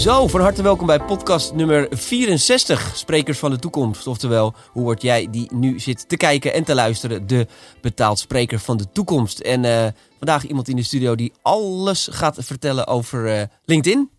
Zo, 0.00 0.26
van 0.26 0.40
harte 0.40 0.62
welkom 0.62 0.86
bij 0.86 1.00
podcast 1.00 1.54
nummer 1.54 1.86
64, 1.90 2.92
Sprekers 2.96 3.38
van 3.38 3.50
de 3.50 3.58
Toekomst. 3.58 4.06
Oftewel, 4.06 4.54
hoe 4.66 4.82
word 4.82 5.02
jij 5.02 5.30
die 5.30 5.54
nu 5.54 5.80
zit 5.80 6.08
te 6.08 6.16
kijken 6.16 6.52
en 6.52 6.64
te 6.64 6.74
luisteren, 6.74 7.26
de 7.26 7.46
betaald 7.80 8.18
spreker 8.18 8.58
van 8.58 8.76
de 8.76 8.92
toekomst. 8.92 9.38
En 9.38 9.64
uh, 9.64 9.86
vandaag 10.18 10.46
iemand 10.46 10.68
in 10.68 10.76
de 10.76 10.82
studio 10.82 11.14
die 11.14 11.32
alles 11.42 12.08
gaat 12.10 12.36
vertellen 12.40 12.86
over 12.86 13.38
uh, 13.38 13.42
LinkedIn. 13.64 14.10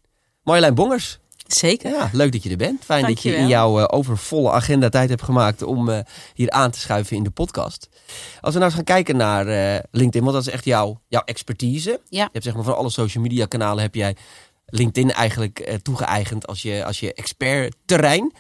Marjolein 0.44 0.75
Bongers. 0.75 1.20
Zeker. 1.48 1.91
Ja, 1.91 2.09
leuk 2.11 2.32
dat 2.32 2.43
je 2.43 2.50
er 2.50 2.57
bent. 2.57 2.86
Fijn 2.86 3.05
dat 3.05 3.21
je 3.21 3.36
in 3.36 3.48
jouw 3.48 3.79
uh, 3.79 3.86
overvolle 3.88 4.52
agenda 4.52 4.89
tijd 4.89 5.09
hebt 5.09 5.23
gemaakt 5.23 5.63
om 5.63 6.04
hier 6.34 6.50
aan 6.50 6.71
te 6.71 6.79
schuiven 6.79 7.16
in 7.16 7.23
de 7.23 7.29
podcast. 7.29 7.89
Als 8.41 8.54
we 8.54 8.59
nou 8.59 8.63
eens 8.63 8.73
gaan 8.73 8.84
kijken 8.84 9.18
naar 9.18 9.45
LinkedIn, 9.91 10.21
want 10.23 10.34
dat 10.34 10.48
is 10.48 10.54
echt 10.54 10.66
jouw, 10.66 11.02
jouw 11.07 11.23
expertise. 11.25 12.00
Ja. 12.09 12.23
Je 12.23 12.29
hebt 12.32 12.43
zeg 12.43 12.54
maar 12.54 12.63
van 12.63 12.75
alle 12.75 12.89
social 12.89 13.23
media 13.23 13.45
kanalen 13.45 13.84
heb 13.84 13.95
jij 13.95 14.16
LinkedIn 14.71 15.11
eigenlijk 15.11 15.79
toegeëigend 15.81 16.47
als 16.47 16.61
je, 16.61 16.85
als 16.85 16.99
je 16.99 17.13
expert 17.13 17.75
terrein. 17.85 18.34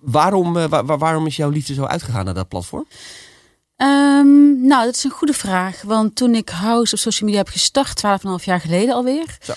waarom, 0.00 0.52
waar, 0.52 0.98
waarom 0.98 1.26
is 1.26 1.36
jouw 1.36 1.50
liefde 1.50 1.74
zo 1.74 1.84
uitgegaan 1.84 2.24
naar 2.24 2.34
dat 2.34 2.48
platform? 2.48 2.86
Um, 3.76 4.66
nou, 4.66 4.84
dat 4.84 4.94
is 4.94 5.04
een 5.04 5.10
goede 5.10 5.32
vraag. 5.32 5.82
Want 5.82 6.16
toen 6.16 6.34
ik 6.34 6.48
House 6.48 6.94
op 6.94 7.00
social 7.00 7.28
media 7.28 7.44
heb 7.44 7.52
gestart, 7.52 8.02
12,5 8.38 8.44
jaar 8.44 8.60
geleden 8.60 8.94
alweer. 8.94 9.36
Zo. 9.42 9.52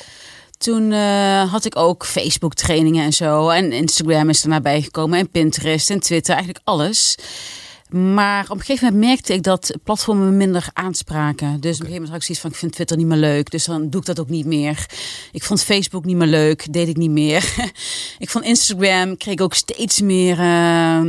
Toen 0.58 0.92
uh, 0.92 1.52
had 1.52 1.66
ik 1.66 1.76
ook 1.76 2.06
Facebook 2.06 2.54
trainingen 2.54 3.04
en 3.04 3.14
zo. 3.14 3.50
En 3.50 3.72
Instagram 3.72 4.30
is 4.30 4.44
er 4.44 4.50
nabij 4.50 4.82
gekomen. 4.82 5.20
En 5.20 5.30
Pinterest 5.30 5.90
en 5.90 6.00
Twitter. 6.00 6.34
Eigenlijk 6.34 6.66
alles. 6.66 7.16
Maar 7.90 8.44
op 8.44 8.58
een 8.58 8.64
gegeven 8.64 8.86
moment 8.86 9.06
merkte 9.06 9.34
ik 9.34 9.44
dat 9.44 9.78
platformen 9.84 10.30
me 10.30 10.36
minder 10.36 10.70
aanspraken. 10.74 11.48
Dus 11.48 11.56
op 11.56 11.64
een 11.64 11.70
gegeven 11.70 11.92
moment 11.92 12.10
had 12.10 12.18
ik 12.18 12.24
zoiets 12.24 12.42
van, 12.42 12.52
ik 12.52 12.58
vind 12.58 12.72
Twitter 12.72 12.98
niet 12.98 13.06
meer 13.06 13.18
leuk. 13.18 13.52
Dus 13.52 13.66
dan 13.66 13.90
doe 13.90 14.00
ik 14.00 14.08
dat 14.08 14.20
ook 14.20 14.30
niet 14.30 14.46
meer. 14.46 14.86
Ik 15.32 15.44
vond 15.44 15.64
Facebook 15.64 16.06
niet 16.06 16.16
meer 16.16 16.28
leuk. 16.28 16.74
Deed 16.74 16.88
ik 16.88 16.98
niet 16.98 17.12
meer. 17.12 17.54
ik 18.18 18.30
vond 18.30 18.46
Instagram, 18.46 19.18
kreeg 19.18 19.40
ook 19.40 19.54
steeds 19.54 20.02
meer... 20.02 20.40
Uh, 20.40 21.02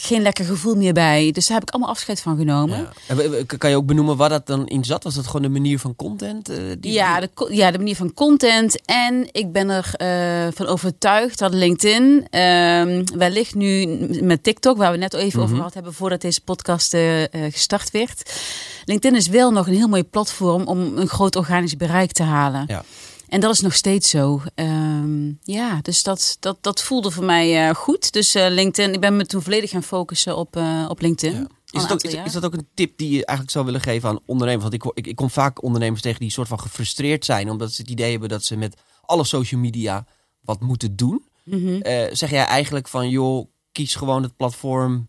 geen 0.00 0.22
lekker 0.22 0.44
gevoel 0.44 0.74
meer 0.74 0.92
bij. 0.92 1.30
Dus 1.32 1.46
daar 1.46 1.58
heb 1.58 1.68
ik 1.68 1.74
allemaal 1.74 1.92
afscheid 1.92 2.20
van 2.20 2.36
genomen. 2.36 2.88
Ja. 3.08 3.44
Kan 3.58 3.70
je 3.70 3.76
ook 3.76 3.86
benoemen 3.86 4.16
waar 4.16 4.28
dat 4.28 4.46
dan 4.46 4.66
in 4.66 4.84
zat? 4.84 5.04
Was 5.04 5.14
dat 5.14 5.26
gewoon 5.26 5.42
de 5.42 5.48
manier 5.48 5.78
van 5.78 5.96
content? 5.96 6.50
Uh, 6.50 6.56
die, 6.78 6.92
ja, 6.92 7.20
de, 7.20 7.30
ja, 7.50 7.70
de 7.70 7.78
manier 7.78 7.96
van 7.96 8.14
content. 8.14 8.84
En 8.84 9.28
ik 9.32 9.52
ben 9.52 9.70
er 9.70 9.94
uh, 10.46 10.52
van 10.54 10.66
overtuigd 10.66 11.38
dat 11.38 11.54
LinkedIn 11.54 12.26
wellicht 13.14 13.54
nu 13.54 13.86
met 14.22 14.42
TikTok... 14.42 14.76
waar 14.76 14.92
we 14.92 14.98
net 14.98 15.14
even 15.14 15.26
mm 15.26 15.32
-hmm. 15.32 15.42
over 15.42 15.56
gehad 15.56 15.74
hebben 15.74 15.94
voordat 16.00 16.20
deze 16.20 16.40
podcast 16.40 16.94
uh, 16.94 17.24
gestart 17.30 17.90
werd. 17.90 18.40
LinkedIn 18.84 19.18
is 19.18 19.28
wel 19.28 19.50
nog 19.50 19.66
een 19.66 19.74
heel 19.74 19.88
mooi 19.88 20.04
platform 20.04 20.66
om 20.66 20.98
een 20.98 21.08
groot 21.08 21.36
organisch 21.36 21.76
bereik 21.76 22.12
te 22.12 22.22
halen. 22.22 22.64
Ja. 22.66 22.84
En 23.30 23.40
dat 23.40 23.52
is 23.52 23.60
nog 23.60 23.74
steeds 23.74 24.10
zo. 24.10 24.42
Um, 24.54 25.38
ja, 25.42 25.78
dus 25.82 26.02
dat, 26.02 26.36
dat, 26.40 26.58
dat 26.60 26.82
voelde 26.82 27.10
voor 27.10 27.24
mij 27.24 27.68
uh, 27.68 27.74
goed. 27.74 28.12
Dus 28.12 28.36
uh, 28.36 28.46
LinkedIn, 28.48 28.94
ik 28.94 29.00
ben 29.00 29.16
me 29.16 29.26
toen 29.26 29.42
volledig 29.42 29.70
gaan 29.70 29.82
focussen 29.82 30.36
op, 30.36 30.56
uh, 30.56 30.86
op 30.88 31.00
LinkedIn. 31.00 31.38
Ja. 31.38 31.46
Is, 31.70 31.82
dat 31.82 31.92
ook, 31.92 32.02
is, 32.02 32.14
is, 32.14 32.32
dat 32.32 32.44
ook 32.44 32.52
een 32.52 32.68
tip 32.74 32.98
die 32.98 33.10
je 33.10 33.24
eigenlijk 33.24 33.50
zou 33.50 33.64
willen 33.64 33.80
geven 33.80 34.08
aan 34.08 34.18
ondernemers? 34.26 34.62
Want 34.62 34.74
ik, 34.74 34.90
ik, 34.94 35.06
ik 35.06 35.16
kom 35.16 35.30
vaak 35.30 35.62
ondernemers 35.62 36.02
tegen 36.02 36.20
die 36.20 36.30
soort 36.30 36.48
van 36.48 36.60
gefrustreerd 36.60 37.24
zijn. 37.24 37.50
Omdat 37.50 37.72
ze 37.72 37.82
het 37.82 37.90
idee 37.90 38.10
hebben 38.10 38.28
dat 38.28 38.44
ze 38.44 38.56
met 38.56 38.76
alle 39.00 39.24
social 39.24 39.60
media 39.60 40.06
wat 40.40 40.60
moeten 40.60 40.96
doen. 40.96 41.28
Mm 41.44 41.64
-hmm. 41.64 41.80
zeg 42.12 42.30
jij 42.30 42.44
eigenlijk 42.44 42.88
van, 42.88 43.08
joh, 43.08 43.46
kies 43.72 43.94
gewoon 43.94 44.22
het 44.22 44.36
platform 44.36 45.08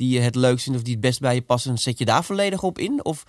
die 0.00 0.08
je 0.08 0.20
het 0.20 0.34
leukst 0.34 0.64
vindt 0.64 0.78
of 0.78 0.84
die 0.84 0.94
het 0.94 1.02
best 1.02 1.20
bij 1.20 1.34
je 1.34 1.42
past 1.42 1.66
en 1.66 1.78
zet 1.78 1.98
je 1.98 2.04
daar 2.04 2.24
volledig 2.24 2.62
op 2.62 2.78
in? 2.78 3.04
Of 3.04 3.24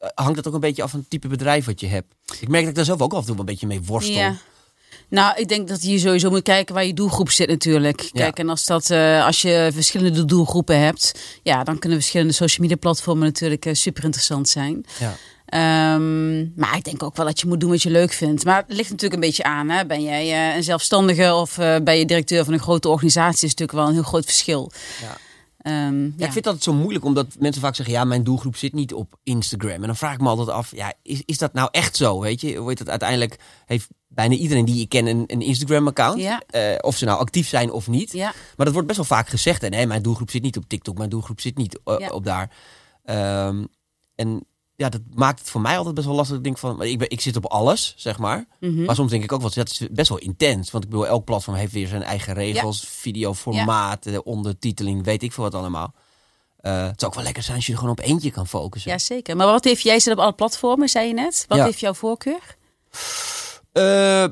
uh, 0.00 0.08
hangt 0.14 0.34
dat 0.34 0.46
ook 0.46 0.54
een 0.54 0.60
beetje 0.60 0.82
af 0.82 0.90
van 0.90 1.00
het 1.00 1.10
type 1.10 1.28
bedrijf 1.28 1.64
wat 1.64 1.80
je 1.80 1.86
hebt? 1.86 2.14
Ik 2.40 2.48
merk 2.48 2.60
dat 2.60 2.70
ik 2.70 2.76
daar 2.76 2.84
zelf 2.84 3.00
ook 3.00 3.12
af 3.12 3.20
en 3.20 3.26
toe 3.26 3.38
een 3.38 3.44
beetje 3.44 3.66
mee 3.66 3.82
worstel. 3.82 4.14
Ja. 4.14 4.36
Nou, 5.08 5.40
ik 5.40 5.48
denk 5.48 5.68
dat 5.68 5.82
je 5.82 5.98
sowieso 5.98 6.30
moet 6.30 6.42
kijken 6.42 6.74
waar 6.74 6.84
je 6.84 6.94
doelgroep 6.94 7.30
zit 7.30 7.48
natuurlijk. 7.48 8.00
Ja. 8.00 8.08
Kijk, 8.12 8.38
en 8.38 8.48
als, 8.48 8.64
dat, 8.64 8.90
uh, 8.90 9.26
als 9.26 9.42
je 9.42 9.70
verschillende 9.72 10.24
doelgroepen 10.24 10.80
hebt, 10.80 11.14
ja, 11.42 11.64
dan 11.64 11.78
kunnen 11.78 11.98
verschillende 11.98 12.32
social 12.32 12.60
media 12.60 12.76
platformen 12.76 13.24
natuurlijk 13.24 13.66
uh, 13.66 13.74
super 13.74 14.04
interessant 14.04 14.48
zijn. 14.48 14.84
Ja. 14.98 15.14
Um, 15.94 16.52
maar 16.56 16.76
ik 16.76 16.84
denk 16.84 17.02
ook 17.02 17.16
wel 17.16 17.26
dat 17.26 17.40
je 17.40 17.46
moet 17.46 17.60
doen 17.60 17.70
wat 17.70 17.82
je 17.82 17.90
leuk 17.90 18.12
vindt. 18.12 18.44
Maar 18.44 18.56
het 18.56 18.76
ligt 18.76 18.90
natuurlijk 18.90 19.14
een 19.14 19.28
beetje 19.28 19.42
aan. 19.42 19.68
Hè? 19.68 19.86
Ben 19.86 20.02
jij 20.02 20.50
uh, 20.50 20.56
een 20.56 20.62
zelfstandige 20.62 21.34
of 21.34 21.54
ben 21.56 21.98
je 21.98 22.06
directeur 22.06 22.44
van 22.44 22.52
een 22.52 22.60
grote 22.60 22.88
organisatie? 22.88 23.46
is 23.46 23.54
natuurlijk 23.54 23.78
wel 23.78 23.86
een 23.86 23.94
heel 23.94 24.02
groot 24.02 24.24
verschil. 24.24 24.72
Ja. 25.00 25.16
Um, 25.68 26.14
ja, 26.16 26.26
ik 26.26 26.32
vind 26.32 26.44
dat 26.44 26.62
zo 26.62 26.72
moeilijk, 26.72 27.04
omdat 27.04 27.26
mensen 27.38 27.62
vaak 27.62 27.74
zeggen: 27.74 27.94
ja, 27.94 28.04
mijn 28.04 28.24
doelgroep 28.24 28.56
zit 28.56 28.72
niet 28.72 28.94
op 28.94 29.18
Instagram. 29.22 29.80
En 29.80 29.86
dan 29.86 29.96
vraag 29.96 30.14
ik 30.14 30.20
me 30.20 30.28
altijd 30.28 30.48
af: 30.48 30.74
ja, 30.76 30.92
is, 31.02 31.22
is 31.24 31.38
dat 31.38 31.52
nou 31.52 31.68
echt 31.72 31.96
zo? 31.96 32.20
Weet 32.20 32.40
je, 32.40 32.56
hoe 32.56 32.68
heet 32.68 32.78
het 32.78 32.88
uiteindelijk? 32.88 33.38
Heeft 33.66 33.88
bijna 34.08 34.34
iedereen 34.34 34.64
die 34.64 34.80
ik 34.80 34.88
ken 34.88 35.06
een, 35.06 35.24
een 35.26 35.40
Instagram-account. 35.40 36.20
Ja. 36.20 36.42
Uh, 36.50 36.74
of 36.80 36.96
ze 36.96 37.04
nou 37.04 37.18
actief 37.18 37.48
zijn 37.48 37.70
of 37.70 37.88
niet. 37.88 38.12
Ja. 38.12 38.32
Maar 38.56 38.66
dat 38.66 38.72
wordt 38.72 38.86
best 38.86 38.98
wel 38.98 39.18
vaak 39.18 39.28
gezegd. 39.28 39.62
En 39.62 39.70
nee, 39.70 39.86
mijn 39.86 40.02
doelgroep 40.02 40.30
zit 40.30 40.42
niet 40.42 40.56
op 40.56 40.68
TikTok, 40.68 40.98
mijn 40.98 41.10
doelgroep 41.10 41.40
zit 41.40 41.56
niet 41.56 41.78
Ja. 41.84 42.08
op 42.08 42.24
daar. 42.24 42.50
Um, 43.46 43.68
en 44.14 44.46
ja, 44.76 44.88
dat 44.88 45.00
maakt 45.14 45.38
het 45.38 45.50
voor 45.50 45.60
mij 45.60 45.76
altijd 45.76 45.94
best 45.94 46.06
wel 46.06 46.16
lastig. 46.16 46.36
Ik 46.36 46.44
denk 46.44 46.58
van, 46.58 46.82
ik, 46.82 46.98
ben, 46.98 47.10
ik 47.10 47.20
zit 47.20 47.36
op 47.36 47.46
alles, 47.46 47.94
zeg 47.96 48.18
maar. 48.18 48.46
Mhm. 48.60 48.84
Maar 48.84 48.94
soms 48.94 49.10
denk 49.10 49.22
ik 49.22 49.32
ook 49.32 49.40
wel, 49.40 49.50
dat 49.54 49.70
is 49.70 49.86
best 49.90 50.08
wel 50.08 50.18
intens. 50.18 50.70
Want 50.70 50.84
ik 50.84 50.90
bedoel, 50.90 51.06
elk 51.06 51.24
platform 51.24 51.56
heeft 51.56 51.72
weer 51.72 51.88
zijn 51.88 52.02
eigen 52.02 52.34
regels. 52.34 52.84
Videoformaat, 52.88 54.02
de 54.02 54.24
ondertiteling, 54.24 55.04
weet 55.04 55.22
ik 55.22 55.32
veel 55.32 55.44
wat 55.44 55.54
allemaal. 55.54 55.94
Uh, 56.62 56.72
het 56.86 57.00
zou 57.00 57.10
ook 57.10 57.14
wel 57.14 57.24
lekker 57.24 57.42
zijn 57.42 57.56
als 57.56 57.66
je 57.66 57.72
er 57.72 57.78
gewoon 57.78 57.92
op 57.92 58.00
eentje 58.00 58.30
kan 58.30 58.46
focussen. 58.46 58.90
Ja, 58.90 58.98
zeker. 58.98 59.36
Maar 59.36 59.46
wat 59.46 59.64
heeft 59.64 59.82
jij 59.82 60.00
zit 60.00 60.12
op 60.12 60.18
alle 60.18 60.32
platformen, 60.32 60.88
zei 60.88 61.08
je 61.08 61.14
net? 61.14 61.44
Wat 61.48 61.58
Ja. 61.58 61.64
heeft 61.64 61.80
jouw 61.80 61.94
voorkeur? 61.94 62.56
Uh, 63.72 63.82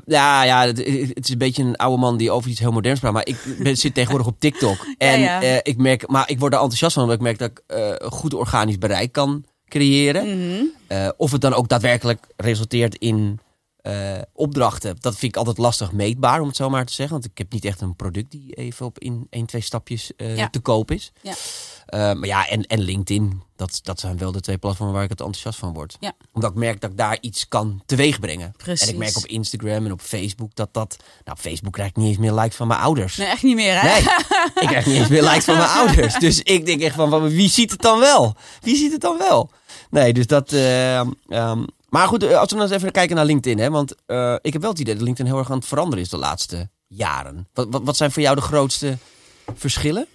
ja, 0.05 0.43
ja 0.43 0.65
het, 0.65 0.77
het 0.77 1.23
is 1.23 1.29
een 1.29 1.37
beetje 1.37 1.63
een 1.63 1.75
oude 1.75 1.97
man 1.97 2.17
die 2.17 2.31
over 2.31 2.49
iets 2.49 2.59
heel 2.59 2.71
moderns 2.71 2.99
praat. 2.99 3.13
Maar 3.13 3.27
ik 3.27 3.37
ben, 3.59 3.77
zit 3.77 3.93
tegenwoordig 3.93 4.27
op 4.27 4.39
TikTok. 4.39 4.77
En 4.97 5.19
ja. 5.19 5.43
Uh, 5.43 5.55
ik 5.61 5.77
merk, 5.77 6.07
maar 6.07 6.29
ik 6.29 6.39
word 6.39 6.53
er 6.53 6.59
enthousiast 6.59 6.93
van, 6.93 7.03
omdat 7.03 7.17
ik 7.17 7.23
merk 7.23 7.37
dat 7.37 7.49
ik 7.49 7.61
uh, 8.01 8.09
goed 8.09 8.33
organisch 8.33 8.77
bereik 8.77 9.11
kan 9.11 9.45
creëren. 9.79 10.25
Mhm. 10.47 10.63
Uh, 10.87 11.09
of 11.17 11.31
het 11.31 11.41
dan 11.41 11.53
ook 11.53 11.67
daadwerkelijk 11.67 12.27
resulteert 12.37 12.95
in 12.95 13.39
uh, 13.83 14.17
opdrachten. 14.33 14.95
Dat 14.99 15.13
vind 15.17 15.31
ik 15.31 15.37
altijd 15.37 15.57
lastig 15.57 15.91
meetbaar, 15.91 16.41
om 16.41 16.47
het 16.47 16.55
zo 16.55 16.69
maar 16.69 16.85
te 16.85 16.93
zeggen. 16.93 17.15
Want 17.15 17.31
ik 17.31 17.37
heb 17.37 17.51
niet 17.51 17.65
echt 17.65 17.81
een 17.81 17.95
product 17.95 18.31
die 18.31 18.53
even 18.53 18.85
op 18.85 18.99
in 18.99 19.27
één, 19.29 19.45
twee 19.45 19.61
stapjes 19.61 20.11
uh, 20.17 20.37
Ja. 20.37 20.49
te 20.49 20.59
koop 20.59 20.91
is. 20.91 21.11
Ja. 21.21 21.31
Uh, 21.31 22.19
maar 22.19 22.27
ja, 22.27 22.47
en, 22.47 22.63
en 22.63 22.79
LinkedIn, 22.79 23.41
dat, 23.55 23.79
dat 23.83 23.99
zijn 23.99 24.17
wel 24.17 24.31
de 24.31 24.39
twee 24.39 24.57
platformen 24.57 24.93
waar 24.95 25.03
ik 25.03 25.09
het 25.09 25.19
enthousiast 25.19 25.59
van 25.59 25.73
word. 25.73 25.97
Ja. 25.99 26.13
Omdat 26.33 26.51
ik 26.51 26.57
merk 26.57 26.81
dat 26.81 26.91
ik 26.91 26.97
daar 26.97 27.17
iets 27.21 27.47
kan 27.47 27.81
teweeg 27.85 28.19
brengen. 28.19 28.53
Precies. 28.57 28.87
En 28.87 28.93
ik 28.93 28.99
merk 28.99 29.17
op 29.17 29.25
Instagram 29.25 29.85
en 29.85 29.91
op 29.91 30.01
Facebook 30.01 30.55
dat 30.55 30.73
dat... 30.73 30.95
Nou, 30.99 31.37
op 31.37 31.43
Facebook 31.43 31.73
krijg 31.73 31.89
ik 31.89 31.95
niet 31.95 32.07
eens 32.07 32.17
meer 32.17 32.33
likes 32.33 32.55
van 32.55 32.67
mijn 32.67 32.79
ouders. 32.79 33.17
Nee, 33.17 33.27
echt 33.27 33.43
niet 33.43 33.55
meer, 33.55 33.81
hè? 33.81 33.87
Nee, 33.87 34.01
ik 34.63 34.67
krijg 34.67 34.85
niet 34.85 34.95
eens 34.95 35.07
meer 35.07 35.23
likes 35.23 35.43
van 35.45 35.57
mijn 35.57 35.69
ouders. 35.79 36.19
Dus 36.19 36.41
ik 36.41 36.65
denk 36.65 36.81
echt 36.81 36.95
van, 36.95 37.29
wie 37.29 37.49
ziet 37.49 37.71
het 37.71 37.81
dan 37.81 37.99
wel? 37.99 38.35
Wie 38.61 38.75
ziet 38.75 38.91
het 38.91 39.01
dan 39.01 39.17
wel? 39.17 39.49
Nee, 39.89 40.13
dus 40.13 40.27
dat... 40.27 40.53
Uh, 40.53 40.99
um, 40.99 41.65
maar 41.89 42.07
goed, 42.07 42.23
als 42.23 42.49
we 42.49 42.57
dan 42.57 42.65
eens 42.65 42.75
even 42.75 42.91
kijken 42.91 43.15
naar 43.15 43.25
LinkedIn. 43.25 43.59
Hè, 43.59 43.69
want 43.69 43.95
uh, 44.07 44.35
ik 44.41 44.53
heb 44.53 44.61
wel 44.61 44.71
het 44.71 44.79
idee 44.79 44.93
dat 44.93 45.03
LinkedIn 45.03 45.31
heel 45.31 45.39
erg 45.39 45.51
aan 45.51 45.57
het 45.57 45.67
veranderen 45.67 46.03
is 46.03 46.09
de 46.09 46.17
laatste 46.17 46.69
jaren. 46.87 47.47
Wat, 47.53 47.67
wat, 47.69 47.81
wat 47.83 47.97
zijn 47.97 48.11
voor 48.11 48.21
jou 48.21 48.35
de 48.35 48.41
grootste 48.41 48.97
verschillen? 49.55 50.07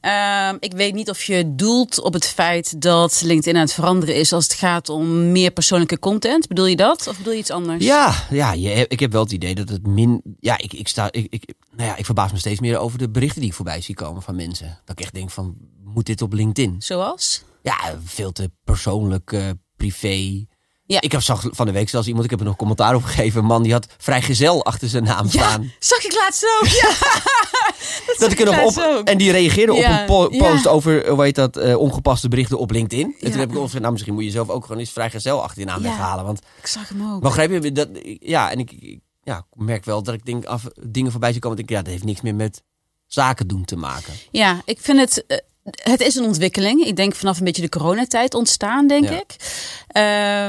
Um, 0.00 0.56
ik 0.60 0.72
weet 0.72 0.94
niet 0.94 1.10
of 1.10 1.22
je 1.22 1.54
doelt 1.54 2.00
op 2.00 2.12
het 2.12 2.26
feit 2.26 2.80
dat 2.82 3.22
LinkedIn 3.24 3.54
aan 3.54 3.62
het 3.62 3.72
veranderen 3.72 4.14
is 4.14 4.32
als 4.32 4.44
het 4.44 4.52
gaat 4.52 4.88
om 4.88 5.32
meer 5.32 5.50
persoonlijke 5.50 5.98
content. 5.98 6.48
Bedoel 6.48 6.66
je 6.66 6.76
dat? 6.76 7.06
Of 7.08 7.16
bedoel 7.16 7.32
je 7.32 7.38
iets 7.38 7.50
anders? 7.50 7.84
Ja, 7.84 8.14
ja 8.30 8.52
je, 8.52 8.86
ik 8.88 9.00
heb 9.00 9.12
wel 9.12 9.22
het 9.22 9.32
idee 9.32 9.54
dat 9.54 9.68
het 9.68 9.86
min. 9.86 10.22
Ja, 10.40 10.58
ik, 10.58 10.72
ik 10.72 10.88
sta. 10.88 11.08
Ik, 11.10 11.26
ik, 11.32 11.54
nou 11.76 11.88
ja, 11.88 11.96
ik 11.96 12.04
verbaas 12.04 12.32
me 12.32 12.38
steeds 12.38 12.60
meer 12.60 12.78
over 12.78 12.98
de 12.98 13.08
berichten 13.08 13.40
die 13.40 13.50
ik 13.50 13.56
voorbij 13.56 13.80
zie 13.80 13.94
komen 13.94 14.22
van 14.22 14.36
mensen. 14.36 14.78
Dat 14.84 14.98
ik 14.98 15.04
echt 15.04 15.14
denk 15.14 15.30
van, 15.30 15.56
moet 15.84 16.06
dit 16.06 16.22
op 16.22 16.32
LinkedIn? 16.32 16.76
Zoals? 16.78 17.42
Ja, 17.62 17.98
veel 18.04 18.32
te 18.32 18.50
persoonlijk, 18.64 19.32
uh, 19.32 19.50
privé. 19.76 20.46
Ja. 20.90 21.00
Ik 21.00 21.12
heb 21.12 21.20
zag 21.20 21.44
van 21.50 21.66
de 21.66 21.72
week 21.72 21.88
zelfs 21.88 22.06
iemand, 22.06 22.24
ik 22.24 22.30
heb 22.30 22.40
er 22.40 22.46
nog 22.46 22.56
commentaar 22.56 22.94
op 22.94 23.02
gegeven. 23.02 23.40
Een 23.40 23.46
man 23.46 23.62
die 23.62 23.72
had 23.72 23.86
vrijgezel 23.98 24.64
achter 24.64 24.88
zijn 24.88 25.04
naam 25.04 25.24
ja, 25.24 25.30
staan. 25.30 25.72
Zag 25.78 26.04
ik 26.04 26.14
laatst 26.14 26.44
ook. 26.60 26.66
Ja. 26.66 26.88
dat, 28.06 28.16
dat 28.18 28.32
ik 28.32 28.40
er 28.40 28.44
nog 28.44 28.62
op. 28.62 28.84
Ook. 28.84 29.08
En 29.08 29.18
die 29.18 29.32
reageerde 29.32 29.72
ja. 29.72 29.92
op 29.92 30.00
een 30.00 30.06
po 30.06 30.28
post 30.28 30.64
ja. 30.64 30.70
over, 30.70 31.08
hoe 31.08 31.22
heet 31.22 31.34
dat, 31.34 31.56
uh, 31.56 31.76
ongepaste 31.76 32.28
berichten 32.28 32.58
op 32.58 32.70
LinkedIn. 32.70 33.16
En 33.20 33.30
toen 33.30 33.40
heb 33.40 33.50
ik 33.50 33.56
gezegd, 33.56 33.80
nou 33.80 33.92
misschien 33.92 34.14
moet 34.14 34.24
je 34.24 34.30
zelf 34.30 34.48
ook 34.48 34.62
gewoon 34.62 34.80
eens 34.80 34.92
vrijgezel 34.92 35.42
achter 35.42 35.60
je 35.60 35.66
naam 35.66 35.82
weghalen. 35.82 36.24
Want, 36.24 36.40
Ik 36.60 36.66
zag 36.66 36.88
hem 36.88 37.12
ook. 37.12 37.22
maar 37.22 37.50
je, 37.50 37.72
dat, 37.72 37.88
ja, 38.20 38.50
en 38.50 38.58
ik, 38.58 38.72
ik 38.72 39.00
ja, 39.22 39.46
merk 39.54 39.84
wel 39.84 40.02
dat 40.02 40.14
ik 40.14 40.24
denk, 40.24 40.44
af, 40.44 40.64
dingen 40.88 41.10
voorbij 41.10 41.32
zie 41.32 41.40
komen. 41.40 41.56
Dat 41.56 41.66
ik, 41.66 41.72
ja, 41.72 41.82
dat 41.82 41.92
heeft 41.92 42.04
niks 42.04 42.20
meer 42.20 42.34
met 42.34 42.62
zaken 43.06 43.46
doen 43.46 43.64
te 43.64 43.76
maken. 43.76 44.14
Ja, 44.30 44.62
ik 44.64 44.78
vind 44.80 44.98
het. 44.98 45.44
Het 45.64 46.00
is 46.00 46.14
een 46.14 46.24
ontwikkeling. 46.24 46.84
Ik 46.84 46.96
denk 46.96 47.14
vanaf 47.14 47.38
een 47.38 47.44
beetje 47.44 47.62
de 47.62 47.68
coronatijd 47.68 48.34
ontstaan, 48.34 48.86
denk 48.86 49.08
Ja. 49.08 49.20
ik. 49.20 49.36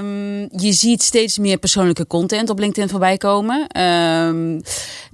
Um, 0.01 0.49
je 0.61 0.71
ziet 0.71 1.03
steeds 1.03 1.37
meer 1.37 1.57
persoonlijke 1.57 2.07
content 2.07 2.49
op 2.49 2.59
LinkedIn 2.59 2.89
voorbij 2.89 3.17
komen. 3.17 3.81
Um, 3.81 4.61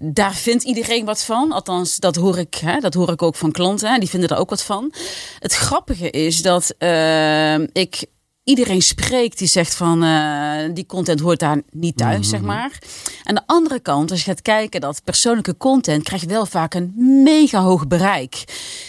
daar 0.02 0.34
vindt 0.34 0.64
iedereen 0.64 1.06
wat 1.06 1.24
van. 1.24 1.52
Althans, 1.52 1.96
dat 1.96 2.16
hoor 2.16 2.38
ik, 2.38 2.56
hè, 2.56 2.80
dat 2.80 2.94
hoor 2.94 3.12
ik 3.12 3.22
ook 3.22 3.36
van 3.36 3.52
klanten. 3.52 3.92
Hè, 3.92 4.00
die 4.00 4.10
vinden 4.10 4.30
er 4.30 4.38
ook 4.38 4.50
wat 4.50 4.64
van. 4.64 4.94
Het 5.40 5.54
grappige 5.54 6.10
is 6.10 6.42
dat 6.42 6.76
uh, 6.80 7.54
ik 7.60 8.06
iedereen 8.48 8.82
spreekt 8.82 9.38
die 9.38 9.48
zegt 9.48 9.76
van 9.76 10.04
eh, 10.04 10.74
die 10.74 10.86
content 10.86 11.20
hoort 11.20 11.40
daar 11.40 11.62
niet 11.72 11.98
thuis, 11.98 12.18
Mhm. 12.20 12.28
zeg 12.30 12.42
maar. 12.42 12.80
Aan 13.24 13.36
de 13.36 13.42
andere 13.46 13.80
kant, 13.80 14.12
als 14.12 14.20
je 14.24 14.26
gaat 14.30 14.42
kijken 14.42 14.82
dat 14.82 15.04
persoonlijke 15.04 15.58
content 15.58 16.04
krijgt 16.04 16.26
wel 16.26 16.46
vaak 16.46 16.74
een 16.74 16.94
mega 17.24 17.62
hoog 17.62 17.88
bereik. 17.88 18.44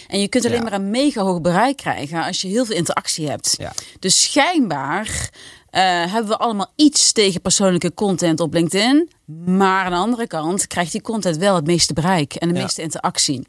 En 0.09 0.21
je 0.21 0.29
kunt 0.29 0.45
alleen 0.45 0.57
Ja. 0.57 0.63
maar 0.63 0.73
een 0.73 0.91
mega 0.91 1.23
hoog 1.23 1.41
bereik 1.41 1.77
krijgen 1.77 2.25
als 2.25 2.41
je 2.41 2.49
heel 2.49 2.65
veel 2.65 2.77
interactie 2.77 3.29
hebt. 3.29 3.55
Ja. 3.59 3.73
Dus 3.99 4.23
schijnbaar 4.23 5.31
eh, 5.71 5.83
hebben 6.13 6.29
we 6.31 6.37
allemaal 6.39 6.73
iets 6.77 7.13
tegen 7.13 7.41
persoonlijke 7.41 7.95
content 7.95 8.41
op 8.41 8.53
LinkedIn. 8.55 9.11
Maar 9.47 9.85
aan 9.85 9.91
de 9.91 9.97
andere 9.97 10.27
kant 10.27 10.67
krijgt 10.67 10.93
die 10.93 11.01
content 11.01 11.37
wel 11.37 11.55
het 11.55 11.67
meeste 11.67 11.93
bereik 11.93 12.35
en 12.35 12.49
de 12.49 12.55
Ja. 12.55 12.63
meeste 12.63 12.83
interactie. 12.83 13.47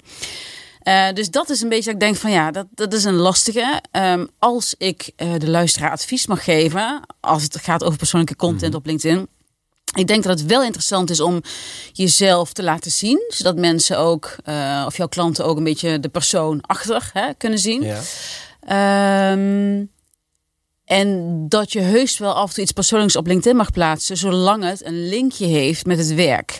Eh, 0.80 1.14
dus 1.14 1.30
dat 1.30 1.50
is 1.50 1.62
een 1.62 1.70
beetje 1.70 1.86
dat 1.86 1.94
ik 1.94 2.00
denk 2.00 2.16
van 2.16 2.32
ja, 2.32 2.52
dat, 2.52 2.68
dat 2.74 2.94
is 2.94 3.04
een 3.04 3.16
lastige. 3.16 3.82
Ehm, 3.92 4.26
als 4.40 4.76
ik 4.78 5.12
eh, 5.16 5.34
de 5.38 5.50
luisteraar 5.50 5.92
advies 5.92 6.28
mag 6.28 6.44
geven, 6.44 7.02
als 7.20 7.44
het 7.44 7.58
gaat 7.58 7.84
over 7.84 7.98
persoonlijke 7.98 8.36
content 8.36 8.76
op 8.76 8.86
LinkedIn. 8.86 9.28
Ik 9.96 10.08
denk 10.08 10.24
dat 10.24 10.40
het 10.40 10.48
wel 10.48 10.64
interessant 10.64 11.10
is 11.10 11.20
om 11.20 11.42
jezelf 11.92 12.54
te 12.54 12.64
laten 12.64 12.92
zien. 12.92 13.26
Zodat 13.28 13.56
mensen 13.56 13.98
ook, 13.98 14.36
eh, 14.44 14.84
of 14.86 14.98
jouw 14.98 15.08
klanten 15.08 15.46
ook 15.46 15.58
een 15.58 15.64
beetje 15.64 16.00
de 16.00 16.10
persoon 16.10 16.62
achter 16.62 17.10
hè, 17.14 17.34
kunnen 17.34 17.60
zien. 17.60 17.82
Ja. 17.84 18.02
Ehm, 18.60 19.86
en 20.86 21.46
dat 21.50 21.72
je 21.72 21.80
heus 21.80 22.18
wel 22.18 22.34
af 22.34 22.48
en 22.48 22.54
toe 22.54 22.64
iets 22.64 22.72
persoonlijks 22.72 23.16
op 23.16 23.28
LinkedIn 23.28 23.56
mag 23.56 23.72
plaatsen, 23.72 24.18
zolang 24.18 24.64
het 24.64 24.86
een 24.86 25.10
linkje 25.10 25.46
heeft 25.46 25.86
met 25.86 25.98
het 25.98 26.14
werk. 26.14 26.60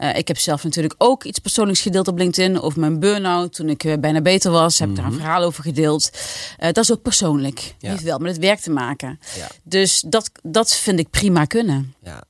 Eh, 0.00 0.16
ik 0.16 0.28
heb 0.28 0.38
zelf 0.38 0.64
natuurlijk 0.64 0.94
ook 0.98 1.24
iets 1.24 1.38
persoonlijks 1.38 1.80
gedeeld 1.80 2.08
op 2.08 2.18
LinkedIn 2.18 2.60
over 2.60 2.80
mijn 2.80 3.00
burn-out. 3.00 3.52
Toen 3.52 3.68
ik 3.68 3.84
eh, 3.84 3.98
bijna 3.98 4.20
beter 4.20 4.50
was, 4.50 4.78
heb 4.78 4.88
ik 4.88 4.96
daar 4.96 5.04
een 5.04 5.12
verhaal 5.12 5.42
over 5.42 5.62
gedeeld. 5.62 6.10
Eh, 6.56 6.72
dat 6.72 6.84
is 6.84 6.92
ook 6.92 7.02
persoonlijk. 7.02 7.74
Ja. 7.78 7.90
Heeft 7.90 8.02
wel 8.02 8.18
met 8.18 8.32
het 8.32 8.40
werk 8.40 8.60
te 8.60 8.70
maken. 8.70 9.20
Ja. 9.36 9.48
Dus 9.62 10.00
dat, 10.00 10.30
dat 10.42 10.74
vind 10.74 10.98
ik 10.98 11.10
prima 11.10 11.44
kunnen. 11.44 11.94
Ja. 12.02 12.24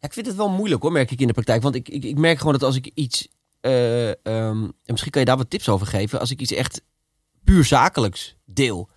ja, 0.00 0.06
ik 0.06 0.12
vind 0.12 0.26
het 0.26 0.36
wel 0.36 0.48
moeilijk 0.48 0.82
hoor, 0.82 0.92
merk 0.92 1.10
ik 1.10 1.20
in 1.20 1.26
de 1.26 1.32
praktijk. 1.32 1.62
Want 1.62 1.74
ik, 1.74 1.88
ik, 1.88 2.04
ik 2.04 2.18
merk 2.18 2.38
gewoon 2.38 2.52
dat 2.52 2.62
als 2.62 2.76
ik 2.76 2.90
iets. 2.94 3.28
eh, 3.60 4.08
ehm, 4.08 4.62
en 4.62 4.72
misschien 4.84 5.10
kan 5.10 5.20
je 5.20 5.26
daar 5.26 5.36
wat 5.36 5.50
tips 5.50 5.68
over 5.68 5.86
geven. 5.86 6.20
Als 6.20 6.30
ik 6.30 6.40
iets 6.40 6.52
echt 6.52 6.80
puur 7.44 7.64
zakelijks 7.64 8.36
deel. 8.44 8.88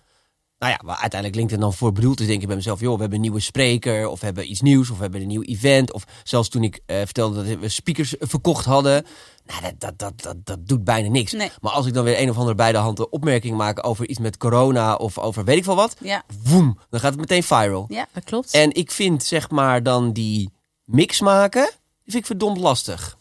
Nou 0.58 0.72
ja, 0.72 0.80
waar 0.84 0.96
uiteindelijk 0.96 1.34
LinkedIn 1.40 1.60
dan 1.64 1.74
voor 1.74 1.92
bedoeld 1.92 2.20
is, 2.20 2.26
denk 2.26 2.40
ik 2.40 2.46
bij 2.46 2.56
mezelf: 2.56 2.80
joh, 2.80 2.94
we 2.94 3.00
hebben 3.00 3.16
een 3.16 3.24
nieuwe 3.24 3.40
spreker, 3.40 4.08
of 4.08 4.18
we 4.20 4.24
hebben 4.26 4.50
iets 4.50 4.60
nieuws, 4.60 4.90
of 4.90 4.96
we 4.96 5.02
hebben 5.02 5.20
een 5.20 5.26
nieuw 5.26 5.42
event. 5.42 5.92
Of 5.92 6.04
zelfs 6.24 6.48
toen 6.48 6.62
ik 6.62 6.80
eh, 6.86 6.96
vertelde 6.96 7.44
dat 7.44 7.58
we 7.58 7.68
speakers 7.68 8.14
verkocht 8.18 8.64
hadden. 8.64 9.06
Nou, 9.46 9.60
dat, 9.62 9.74
dat, 9.78 9.98
dat, 9.98 10.22
dat, 10.22 10.36
dat 10.46 10.68
doet 10.68 10.84
bijna 10.84 11.08
niks. 11.08 11.32
Nee. 11.32 11.50
Maar 11.60 11.72
als 11.72 11.86
ik 11.86 11.94
dan 11.94 12.04
weer 12.04 12.20
een 12.20 12.30
of 12.30 12.36
andere 12.36 12.54
bij 12.54 12.72
de 12.72 12.78
hand 12.78 13.08
opmerking 13.08 13.56
maak 13.56 13.86
over 13.86 14.08
iets 14.08 14.18
met 14.18 14.36
corona 14.36 14.94
of 14.94 15.18
over 15.18 15.44
weet 15.44 15.56
ik 15.56 15.64
veel 15.64 15.76
wat, 15.76 15.96
Ja, 16.00 16.22
woem, 16.42 16.78
dan 16.90 17.00
gaat 17.00 17.10
het 17.10 17.20
meteen 17.20 17.42
viral. 17.42 17.84
ja 17.88 18.06
dat 18.12 18.24
klopt. 18.24 18.52
En 18.52 18.74
ik 18.74 18.90
vind 18.90 19.24
zeg 19.24 19.50
maar 19.50 19.82
dan 19.82 20.12
die 20.12 20.50
mix 20.84 21.20
maken, 21.20 21.70
vind 22.04 22.16
ik 22.16 22.26
verdomd 22.26 22.58
lastig. 22.58 23.17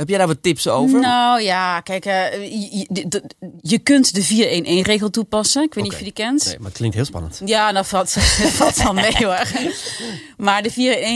Heb 0.00 0.08
jij 0.08 0.18
daar 0.18 0.26
wat 0.26 0.42
tips 0.42 0.68
over? 0.68 1.00
Nou 1.00 1.42
ja, 1.42 1.80
kijk, 1.80 2.04
eh, 2.04 2.32
je, 2.42 2.86
je- 2.92 3.08
de- 3.08 3.22
je 3.62 3.78
kunt 3.78 4.14
de 4.14 4.22
4-1-1-regel 4.84 5.10
toepassen. 5.10 5.62
Ik 5.62 5.74
weet 5.74 5.84
niet 5.84 5.92
of 5.92 5.98
je 5.98 6.04
die 6.04 6.12
kent. 6.12 6.44
Nee, 6.44 6.56
maar 6.58 6.68
het 6.68 6.76
klinkt 6.76 6.94
heel 6.96 7.04
spannend. 7.04 7.40
Ja, 7.44 7.72
dat 7.72 7.86
valt, 7.86 8.10
valt 8.60 8.82
wel 8.82 8.92
mee 8.92 9.12
hoor. 9.16 9.46
Maar 10.36 10.62
de 10.62 10.70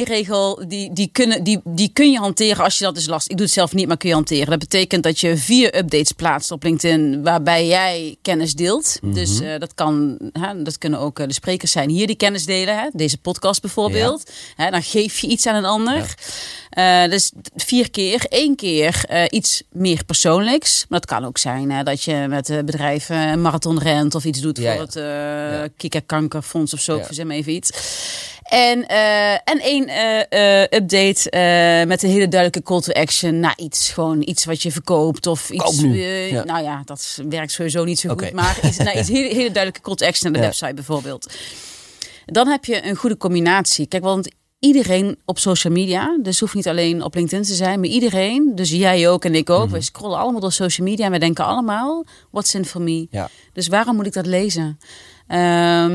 4-1-regel, 0.05 0.65
die, 0.69 0.93
die, 0.93 1.09
kunnen, 1.13 1.45
die, 1.45 1.61
die 1.65 1.91
kun 1.93 2.11
je 2.11 2.19
hanteren 2.19 2.65
als 2.65 2.79
je 2.79 2.85
dat 2.85 2.97
is 2.97 3.07
last. 3.07 3.31
Ik 3.31 3.37
doe 3.37 3.45
het 3.47 3.55
zelf 3.55 3.73
niet, 3.75 3.87
maar 3.89 3.97
kun 3.97 4.09
je 4.09 4.15
hanteren. 4.15 4.47
Dat 4.51 4.59
betekent 4.59 5.03
dat 5.03 5.21
je 5.21 5.37
vier 5.37 5.77
updates 5.77 6.13
plaatst 6.13 6.51
op 6.51 6.63
LinkedIn 6.63 7.23
waarbij 7.23 7.67
jij 7.67 8.17
kennis 8.23 8.55
deelt. 8.55 8.99
Dus 9.03 9.41
eh, 9.41 9.59
dat, 9.59 9.75
kan, 9.75 10.19
hè, 10.33 10.63
dat 10.63 10.79
kunnen 10.79 10.99
ook 11.01 11.19
eh, 11.19 11.27
de 11.27 11.33
sprekers 11.35 11.73
zijn 11.73 11.89
hier 11.91 12.07
die 12.07 12.17
kennis 12.17 12.45
delen. 12.47 12.79
Hè? 12.79 12.89
Deze 12.93 13.19
podcast 13.19 13.61
bijvoorbeeld. 13.61 14.31
Hè, 14.57 14.71
dan 14.71 14.83
geef 14.83 15.19
je 15.19 15.27
iets 15.27 15.47
aan 15.47 15.55
een 15.55 15.65
ander. 15.65 16.15
Eh, 16.75 17.05
dus 17.11 17.32
vier 17.56 17.91
keer. 17.91 18.25
Eén 18.29 18.56
keer 18.56 19.05
eh, 19.09 19.25
iets 19.31 19.62
meer 19.73 20.05
persoonlijks. 20.05 20.85
Maar 20.88 21.00
dat 21.00 21.09
kan 21.09 21.25
ook 21.25 21.38
zijn 21.38 21.71
hè, 21.71 21.82
dat 21.82 22.03
je 22.03 22.26
met 22.29 22.50
eh, 22.50 22.59
bedrijven 22.59 23.17
een 23.17 23.43
marathon 23.43 23.79
rent 23.79 24.15
of 24.15 24.25
iets 24.25 24.41
doet 24.41 24.59
Ja, 24.59 24.73
voor 24.76 24.81
ja. 24.81 24.81
het 24.87 25.67
eh 25.67 25.71
Kika-kankerfonds 25.76 26.73
of 26.75 26.81
zo. 26.81 26.97
Ja. 26.97 27.05
Verzin 27.05 27.31
even 27.31 27.53
iets. 27.53 27.71
En, 28.44 28.87
eh, 28.88 29.32
en 29.32 29.59
één 29.61 29.87
eh, 29.88 30.62
eh, 30.62 30.69
update 30.71 31.31
eh, 31.31 31.87
met 31.87 32.03
een 32.03 32.11
hele 32.11 32.29
duidelijke 32.29 32.62
call 32.62 32.81
to 32.81 32.93
action 32.93 33.41
naar 33.41 33.55
iets. 33.56 33.91
Gewoon 33.91 34.23
iets 34.23 34.44
wat 34.44 34.62
je 34.62 34.71
verkoopt 34.73 35.26
of 35.26 35.50
iets. 35.50 35.82
Eh, 35.82 36.31
Ja. 36.31 36.44
Nou 36.44 36.62
ja, 36.62 36.82
dat 36.85 37.19
werkt 37.29 37.53
sowieso 37.53 37.85
niet 37.85 37.99
zo 38.00 38.09
goed. 38.17 38.32
Maar 38.32 38.59
iets, 38.62 38.76
naar 38.76 38.99
iets 38.99 39.09
hele, 39.17 39.29
hele 39.35 39.50
duidelijke 39.50 39.81
call 39.81 39.94
to 39.94 40.06
action 40.06 40.32
naar 40.32 40.41
de 40.41 40.47
Ja. 40.47 40.53
website 40.53 40.75
bijvoorbeeld. 40.75 41.32
Dan 42.26 42.49
heb 42.49 42.65
je 42.65 42.87
een 42.87 42.97
goede 42.97 43.17
combinatie. 43.17 43.87
Kijk, 43.87 44.03
want 44.03 44.29
iedereen 44.64 45.19
op 45.25 45.38
social 45.38 45.72
media, 45.72 46.19
dus 46.22 46.40
hoeft 46.40 46.55
niet 46.55 46.69
alleen 46.69 47.02
op 47.02 47.14
LinkedIn 47.14 47.44
te 47.44 47.55
zijn, 47.55 47.81
maar 47.81 47.88
iedereen, 47.88 48.52
dus 48.55 48.70
jij 48.70 49.08
ook 49.08 49.25
en 49.25 49.34
ik 49.34 49.50
ook, 49.50 49.70
we 49.70 49.81
scrollen 49.81 50.19
allemaal 50.19 50.40
door 50.40 50.52
social 50.52 50.87
media 50.87 51.06
en 51.06 51.12
we 51.12 51.19
denken 51.19 51.44
allemaal, 51.44 52.05
what's 52.31 52.55
in 52.55 52.64
for 52.64 52.82
me? 52.82 53.06
Ja. 53.11 53.28
Dus 53.52 53.69
waarom 53.69 53.96
moet 53.96 54.06
ik 54.06 54.12
dat 54.12 54.26
lezen? 54.26 54.78
Ehm, 55.26 55.40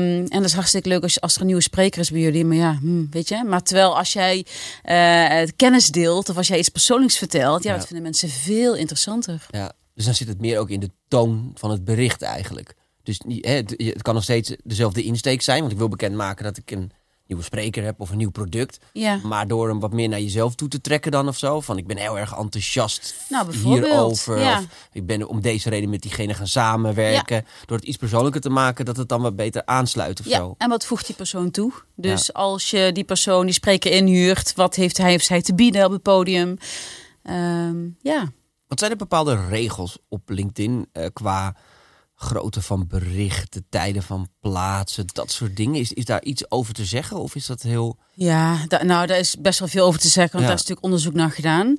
en 0.06 0.28
dat 0.30 0.44
is 0.44 0.52
hartstikke 0.52 0.88
leuk 0.88 1.02
als, 1.02 1.20
als 1.20 1.34
er 1.34 1.40
een 1.40 1.46
nieuwe 1.46 1.62
spreker 1.62 2.00
is 2.00 2.10
bij 2.10 2.20
jullie. 2.20 2.44
Maar 2.44 2.56
ja, 2.56 2.78
hm, 2.80 3.04
weet 3.10 3.28
je. 3.28 3.44
Maar 3.44 3.62
terwijl 3.62 3.98
als 3.98 4.12
jij 4.12 4.46
eh, 4.82 5.48
kennis 5.56 5.88
deelt 5.88 6.28
of 6.28 6.36
als 6.36 6.48
jij 6.48 6.58
iets 6.58 6.68
persoonlijks 6.68 7.18
vertelt, 7.18 7.62
ja, 7.62 7.70
Ja. 7.70 7.76
dat 7.76 7.86
vinden 7.86 8.04
mensen 8.04 8.28
veel 8.28 8.74
interessanter. 8.76 9.46
Ja. 9.50 9.72
Dus 9.94 10.04
dan 10.04 10.14
zit 10.14 10.28
het 10.28 10.40
meer 10.40 10.58
ook 10.58 10.70
in 10.70 10.80
de 10.80 10.90
toon 11.08 11.50
van 11.54 11.70
het 11.70 11.84
bericht 11.84 12.22
eigenlijk. 12.22 12.74
Dus 13.02 13.20
niet- 13.20 13.46
hè, 13.46 13.52
het, 13.54 13.74
het 13.76 14.02
kan 14.02 14.14
nog 14.14 14.22
steeds 14.22 14.54
dezelfde 14.64 15.02
insteek 15.02 15.42
zijn. 15.42 15.60
Want 15.60 15.72
ik 15.72 15.78
wil 15.78 15.88
bekendmaken 15.88 16.44
dat 16.44 16.56
ik 16.56 16.70
een 16.70 16.90
nieuwe 17.30 17.44
spreker 17.44 17.84
heb 17.84 18.00
of 18.00 18.10
een 18.10 18.16
nieuw 18.16 18.30
product. 18.30 18.78
Ja, 18.92 19.20
Maar 19.22 19.48
door 19.48 19.68
hem 19.68 19.80
wat 19.80 19.92
meer 19.92 20.08
naar 20.08 20.20
jezelf 20.20 20.54
toe 20.54 20.68
te 20.68 20.80
trekken 20.80 21.10
dan 21.10 21.28
of 21.28 21.38
zo. 21.38 21.60
Van 21.60 21.78
ik 21.78 21.86
ben 21.86 21.96
heel 21.96 22.18
erg 22.18 22.36
enthousiast 22.36 23.14
Nou, 23.28 23.56
hierover. 23.56 24.38
ja. 24.40 24.58
Of 24.58 24.66
ik 24.92 25.06
ben 25.06 25.28
om 25.28 25.40
deze 25.40 25.70
reden 25.70 25.90
met 25.90 26.02
diegene 26.02 26.34
gaan 26.34 26.46
samenwerken. 26.46 27.44
Door 27.66 27.76
het 27.76 27.86
iets 27.86 27.96
persoonlijker 27.96 28.40
te 28.40 28.50
maken, 28.50 28.84
dat 28.84 28.96
het 28.96 29.08
dan 29.08 29.22
wat 29.22 29.36
beter 29.36 29.62
aansluit 29.64 30.20
of 30.20 30.26
ja. 30.26 30.36
zo. 30.36 30.54
En 30.58 30.68
wat 30.68 30.86
voegt 30.86 31.06
die 31.06 31.16
persoon 31.16 31.50
toe? 31.50 31.72
Dus 31.96 32.32
als 32.32 32.70
je 32.70 32.90
die 32.92 33.04
persoon, 33.04 33.44
die 33.44 33.54
spreker 33.54 33.92
inhuurt, 33.92 34.54
wat 34.54 34.74
heeft 34.74 34.96
hij 34.98 35.14
of 35.14 35.22
zij 35.22 35.42
te 35.42 35.54
bieden 35.54 35.84
op 35.84 35.92
het 35.92 36.02
podium? 36.02 36.56
Ehm, 37.22 37.88
ja. 38.02 38.32
Wat 38.66 38.78
zijn 38.78 38.90
er 38.90 38.96
bepaalde 38.96 39.46
regels 39.48 39.98
op 40.08 40.28
LinkedIn 40.28 40.88
eh, 40.92 41.06
qua 41.12 41.56
grootte 42.14 42.62
van 42.62 42.86
berichten, 42.86 43.66
tijden 43.68 44.02
van 44.02 44.28
plaatsen, 44.40 45.04
dat 45.12 45.30
soort 45.32 45.56
dingen? 45.56 45.80
Is, 45.80 45.92
is 45.92 46.04
daar 46.04 46.22
iets 46.22 46.50
over 46.50 46.74
te 46.74 46.84
zeggen 46.84 47.16
of 47.16 47.34
is 47.34 47.46
dat 47.46 47.62
heel... 47.62 47.96
Ja, 48.14 48.64
da- 48.68 48.82
nou, 48.84 49.06
daar 49.06 49.18
is 49.18 49.36
best 49.38 49.58
wel 49.58 49.68
veel 49.68 49.86
over 49.86 50.00
te 50.00 50.08
zeggen, 50.08 50.32
want 50.32 50.42
Ja. 50.42 50.48
daar 50.50 50.58
is 50.60 50.60
natuurlijk 50.68 50.84
onderzoek 50.84 51.14
naar 51.14 51.30
gedaan. 51.30 51.76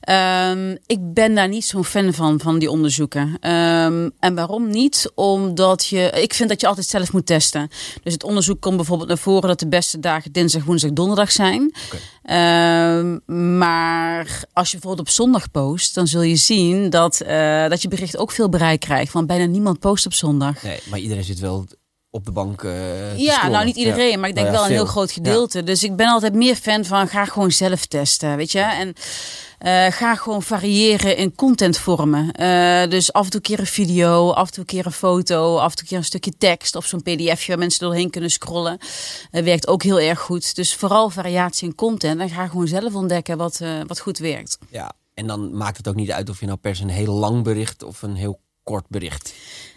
Ehm, 0.00 0.76
ik 0.86 1.14
ben 1.14 1.34
daar 1.34 1.48
niet 1.48 1.64
zo'n 1.64 1.84
fan 1.84 2.12
van, 2.14 2.40
van 2.40 2.58
die 2.58 2.70
onderzoeken. 2.70 3.36
Ehm, 3.40 4.08
en 4.18 4.34
waarom 4.34 4.70
niet? 4.70 5.10
Omdat 5.14 5.86
je, 5.86 6.10
ik 6.10 6.34
vind 6.34 6.48
dat 6.48 6.60
je 6.60 6.66
altijd 6.66 6.86
zelf 6.86 7.12
moet 7.12 7.26
testen. 7.26 7.68
Dus 8.02 8.12
het 8.12 8.22
onderzoek 8.24 8.60
komt 8.60 8.76
bijvoorbeeld 8.76 9.08
naar 9.08 9.18
voren 9.18 9.48
dat 9.48 9.58
de 9.58 9.68
beste 9.68 10.00
dagen 10.00 10.32
dinsdag, 10.32 10.64
woensdag, 10.64 10.92
donderdag 10.92 11.32
zijn. 11.32 11.74
Ehm, 12.22 13.18
maar 13.58 14.44
als 14.52 14.70
je 14.70 14.76
bijvoorbeeld 14.78 15.08
op 15.08 15.14
zondag 15.14 15.50
post, 15.50 15.94
dan 15.94 16.06
zul 16.06 16.22
je 16.22 16.36
zien 16.36 16.90
dat, 16.90 17.20
eh, 17.20 17.68
dat 17.68 17.82
je 17.82 17.88
bericht 17.88 18.16
ook 18.16 18.30
veel 18.32 18.48
bereik 18.48 18.80
krijgt. 18.80 19.12
Want 19.12 19.26
bijna 19.26 19.44
niemand 19.44 19.78
post 19.78 20.06
op 20.06 20.12
zondag. 20.12 20.62
Nee, 20.62 20.80
maar 20.90 20.98
iedereen 20.98 21.24
zit 21.24 21.38
wel 21.38 21.66
op 22.14 22.24
de 22.24 22.32
bank 22.32 22.62
eh, 22.62 23.18
Ja, 23.18 23.48
nou 23.48 23.64
niet 23.64 23.76
iedereen, 23.76 24.20
maar 24.20 24.28
ik 24.28 24.34
denk 24.34 24.46
Nou 24.46 24.58
ja, 24.58 24.62
wel 24.62 24.64
een 24.64 24.82
heel 24.84 24.92
groot 24.92 25.12
gedeelte. 25.12 25.62
Dus 25.62 25.82
ik 25.82 25.96
ben 25.96 26.08
altijd 26.08 26.34
meer 26.34 26.56
fan 26.56 26.84
van 26.84 27.08
ga 27.08 27.24
gewoon 27.24 27.52
zelf 27.52 27.86
testen, 27.86 28.36
weet 28.36 28.52
je. 28.52 28.60
En 28.60 28.94
eh, 29.58 29.92
ga 29.92 30.14
gewoon 30.14 30.42
variëren 30.42 31.16
in 31.16 31.34
contentvormen. 31.34 32.32
Eh, 32.32 32.90
dus 32.90 33.12
af 33.12 33.24
en 33.24 33.30
toe 33.30 33.40
een 33.40 33.46
keer 33.46 33.58
een 33.58 33.66
video, 33.66 34.30
af 34.30 34.46
en 34.46 34.52
toe 34.52 34.60
een 34.60 34.68
keer 34.68 34.86
een 34.86 34.92
foto, 34.92 35.56
af 35.56 35.70
en 35.70 35.76
toe 35.76 35.86
keer 35.86 35.96
een 35.96 36.04
stukje 36.04 36.36
tekst 36.38 36.76
of 36.76 36.86
zo'n 36.86 37.02
pdfje 37.02 37.48
waar 37.48 37.58
mensen 37.58 37.80
doorheen 37.80 38.10
kunnen 38.10 38.30
scrollen. 38.30 38.78
Werkt 39.30 39.66
ook 39.66 39.82
heel 39.82 40.00
erg 40.00 40.20
goed. 40.20 40.54
Dus 40.54 40.74
vooral 40.74 41.10
variatie 41.10 41.68
in 41.68 41.74
content 41.74 42.20
en 42.20 42.30
ga 42.30 42.46
gewoon 42.46 42.68
zelf 42.68 42.94
ontdekken 42.94 43.36
wat, 43.36 43.60
wat 43.86 44.00
goed 44.00 44.18
werkt. 44.18 44.58
Ja, 44.70 44.92
en 45.14 45.26
dan 45.26 45.56
maakt 45.56 45.76
het 45.76 45.88
ook 45.88 45.94
niet 45.94 46.12
uit 46.12 46.28
of 46.28 46.40
je 46.40 46.46
nou 46.46 46.58
per 46.58 46.76
se 46.76 46.82
een 46.82 46.88
heel 46.88 47.14
lang 47.14 47.42
bericht 47.42 47.82
of 47.82 48.02
een 48.02 48.14
heel 48.14 48.40
kort 48.62 48.84
bericht 48.88 49.32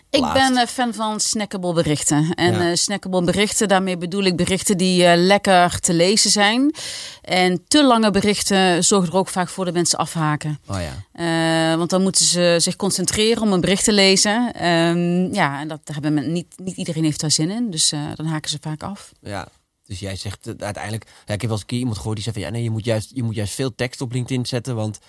Ik 0.10 0.20
plaatst. 0.20 0.54
ben 0.54 0.58
eh, 0.62 0.68
fan 0.68 0.94
van 0.94 1.20
snackable 1.20 1.74
berichten. 1.74 2.34
En 2.36 2.54
Ja. 2.54 2.70
eh, 2.70 2.76
snackable 2.76 3.24
berichten, 3.24 3.68
daarmee 3.68 3.98
bedoel 3.98 4.24
ik 4.24 4.36
berichten 4.36 4.78
die 4.78 5.06
eh, 5.06 5.22
lekker 5.22 5.80
te 5.80 5.94
lezen 5.94 6.30
zijn. 6.32 6.74
En 7.22 7.64
te 7.68 7.84
lange 7.86 8.12
berichten 8.12 8.84
zorgen 8.84 9.10
er 9.12 9.18
ook 9.18 9.28
vaak 9.30 9.50
voor 9.50 9.66
dat 9.66 9.74
mensen 9.74 10.00
afhaken. 10.00 10.60
Oh 10.68 10.80
ja. 10.82 11.78
Want 11.78 11.90
dan 11.90 12.02
moeten 12.02 12.26
ze 12.26 12.56
zich 12.60 12.76
concentreren 12.76 13.42
om 13.42 13.54
een 13.54 13.62
bericht 13.62 13.84
te 13.84 13.94
lezen. 13.94 14.54
Ehm, 14.54 15.34
ja, 15.34 15.60
en 15.60 15.68
dat 15.68 15.80
hebben 15.84 16.14
men, 16.14 16.32
niet, 16.32 16.54
niet 16.58 16.78
iedereen 16.78 17.04
heeft 17.04 17.20
daar 17.20 17.32
zin 17.32 17.50
in. 17.50 17.70
Dus 17.72 17.90
dan 18.16 18.26
haken 18.26 18.50
ze 18.50 18.58
vaak 18.62 18.84
af. 18.84 19.12
Ja. 19.22 19.48
Dus 19.86 20.00
jij 20.00 20.16
zegt 20.16 20.48
uiteindelijk... 20.58 21.04
Ja, 21.26 21.34
ik 21.34 21.42
heb 21.42 21.42
wel 21.42 21.52
eens 21.52 21.60
een 21.62 21.66
keer 21.66 21.80
iemand 21.80 21.98
gehoord 21.98 22.16
die 22.16 22.24
zei 22.24 22.36
van... 22.36 22.46
Ja, 22.46 22.52
nee, 22.52 22.64
je 22.64 22.70
moet 22.70 22.86
juist, 22.86 23.12
je 23.14 23.24
moet 23.24 23.36
juist 23.36 23.54
veel 23.54 23.76
tekst 23.76 24.02
op 24.02 24.12
LinkedIn 24.12 24.46
zetten. 24.46 24.76
Want 24.76 25.00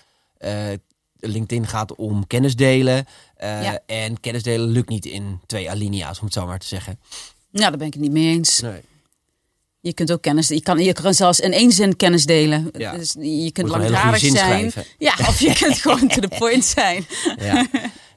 LinkedIn 1.21 1.67
gaat 1.67 1.95
om 1.95 2.27
kennis 2.27 2.57
delen. 2.57 3.07
Eh, 3.39 3.63
Ja. 3.63 3.81
En 3.87 4.21
kennis 4.21 4.43
delen 4.43 4.69
lukt 4.69 4.89
niet 4.89 5.07
in 5.07 5.41
twee 5.47 5.71
alinea's, 5.71 6.19
om 6.19 6.25
het 6.25 6.35
zo 6.35 6.47
maar 6.47 6.59
te 6.59 6.67
zeggen. 6.67 6.99
Ja, 7.51 7.69
daar 7.69 7.79
ben 7.79 7.87
ik 7.87 7.93
het 7.93 8.03
niet 8.03 8.13
mee 8.13 8.35
eens. 8.35 8.61
Nee. 8.61 8.81
Je 9.81 9.93
kunt 9.93 10.13
ook 10.13 10.23
kennis, 10.23 10.49
je 10.49 10.63
kan, 10.63 10.79
je 10.79 10.93
kan 10.93 11.15
zelfs 11.15 11.41
in 11.41 11.53
één 11.53 11.73
zin 11.73 11.97
kennis 11.97 12.25
delen. 12.27 12.71
Ja. 12.73 12.97
Dus 12.97 13.17
je 13.21 13.51
kunt 13.53 13.69
langdradig 13.69 14.19
zijn. 14.21 14.33
schrijven. 14.37 14.85
Ja, 14.99 15.15
of 15.19 15.41
je 15.41 15.53
kunt 15.55 15.77
gewoon 15.83 16.09
to 16.09 16.21
the 16.21 16.37
point 16.39 16.65
zijn. 16.65 17.07
Ja. 17.39 17.67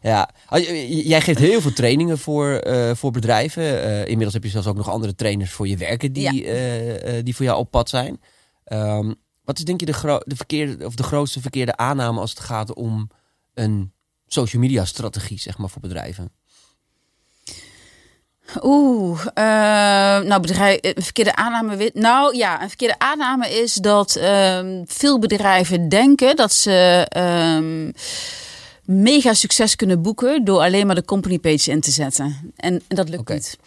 ja. 0.02 0.30
J- 0.50 1.02
Jij 1.08 1.22
geeft 1.22 1.40
heel 1.40 1.62
veel 1.62 1.74
trainingen 1.74 2.18
voor, 2.20 2.52
eh, 2.54 2.96
voor 2.96 3.12
bedrijven. 3.12 3.84
Eh, 3.84 4.00
inmiddels 4.00 4.34
heb 4.34 4.44
je 4.44 4.50
zelfs 4.50 4.68
ook 4.68 4.76
nog 4.76 4.90
andere 4.90 5.16
trainers 5.16 5.52
voor 5.52 5.68
je 5.68 5.78
werken 5.78 6.14
die, 6.14 6.44
Ja. 6.44 7.22
die 7.22 7.36
voor 7.36 7.46
jou 7.46 7.58
op 7.60 7.72
pad 7.72 7.90
zijn. 7.90 8.22
Ehm, 8.64 9.14
wat 9.44 9.58
is 9.58 9.64
denk 9.66 9.80
je 9.80 9.86
de, 9.86 10.22
de, 10.26 10.36
verkeerde, 10.36 10.86
of 10.86 10.96
de 10.96 11.04
grootste 11.04 11.42
verkeerde 11.42 11.76
aanname 11.78 12.20
als 12.20 12.30
het 12.30 12.40
gaat 12.40 12.74
om 12.74 13.10
een 13.54 13.92
social 14.34 14.62
media 14.62 14.86
strategie 14.86 15.40
zeg 15.40 15.58
maar, 15.58 15.70
voor 15.70 15.82
bedrijven? 15.82 16.32
Oeh, 18.62 19.26
eh, 19.34 19.44
nou, 20.28 20.42
bedrijf, 20.42 20.80
eh, 20.80 20.92
een 20.96 21.04
verkeerde 21.04 21.36
aanname. 21.36 21.92
Nou 21.94 22.36
ja, 22.36 22.62
een 22.62 22.68
verkeerde 22.68 23.00
aanname 23.00 23.50
is 23.50 23.74
dat 23.74 24.16
ehm, 24.16 24.84
veel 24.86 25.20
bedrijven 25.20 25.90
denken 25.90 26.36
dat 26.36 26.54
ze 26.54 27.06
ehm, 27.10 27.92
mega 29.02 29.34
succes 29.34 29.76
kunnen 29.76 30.02
boeken 30.02 30.46
door 30.46 30.60
alleen 30.60 30.86
maar 30.86 30.96
de 30.96 31.06
company 31.06 31.40
page 31.40 31.72
in 31.72 31.82
te 31.82 31.92
zetten. 31.92 32.54
En, 32.56 32.82
en 32.88 32.96
dat 32.96 33.10
lukt 33.10 33.30
niet. 33.30 33.58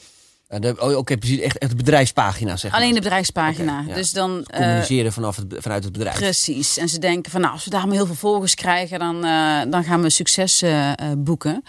Eh, 0.46 0.70
oh, 0.78 0.96
Oké, 0.96 1.16
precies. 1.16 1.38
Echt, 1.40 1.58
echt 1.58 1.70
de 1.70 1.76
bedrijfspagina 1.76 2.56
zeg 2.56 2.70
maar. 2.70 2.80
Alleen 2.80 2.94
de 2.94 3.00
bedrijfspagina. 3.00 3.84
Ja. 3.86 3.94
dus 3.94 4.12
dan. 4.12 4.44
eh, 4.44 4.60
Communiceren 4.60 5.12
vanaf 5.12 5.36
het, 5.36 5.54
vanuit 5.58 5.84
het 5.84 5.92
bedrijf. 5.92 6.16
Precies. 6.16 6.76
En 6.76 6.88
ze 6.88 6.98
denken 6.98 7.32
van 7.32 7.40
nou, 7.40 7.52
als 7.52 7.64
we 7.64 7.70
daar 7.70 7.86
maar 7.86 7.96
heel 7.96 8.06
veel 8.06 8.14
volgers 8.14 8.54
krijgen, 8.54 8.98
dan, 8.98 9.24
eh, 9.24 9.60
dan 9.70 9.84
gaan 9.84 10.02
we 10.02 10.10
succes 10.10 10.62
eh, 10.62 10.90
eh, 10.90 10.96
boeken. 11.18 11.62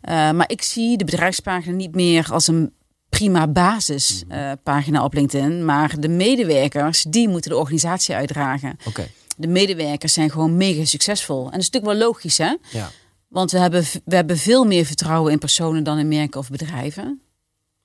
Eh, 0.00 0.30
maar 0.30 0.50
ik 0.50 0.62
zie 0.62 0.96
de 0.96 1.04
bedrijfspagina 1.04 1.74
niet 1.74 1.94
meer 1.94 2.28
als 2.32 2.46
een 2.46 2.72
prima 3.08 3.46
basispagina 3.48 5.04
op 5.04 5.14
LinkedIn. 5.14 5.64
Maar 5.64 6.00
de 6.00 6.08
medewerkers, 6.08 7.02
die 7.02 7.28
moeten 7.28 7.50
de 7.50 7.56
organisatie 7.56 8.14
uitdragen. 8.14 8.76
Oké, 8.84 9.06
De 9.36 9.46
medewerkers 9.46 10.12
zijn 10.12 10.30
gewoon 10.30 10.56
mega 10.56 10.84
succesvol. 10.84 11.44
En 11.44 11.50
dat 11.50 11.60
is 11.60 11.70
natuurlijk 11.70 11.98
wel 11.98 12.08
logisch, 12.08 12.38
hè? 12.38 12.54
ja. 12.70 12.90
Want 13.28 13.50
we 13.50 13.58
hebben, 13.58 13.84
we 14.04 14.14
hebben 14.14 14.38
veel 14.38 14.64
meer 14.64 14.84
vertrouwen 14.84 15.32
in 15.32 15.38
personen 15.38 15.84
dan 15.84 15.98
in 15.98 16.08
merken 16.08 16.40
of 16.40 16.50
bedrijven. 16.50 17.20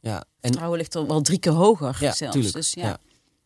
Ja. 0.02 0.16
En, 0.16 0.24
Vertrouwen 0.42 0.78
ligt 0.78 0.96
er 0.96 1.08
wel 1.08 1.22
drie 1.22 1.40
keer 1.40 1.52
hoger 1.52 1.98
ja, 2.00 2.12
zelfs. 2.12 2.34
tuurlijk. 2.34 2.54
Dus 2.56 2.74
ja. 2.74 2.84
ja. 2.88 2.98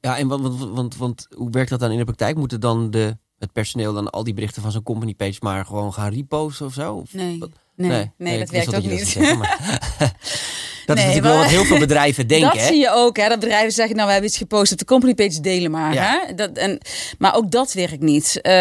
Ja, 0.01 0.17
en 0.17 0.27
want, 0.27 0.41
want, 0.57 0.71
want, 0.75 0.97
want 0.97 1.27
hoe 1.35 1.50
werkt 1.50 1.69
dat 1.69 1.79
dan 1.79 1.91
in 1.91 1.97
de 1.97 2.03
praktijk? 2.03 2.35
Moeten 2.38 2.59
dan 2.59 2.91
de, 2.91 3.17
het 3.38 3.51
personeel 3.51 3.93
dan 3.93 4.09
al 4.09 4.24
die 4.24 4.33
berichten 4.33 4.62
van 4.62 4.71
zo'n 4.71 4.83
company 4.83 5.13
page 5.13 5.38
maar 5.41 5.65
gewoon 5.65 5.93
gaan 5.93 6.13
reposten 6.13 6.65
of 6.65 6.74
zo? 6.74 6.93
Of- 6.95 7.13
Nee, 7.13 7.39
nee, 7.75 8.12
nee, 8.17 8.39
dat 8.39 8.50
werkt 8.50 8.75
ook 8.75 8.83
niet. 8.83 9.00
zou 9.00 9.05
zeggen, 9.05 9.38
maar- 9.38 9.59
dat 10.86 10.98
is 10.98 11.04
Nee, 11.04 11.13
natuurlijk 11.13 11.34
wel 11.36 11.44
wat 11.44 11.54
heel 11.54 11.65
veel 11.65 11.80
bedrijven 11.88 12.27
denken. 12.27 12.50
dat 12.50 12.60
hè? 12.62 12.68
zie 12.68 12.80
je 12.80 12.92
ook, 12.94 13.18
hè? 13.18 13.30
Dat 13.30 13.39
bedrijven 13.39 13.72
zeggen, 13.72 13.96
nou, 13.96 14.08
we 14.08 14.13
hebben 14.13 14.30
iets 14.32 14.39
gepost 14.39 14.72
op 14.72 14.77
de 14.77 14.86
company 14.86 15.13
page, 15.15 15.42
delen 15.42 15.72
maar. 15.72 15.94
Ja. 15.94 16.24
Hè? 16.27 16.34
Dat, 16.34 16.51
en, 16.51 16.80
maar 17.18 17.36
ook 17.36 17.51
dat 17.51 17.74
werkt 17.74 18.01
niet. 18.01 18.42
Eh, 18.42 18.51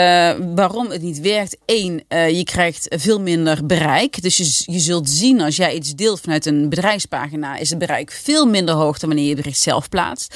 waarom 0.54 0.90
het 0.90 1.02
niet 1.02 1.21
werkt? 1.21 1.57
Eén, 1.66 2.04
eh, 2.09 2.31
je 2.31 2.45
krijgt 2.45 2.87
veel 2.88 3.21
minder 3.21 3.66
bereik. 3.66 4.23
Dus 4.23 4.37
je, 4.37 4.73
je 4.73 4.78
zult 4.78 5.11
zien 5.11 5.40
als 5.40 5.57
jij 5.57 5.75
iets 5.75 5.95
deelt 5.95 6.21
vanuit 6.21 6.47
een 6.47 6.69
bedrijfspagina, 6.69 7.57
is 7.57 7.71
het 7.71 7.78
bereik 7.78 8.12
veel 8.23 8.47
minder 8.47 8.75
hoog 8.75 8.99
dan 8.99 9.09
wanneer 9.09 9.28
je 9.28 9.35
het 9.35 9.43
bericht 9.43 9.61
zelf 9.61 9.88
plaatst. 9.88 10.35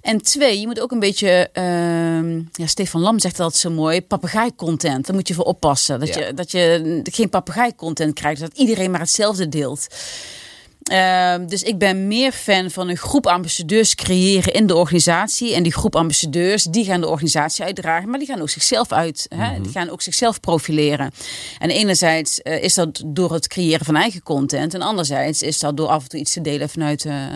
En 0.00 0.22
twee, 0.22 0.60
je 0.60 0.66
moet 0.66 0.80
ook 0.80 0.90
een 0.90 0.98
beetje, 0.98 1.48
ehm, 1.52 2.36
ja, 2.52 2.66
Stefan 2.66 3.00
Lam 3.00 3.18
zegt 3.18 3.36
dat 3.36 3.56
zo 3.56 3.70
mooi, 3.70 4.02
papegaai-content. 4.02 5.06
Daar 5.06 5.14
moet 5.16 5.28
je 5.28 5.34
voor 5.34 5.44
oppassen. 5.44 6.00
Dat, 6.00 6.14
Ja. 6.14 6.26
je, 6.26 6.34
dat 6.34 6.50
je 6.50 7.00
geen 7.02 7.28
papegaai-content 7.28 8.14
krijgt, 8.14 8.40
dat 8.40 8.50
iedereen 8.54 8.90
maar 8.90 9.00
hetzelfde 9.00 9.48
deelt. 9.48 9.86
Ehm, 10.82 11.46
dus 11.46 11.62
ik 11.62 11.78
ben 11.78 12.08
meer 12.08 12.32
fan 12.32 12.70
van 12.70 12.88
een 12.88 12.96
groep 12.96 13.26
ambassadeurs 13.26 13.94
creëren 13.94 14.52
in 14.52 14.66
de 14.66 14.76
organisatie. 14.76 15.54
En 15.54 15.62
die 15.62 15.72
groep 15.72 15.96
ambassadeurs, 15.96 16.64
die 16.64 16.84
gaan 16.84 17.00
de 17.00 17.08
organisatie 17.08 17.64
uitdragen. 17.64 18.08
Maar 18.08 18.18
die 18.18 18.28
gaan 18.28 18.40
ook 18.40 18.50
zichzelf 18.50 18.92
uit. 18.92 19.26
Hè? 19.28 19.60
Die 19.60 19.72
gaan 19.72 19.90
ook 19.90 20.02
zichzelf 20.02 20.40
profileren. 20.40 21.10
En 21.58 21.70
enerzijds 21.70 22.42
eh, 22.42 22.62
is 22.62 22.74
dat 22.74 23.02
door 23.06 23.32
het 23.32 23.46
creëren 23.46 23.84
van 23.84 23.96
eigen 23.96 24.22
content. 24.22 24.74
En 24.74 24.82
anderzijds 24.82 25.42
is 25.42 25.58
dat 25.58 25.76
door 25.76 25.88
af 25.88 26.02
en 26.02 26.08
toe 26.08 26.20
iets 26.20 26.32
te 26.32 26.40
delen 26.40 26.68
vanuit... 26.68 27.04
eh, 27.04 27.26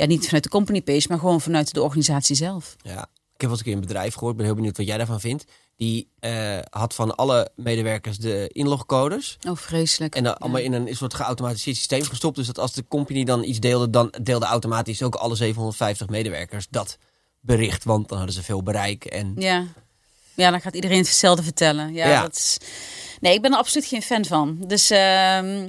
ja, 0.00 0.06
niet 0.06 0.24
vanuit 0.24 0.42
de 0.42 0.48
company 0.48 0.82
page, 0.82 1.06
maar 1.08 1.18
gewoon 1.18 1.40
vanuit 1.40 1.74
de 1.74 1.82
organisatie 1.82 2.36
zelf. 2.36 2.76
Ja. 2.82 3.08
Ik 3.34 3.40
heb 3.40 3.50
eens 3.50 3.58
een 3.58 3.64
keer 3.64 3.74
een 3.74 3.80
bedrijf 3.80 4.14
gehoord. 4.14 4.32
Ik 4.32 4.36
ben 4.36 4.46
heel 4.46 4.54
benieuwd 4.54 4.76
wat 4.76 4.86
jij 4.86 4.96
daarvan 4.96 5.20
vindt. 5.20 5.44
Die 5.80 6.08
eh, 6.20 6.58
had 6.70 6.94
van 6.94 7.16
alle 7.16 7.50
medewerkers 7.56 8.18
de 8.18 8.48
inlogcodes. 8.52 9.38
Oh, 9.48 9.56
vreselijk. 9.56 10.14
En 10.14 10.24
dan 10.24 10.38
allemaal 10.38 10.60
in 10.60 10.72
een 10.72 10.96
soort 10.96 11.14
geautomatiseerd 11.14 11.76
systeem 11.76 12.04
gestopt. 12.04 12.36
Dus 12.36 12.46
dat 12.46 12.58
als 12.58 12.72
de 12.72 12.84
company 12.88 13.24
dan 13.24 13.44
iets 13.44 13.60
deelde, 13.60 13.90
dan 13.90 14.14
deelde 14.22 14.46
automatisch 14.46 15.02
ook 15.02 15.14
alle 15.14 15.34
750 15.34 16.08
medewerkers 16.08 16.66
dat 16.70 16.98
bericht. 17.40 17.84
Want 17.84 18.08
dan 18.08 18.16
hadden 18.16 18.36
ze 18.36 18.42
veel 18.42 18.62
bereik. 18.62 19.04
En 19.04 19.34
Ja. 19.36 19.64
ja, 20.34 20.50
dan 20.50 20.60
gaat 20.60 20.74
iedereen 20.74 20.98
hetzelfde 20.98 21.42
vertellen. 21.42 21.92
Ja, 21.92 22.08
Ja. 22.08 22.22
Dat 22.22 22.36
is... 22.36 22.58
Nee, 23.20 23.34
ik 23.34 23.42
ben 23.42 23.52
er 23.52 23.58
absoluut 23.58 23.86
geen 23.86 24.02
fan 24.02 24.24
van. 24.24 24.58
Dus 24.66 24.90
ehm, 24.90 25.68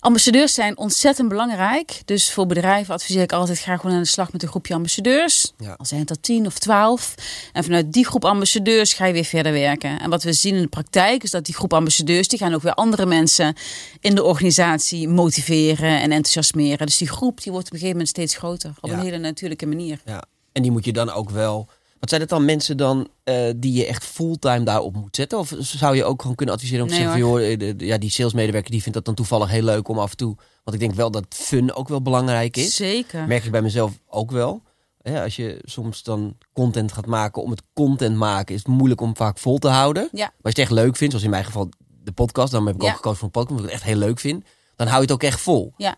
ambassadeurs 0.00 0.54
zijn 0.54 0.78
ontzettend 0.78 1.28
belangrijk. 1.28 2.02
Dus 2.04 2.32
voor 2.32 2.46
bedrijven 2.46 2.94
adviseer 2.94 3.22
ik 3.22 3.32
altijd 3.32 3.58
ga 3.58 3.76
gewoon 3.76 3.96
aan 3.96 4.02
de 4.02 4.08
slag 4.08 4.32
met 4.32 4.42
een 4.42 4.48
groepje 4.48 4.74
ambassadeurs. 4.74 5.52
Ja. 5.58 5.74
Al 5.76 5.84
zijn 5.84 6.00
het 6.00 6.10
er 6.10 6.20
tien 6.20 6.46
of 6.46 6.58
twaalf. 6.58 7.14
En 7.52 7.64
vanuit 7.64 7.92
die 7.92 8.06
groep 8.06 8.24
ambassadeurs 8.24 8.92
ga 8.92 9.06
je 9.06 9.12
weer 9.12 9.24
verder 9.24 9.52
werken. 9.52 10.00
En 10.00 10.10
wat 10.10 10.22
we 10.22 10.32
zien 10.32 10.54
in 10.54 10.62
de 10.62 10.68
praktijk 10.68 11.22
is 11.22 11.30
dat 11.30 11.44
die 11.44 11.54
groep 11.54 11.72
ambassadeurs... 11.72 12.28
die 12.28 12.38
gaan 12.38 12.54
ook 12.54 12.62
weer 12.62 12.74
andere 12.74 13.06
mensen 13.06 13.54
in 14.00 14.14
de 14.14 14.22
organisatie 14.24 15.08
motiveren 15.08 16.00
en 16.00 16.12
enthousiasmeren. 16.12 16.86
Dus 16.86 16.96
die 16.98 17.08
groep 17.08 17.42
die 17.42 17.52
wordt 17.52 17.66
op 17.66 17.72
een 17.72 17.78
gegeven 17.78 17.98
moment 17.98 18.08
steeds 18.08 18.36
groter. 18.36 18.72
Op 18.80 18.90
Ja. 18.90 18.96
een 18.96 19.02
hele 19.04 19.18
natuurlijke 19.18 19.66
manier. 19.66 20.00
Ja, 20.04 20.22
en 20.52 20.62
die 20.62 20.70
moet 20.70 20.84
je 20.84 20.92
dan 20.92 21.10
ook 21.10 21.30
wel. 21.30 21.68
Wat 22.00 22.08
zijn 22.08 22.20
het 22.20 22.30
dan 22.30 22.44
mensen 22.44 22.76
dan 22.76 23.08
eh, 23.24 23.50
die 23.56 23.72
je 23.72 23.86
echt 23.86 24.04
fulltime 24.04 24.62
daarop 24.64 24.94
moet 24.94 25.16
zetten? 25.16 25.38
Of 25.38 25.54
zou 25.58 25.96
je 25.96 26.04
ook 26.04 26.20
gewoon 26.20 26.36
kunnen 26.36 26.54
adviseren 26.54 26.82
om 26.82 26.88
te 26.90 26.94
Nee, 26.94 27.02
zeggen: 27.04 27.20
van, 27.22 27.30
joh, 27.40 27.68
eh, 27.68 27.88
ja, 27.88 27.98
die 27.98 28.10
salesmedewerker 28.10 28.70
die 28.70 28.80
vindt 28.80 28.94
dat 28.96 29.04
dan 29.04 29.14
toevallig 29.14 29.50
heel 29.50 29.62
leuk 29.62 29.88
om 29.88 29.98
af 29.98 30.10
en 30.10 30.16
toe. 30.16 30.36
Want 30.64 30.76
ik 30.76 30.82
denk 30.82 30.94
wel 30.94 31.10
dat 31.10 31.24
fun 31.28 31.72
ook 31.74 31.88
wel 31.88 32.02
belangrijk 32.02 32.56
is. 32.56 32.74
Zeker. 32.76 33.26
Merk 33.26 33.44
ik 33.44 33.50
bij 33.50 33.62
mezelf 33.62 33.92
ook 34.06 34.30
wel. 34.30 34.62
Ja, 35.02 35.22
als 35.22 35.36
je 35.36 35.58
soms 35.62 36.02
dan 36.02 36.36
content 36.52 36.92
gaat 36.92 37.06
maken 37.06 37.42
om 37.42 37.50
het 37.50 37.62
content 37.74 38.16
maken, 38.16 38.54
is 38.54 38.60
het 38.60 38.68
moeilijk 38.72 39.00
om 39.00 39.16
vaak 39.16 39.38
vol 39.38 39.58
te 39.58 39.68
houden. 39.68 40.08
Ja. 40.12 40.24
Maar 40.24 40.30
als 40.42 40.54
je 40.54 40.60
het 40.62 40.70
echt 40.70 40.70
leuk 40.70 40.96
vindt, 40.96 41.12
zoals 41.12 41.24
in 41.24 41.30
mijn 41.30 41.44
geval 41.44 41.68
de 42.02 42.12
podcast, 42.12 42.52
dan 42.52 42.66
heb 42.66 42.74
ik 42.74 42.82
Ja. 42.82 42.88
ook 42.88 42.94
gekozen 42.96 43.18
voor 43.18 43.26
een 43.26 43.32
podcast, 43.32 43.50
omdat 43.58 43.66
ik 43.66 43.72
het 43.72 43.80
echt 43.82 43.90
heel 43.98 44.06
leuk 44.08 44.18
vind. 44.20 44.44
Dan 44.76 44.86
hou 44.86 44.98
je 44.98 45.04
het 45.06 45.14
ook 45.14 45.22
echt 45.22 45.40
vol. 45.40 45.72
Ja. 45.76 45.96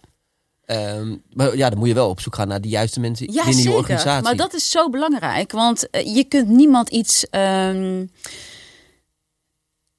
Ehm, 0.73 1.17
maar 1.33 1.57
ja, 1.57 1.71
dan 1.71 1.79
moet 1.79 1.89
je 1.89 1.95
wel 1.95 2.09
op 2.09 2.21
zoek 2.21 2.35
gaan 2.35 2.49
naar 2.49 2.61
de 2.61 2.69
juiste 2.69 3.01
mensen 3.01 3.27
Ja, 3.27 3.33
binnen 3.33 3.57
je 3.57 3.63
zeker. 3.63 3.79
organisatie. 3.79 4.23
Maar 4.23 4.37
dat 4.37 4.55
is 4.55 4.71
zo 4.71 4.91
belangrijk, 4.91 5.53
want 5.53 5.91
eh, 5.91 6.15
je 6.17 6.25
kunt 6.25 6.49
niemand 6.49 6.89
iets. 6.89 7.27
ehm, 7.31 8.07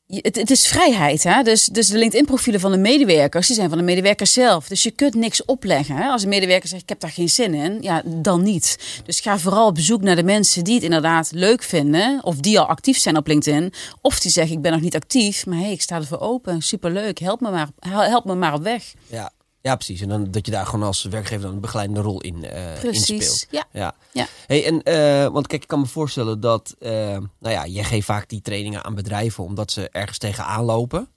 het, 0.07 0.35
het 0.35 0.51
is 0.51 0.67
vrijheid, 0.67 1.23
hè? 1.23 1.43
Dus, 1.43 1.65
dus 1.65 1.87
de 1.87 1.97
LinkedIn-profielen 1.97 2.59
van 2.61 2.71
de 2.71 2.77
medewerkers, 2.77 3.47
die 3.47 3.55
zijn 3.55 3.69
van 3.69 3.77
de 3.77 3.83
medewerkers 3.83 4.33
zelf. 4.33 4.67
Dus 4.67 4.83
je 4.83 4.91
kunt 4.91 5.13
niks 5.15 5.45
opleggen. 5.45 5.95
Hè? 5.95 6.07
Als 6.09 6.23
een 6.23 6.29
medewerker 6.29 6.69
zegt, 6.69 6.81
ik 6.81 6.89
heb 6.89 6.99
daar 6.99 7.09
geen 7.11 7.29
zin 7.29 7.53
in, 7.53 7.77
ja, 7.81 8.01
dan 8.05 8.41
niet. 8.43 8.77
Dus 9.05 9.19
ga 9.19 9.37
vooral 9.39 9.67
op 9.67 9.75
bezoek 9.75 10.01
naar 10.01 10.15
de 10.15 10.23
mensen 10.23 10.63
die 10.63 10.73
het 10.75 10.83
inderdaad 10.83 11.31
leuk 11.31 11.63
vinden, 11.63 12.19
of 12.23 12.35
die 12.35 12.59
al 12.59 12.65
actief 12.65 12.97
zijn 12.97 13.17
op 13.17 13.27
LinkedIn, 13.27 13.73
of 14.01 14.19
die 14.19 14.31
zeggen, 14.31 14.55
ik 14.55 14.61
ben 14.61 14.71
nog 14.71 14.81
niet 14.81 14.95
actief, 14.95 15.45
maar 15.45 15.57
hey, 15.59 15.71
ik 15.71 15.81
sta 15.81 15.95
ervoor 15.95 16.19
open, 16.19 16.61
superleuk, 16.61 17.19
help 17.19 17.41
me 17.41 17.51
maar, 17.51 17.67
help 18.09 18.25
me 18.25 18.35
maar 18.35 18.53
op 18.53 18.63
weg. 18.63 18.93
Ja, 19.07 19.31
ja, 19.63 19.75
precies. 19.75 20.01
En 20.01 20.09
dan 20.09 20.31
dat 20.31 20.45
je 20.45 20.51
daar 20.51 20.65
gewoon 20.65 20.85
als 20.85 21.03
werkgever 21.03 21.41
dan 21.45 21.53
een 21.53 21.59
begeleidende 21.61 22.01
rol 22.01 22.21
in, 22.21 22.43
eh 22.45 22.79
Precies. 22.79 23.09
inspeelt. 23.09 23.47
Ja. 23.51 23.65
Ja. 23.71 23.95
Ja. 24.11 24.27
Hey, 24.47 24.65
en, 24.65 24.83
eh, 24.83 25.27
want 25.27 25.47
kijk, 25.47 25.61
ik 25.61 25.67
kan 25.67 25.79
me 25.79 25.85
voorstellen 25.85 26.39
dat, 26.39 26.75
eh, 26.79 26.91
nou 27.39 27.53
ja, 27.53 27.65
jij 27.67 27.83
geeft 27.83 28.05
vaak 28.05 28.29
die 28.29 28.41
trainingen 28.41 28.83
aan 28.83 28.95
bedrijven 28.95 29.43
omdat 29.43 29.71
ze 29.71 29.89
ergens 29.89 30.17
tegenaan 30.17 30.63
lopen. 30.63 31.07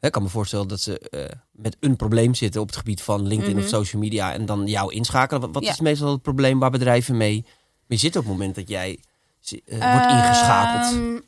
Hè, 0.00 0.06
Ik 0.06 0.12
kan 0.12 0.22
me 0.22 0.28
voorstellen 0.28 0.68
dat 0.68 0.80
ze 0.80 1.00
met 1.52 1.76
een 1.80 1.96
probleem 1.96 2.34
zitten 2.34 2.60
op 2.60 2.66
het 2.66 2.76
gebied 2.76 3.02
van 3.02 3.26
LinkedIn 3.26 3.58
of 3.58 3.68
social 3.68 4.02
media 4.02 4.32
en 4.32 4.46
dan 4.46 4.66
jou 4.66 4.92
inschakelen. 4.94 5.40
Wat, 5.40 5.50
wat 5.52 5.62
Mhm. 5.62 5.70
Ja. 5.70 5.76
is 5.76 5.80
meestal 5.80 6.10
het 6.12 6.22
probleem 6.22 6.58
waar 6.58 6.70
bedrijven 6.70 7.16
mee, 7.16 7.44
mee 7.86 7.98
zitten 7.98 8.20
op 8.20 8.26
het 8.26 8.36
moment 8.36 8.54
dat 8.54 8.68
jij 8.68 8.98
wordt 9.68 10.10
ingeschakeld? 10.10 10.92
Ehm, 10.94 11.18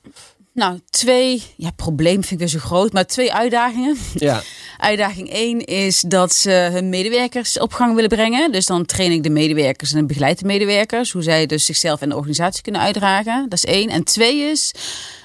nou, 0.53 0.81
twee, 0.91 1.43
ja, 1.57 1.71
probleem 1.71 2.15
vind 2.21 2.31
ik 2.31 2.39
weer 2.39 2.49
zo 2.49 2.59
groot, 2.59 2.93
maar 2.93 3.07
twee 3.07 3.33
uitdagingen. 3.33 3.97
ja, 4.15 4.43
Uitdaging 4.79 5.31
1 5.31 5.65
is 5.65 6.01
dat 6.01 6.33
ze 6.33 6.51
hun 6.51 6.89
medewerkers 6.89 7.59
op 7.59 7.73
gang 7.73 7.95
willen 7.95 8.09
brengen. 8.09 8.53
Dus 8.53 8.67
dan 8.67 8.85
train 8.85 9.13
ik 9.13 9.23
de 9.23 9.31
medewerkers 9.31 9.93
en 9.93 10.07
begeleid 10.07 10.39
de 10.39 10.45
medewerkers. 10.45 11.13
Hoe 11.13 11.23
zij 11.23 11.47
dus 11.47 11.65
zichzelf 11.65 12.01
en 12.01 12.09
de 12.09 12.17
organisatie 12.17 12.63
kunnen 12.63 12.81
uitdragen. 12.81 13.49
Dat 13.49 13.59
is 13.59 13.65
één. 13.65 13.89
En 13.89 14.05
twee 14.05 14.51
is 14.51 14.73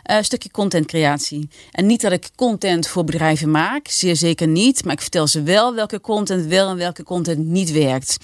eh, 0.03 0.15
een 0.17 0.23
stukje 0.23 0.51
contentcreatie. 0.51 1.49
En 1.71 1.85
niet 1.85 2.01
dat 2.01 2.11
ik 2.11 2.29
content 2.35 2.87
voor 2.87 3.03
bedrijven 3.03 3.51
maak. 3.51 3.87
Zeer 3.87 4.15
zeker 4.15 4.47
niet. 4.47 4.83
Maar 4.83 4.93
ik 4.93 5.01
vertel 5.01 5.27
ze 5.27 5.43
wel 5.43 5.75
welke 5.75 6.01
content 6.01 6.45
wel 6.45 6.69
en 6.69 6.77
welke 6.77 7.03
content 7.03 7.45
niet 7.45 7.71
werkt. 7.71 8.17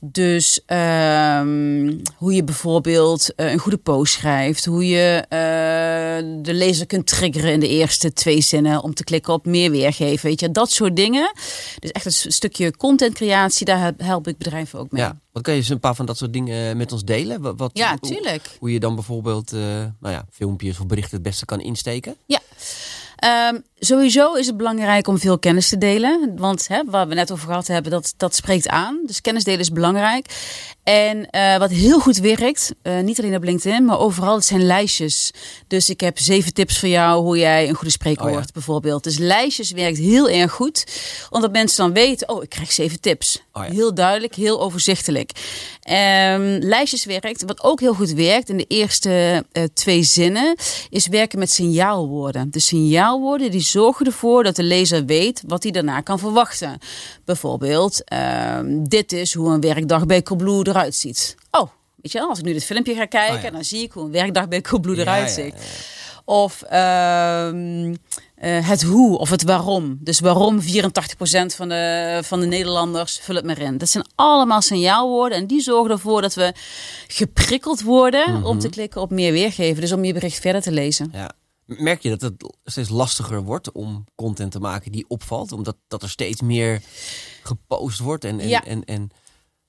Dus 0.00 0.60
ehm, 0.66 1.92
hoe 2.16 2.34
je 2.34 2.44
bijvoorbeeld 2.44 3.34
eh, 3.34 3.52
een 3.52 3.58
goede 3.58 3.76
post 3.76 4.12
schrijft, 4.12 4.64
hoe 4.64 4.86
je 4.86 5.24
eh, 5.28 5.38
de 6.22 6.54
lezer 6.54 6.86
kunt 6.86 7.06
triggeren 7.06 7.52
in 7.52 7.60
de 7.60 7.68
eerste 7.68 8.12
twee 8.12 8.40
zinnen 8.40 8.82
om 8.82 8.94
te 8.94 9.04
klikken 9.04 9.32
op 9.32 9.46
meer 9.46 9.70
weergeven, 9.70 10.28
weet 10.28 10.40
je, 10.40 10.50
dat 10.50 10.70
soort 10.70 10.96
dingen. 10.96 11.32
Dus 11.78 11.90
echt 11.90 12.04
een 12.04 12.32
stukje 12.32 12.76
contentcreatie, 12.76 13.66
daar 13.66 13.92
help- 13.96 14.26
ik 14.28 14.38
bedrijven 14.38 14.78
ook 14.78 14.92
mee. 14.92 15.02
Ja. 15.02 15.18
Wat 15.32 15.42
kan 15.42 15.52
je 15.54 15.60
eens 15.60 15.68
een 15.68 15.80
paar 15.80 15.94
van 15.94 16.06
dat 16.06 16.16
soort 16.18 16.32
dingen 16.32 16.76
met 16.76 16.92
ons 16.92 17.04
delen? 17.04 17.40
Wat, 17.40 17.54
wat- 17.56 17.70
Ja, 17.74 17.96
tuurlijk. 17.96 18.56
Hoe 18.58 18.72
je 18.72 18.80
dan 18.80 18.94
bijvoorbeeld 18.94 19.52
eh, 19.52 19.60
nou 20.00 20.14
ja, 20.14 20.26
filmpjes 20.30 20.78
of 20.80 20.86
berichten 20.86 21.14
het 21.14 21.22
beste 21.22 21.44
kan 21.44 21.60
insteken? 21.60 22.16
Ja. 22.26 22.40
Ehm, 23.18 23.58
sowieso 23.78 24.34
is 24.34 24.46
het 24.46 24.56
belangrijk 24.56 25.08
om 25.08 25.18
veel 25.18 25.38
kennis 25.38 25.68
te 25.68 25.78
delen. 25.78 26.32
Want 26.36 26.68
hè, 26.68 26.82
waar 26.86 27.08
we 27.08 27.14
net 27.14 27.32
over 27.32 27.46
gehad 27.46 27.66
hebben, 27.66 27.90
dat, 27.90 28.14
dat 28.16 28.34
spreekt 28.34 28.68
aan. 28.68 29.00
Dus 29.06 29.20
kennis 29.20 29.44
delen 29.44 29.60
is 29.60 29.72
belangrijk. 29.72 30.26
En 30.82 31.30
eh, 31.30 31.58
wat 31.58 31.70
heel 31.70 32.00
goed 32.00 32.16
werkt, 32.16 32.74
eh, 32.82 33.00
niet 33.00 33.18
alleen 33.18 33.34
op 33.34 33.42
LinkedIn, 33.42 33.84
maar 33.84 33.98
overal, 33.98 34.34
het 34.34 34.44
zijn 34.44 34.66
lijstjes. 34.66 35.30
Dus 35.66 35.90
ik 35.90 36.00
heb 36.00 36.18
zeven 36.18 36.54
tips 36.54 36.78
voor 36.78 36.88
jou 36.88 37.22
hoe 37.22 37.38
jij 37.38 37.68
een 37.68 37.74
goede 37.74 37.90
spreker 37.90 38.22
Oh 38.22 38.28
ja. 38.28 38.34
wordt, 38.34 38.52
bijvoorbeeld. 38.52 39.04
Dus 39.04 39.18
lijstjes 39.18 39.70
werkt 39.70 39.98
heel 39.98 40.28
erg 40.28 40.52
goed. 40.52 40.84
Omdat 41.30 41.52
mensen 41.52 41.76
dan 41.84 41.92
weten, 41.92 42.28
oh, 42.28 42.42
ik 42.42 42.48
krijg 42.48 42.72
zeven 42.72 43.00
tips. 43.00 43.42
Oh 43.52 43.64
ja. 43.64 43.72
Heel 43.72 43.94
duidelijk, 43.94 44.34
heel 44.34 44.60
overzichtelijk. 44.60 45.30
Ehm, 45.82 46.58
lijstjes 46.60 47.04
werkt. 47.04 47.42
Wat 47.46 47.62
ook 47.62 47.80
heel 47.80 47.94
goed 47.94 48.12
werkt 48.12 48.48
in 48.48 48.56
de 48.56 48.66
eerste 48.68 49.44
eh, 49.52 49.62
twee 49.74 50.02
zinnen, 50.02 50.56
is 50.90 51.06
werken 51.06 51.38
met 51.38 51.50
signaalwoorden. 51.50 52.50
De 52.50 52.60
signaalwoorden 53.08 53.50
die 53.50 53.60
zorgen 53.60 54.06
ervoor 54.06 54.42
dat 54.42 54.56
de 54.56 54.62
lezer 54.62 55.04
weet 55.04 55.42
wat 55.46 55.62
hij 55.62 55.72
daarna 55.72 56.00
kan 56.00 56.18
verwachten. 56.18 56.78
Bijvoorbeeld, 57.24 58.04
ehm, 58.04 58.82
dit 58.82 59.12
is 59.12 59.34
hoe 59.34 59.50
een 59.52 59.60
werkdag 59.60 60.06
bij 60.06 60.22
Coolblue 60.22 60.66
eruit 60.68 60.94
ziet. 60.94 61.34
Oh, 61.50 61.68
weet 61.96 62.12
je 62.12 62.18
wel, 62.18 62.28
als 62.28 62.38
ik 62.38 62.44
nu 62.44 62.52
dit 62.52 62.64
filmpje 62.64 62.94
ga 62.94 63.04
kijken, 63.06 63.36
Oh 63.36 63.42
ja. 63.42 63.50
dan 63.50 63.64
zie 63.64 63.82
ik 63.82 63.92
hoe 63.92 64.04
een 64.04 64.10
werkdag 64.10 64.48
bij 64.48 64.60
Coolblue 64.60 64.96
Ja, 64.96 65.02
eruit 65.02 65.30
ziet. 65.30 65.54
ja. 65.56 65.96
Of 66.24 66.62
ehm, 66.62 67.94
eh, 68.34 68.68
het 68.68 68.82
hoe 68.82 69.18
of 69.18 69.30
het 69.30 69.42
waarom. 69.42 69.98
Dus 70.00 70.20
waarom 70.20 70.60
84% 70.62 71.54
van 71.54 71.68
de, 71.68 72.20
van 72.24 72.40
de 72.40 72.46
Nederlanders, 72.46 73.18
vul 73.22 73.34
het 73.34 73.44
maar 73.44 73.58
in. 73.60 73.78
Dat 73.78 73.88
zijn 73.88 74.04
allemaal 74.14 74.62
signaalwoorden 74.62 75.38
en 75.38 75.46
die 75.46 75.60
zorgen 75.60 75.90
ervoor 75.90 76.20
dat 76.22 76.34
we 76.34 76.52
geprikkeld 77.06 77.82
worden 77.82 78.32
Mhm. 78.32 78.44
om 78.44 78.58
te 78.58 78.68
klikken 78.68 79.00
op 79.00 79.10
meer 79.10 79.32
weergeven. 79.32 79.80
Dus 79.80 79.92
om 79.92 80.04
je 80.04 80.12
bericht 80.12 80.40
verder 80.40 80.62
te 80.62 80.72
lezen. 80.72 81.10
Ja. 81.12 81.30
Merk 81.76 82.02
je 82.02 82.08
dat 82.16 82.20
het 82.20 82.52
steeds 82.64 82.88
lastiger 82.88 83.42
wordt 83.42 83.72
om 83.72 84.04
content 84.14 84.52
te 84.52 84.60
maken 84.60 84.92
die 84.92 85.04
opvalt? 85.08 85.52
Omdat 85.52 85.76
dat 85.88 86.02
er 86.02 86.08
steeds 86.10 86.40
meer 86.42 86.82
gepost 87.42 87.98
wordt 87.98 88.24
en, 88.24 88.40
en, 88.40 88.48
Ja. 88.48 88.64
en, 88.64 88.84
en 88.84 89.10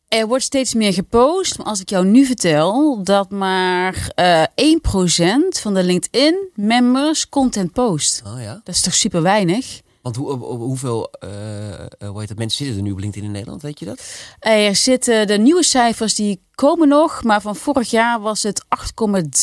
Er 0.07 0.27
wordt 0.27 0.43
steeds 0.43 0.73
meer 0.73 0.93
gepost, 0.93 1.57
maar 1.57 1.67
als 1.67 1.79
ik 1.81 1.89
jou 1.89 2.05
nu 2.05 2.25
vertel 2.25 3.03
dat 3.03 3.29
maar 3.29 4.11
eh 4.15 4.43
1% 4.43 4.49
van 5.61 5.73
de 5.73 5.83
LinkedIn-members 5.83 7.29
content 7.29 7.71
post. 7.71 8.21
oh 8.25 8.41
ja. 8.41 8.61
Dat 8.63 8.75
is 8.75 8.81
toch 8.81 8.93
super 8.95 9.21
weinig? 9.21 9.81
Want 10.01 10.15
hoe, 10.15 10.31
hoe- 10.31 10.57
hoeveel 10.57 11.11
eh, 11.11 11.29
hoe 12.09 12.19
heet 12.19 12.27
dat, 12.27 12.37
mensen 12.37 12.57
zitten 12.65 12.75
er 12.77 12.83
nu 12.83 12.91
op 12.91 12.99
LinkedIn 12.99 13.27
in 13.27 13.31
Nederland, 13.33 13.61
weet 13.61 13.79
je 13.79 13.85
dat? 13.85 14.01
Er 14.39 14.75
zitten 14.75 15.27
de 15.27 15.37
nieuwe 15.37 15.63
cijfers 15.63 16.15
die 16.15 16.41
komen 16.55 16.87
nog, 16.87 17.23
maar 17.23 17.41
van 17.41 17.55
vorig 17.55 17.89
jaar 17.89 18.19
was 18.21 18.43
het 18.43 18.63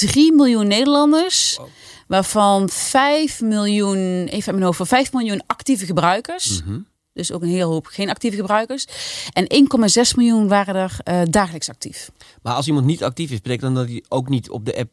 8,3 0.06 0.12
miljoen 0.34 0.66
Nederlanders. 0.66 1.56
Wow. 1.56 1.66
Waarvan 2.06 2.68
5 2.68 3.40
miljoen, 3.40 4.24
even 4.26 4.32
uit 4.32 4.46
mijn 4.46 4.62
hoofd, 4.62 4.76
van 4.76 4.86
5 4.86 5.12
miljoen 5.12 5.42
actieve 5.46 5.86
gebruikers. 5.86 6.62
Mhm. 6.62 6.78
Dus 7.12 7.32
ook 7.32 7.42
een 7.42 7.48
hele 7.48 7.64
hoop 7.64 7.86
geen 7.86 8.10
actieve 8.10 8.36
gebruikers. 8.36 8.86
En 9.32 9.46
1,6 9.48 10.14
miljoen 10.16 10.48
waren 10.48 10.74
er 10.74 10.96
eh, 11.04 11.20
dagelijks 11.30 11.68
actief. 11.68 12.10
Maar 12.42 12.54
als 12.54 12.66
iemand 12.66 12.86
niet 12.86 13.04
actief 13.04 13.30
is, 13.30 13.40
betekent 13.40 13.60
dan 13.60 13.74
dat 13.74 13.88
hij 13.88 14.04
ook 14.08 14.28
niet 14.28 14.50
op 14.50 14.64
de 14.64 14.76
app 14.76 14.90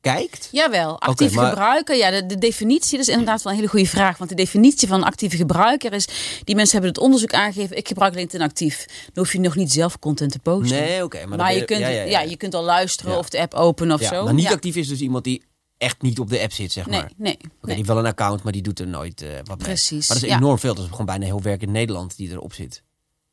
kijkt? 0.00 0.48
Jawel, 0.52 1.00
actief 1.00 1.34
maar- 1.34 1.48
gebruiker. 1.48 1.96
Ja, 1.96 2.10
de, 2.10 2.26
de 2.26 2.38
definitie 2.38 2.98
dat 2.98 3.06
is 3.06 3.12
inderdaad 3.12 3.42
wel 3.42 3.52
een 3.52 3.58
hele 3.58 3.70
goede 3.70 3.86
vraag. 3.86 4.18
Want 4.18 4.30
de 4.30 4.36
definitie 4.36 4.88
van 4.88 4.98
een 4.98 5.04
actieve 5.06 5.36
gebruiker 5.36 5.92
is... 5.92 6.06
Die 6.44 6.54
mensen 6.54 6.72
hebben 6.72 6.90
het 6.90 7.02
onderzoek 7.02 7.32
aangegeven. 7.32 7.76
Ik 7.76 7.88
gebruik 7.88 8.14
LinkedIn 8.14 8.46
actief. 8.46 8.86
Dan 8.86 9.24
hoef 9.24 9.32
je 9.32 9.40
nog 9.40 9.56
niet 9.56 9.72
zelf 9.72 9.98
content 9.98 10.32
te 10.32 10.38
posten. 10.38 10.78
Nee, 10.78 11.04
oké. 11.04 11.26
maar 11.26 11.54
je, 11.54 11.64
kunt, 11.64 11.80
ja, 11.80 11.88
ja, 11.88 12.02
ja, 12.02 12.04
ja. 12.04 12.20
je 12.20 12.36
kunt 12.36 12.54
al 12.54 12.62
luisteren 12.64 13.18
of 13.18 13.28
de 13.28 13.40
app 13.40 13.54
openen 13.54 13.94
of 13.94 14.00
Ja, 14.00 14.08
zo. 14.08 14.24
Maar 14.24 14.34
niet 14.34 14.46
actief 14.46 14.76
is 14.76 14.88
dus 14.88 15.00
iemand 15.00 15.24
die 15.24 15.42
echt 15.84 16.02
niet 16.02 16.18
op 16.18 16.28
de 16.30 16.40
app 16.40 16.52
zit, 16.52 16.72
zeg 16.72 16.86
maar. 16.86 17.10
nee. 17.16 17.36
Oké, 17.62 17.72
nee. 17.74 17.84
wel 17.84 17.98
een 17.98 18.06
account, 18.06 18.42
maar 18.42 18.52
die 18.52 18.62
doet 18.62 18.80
er 18.80 18.86
nooit 18.86 19.22
eh, 19.22 19.28
wat 19.44 19.58
mee. 19.58 19.66
Precies, 19.66 20.08
Maar 20.08 20.16
dat 20.16 20.26
is 20.26 20.32
ja. 20.32 20.36
enorm 20.36 20.58
veel. 20.58 20.74
Dat 20.74 20.84
is 20.84 20.90
gewoon 20.90 21.06
bijna 21.06 21.24
heel 21.24 21.42
werk 21.42 21.62
in 21.62 21.72
Nederland 21.72 22.16
die 22.16 22.30
erop 22.30 22.52
zit. 22.52 22.82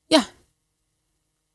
Ja. 0.07 0.25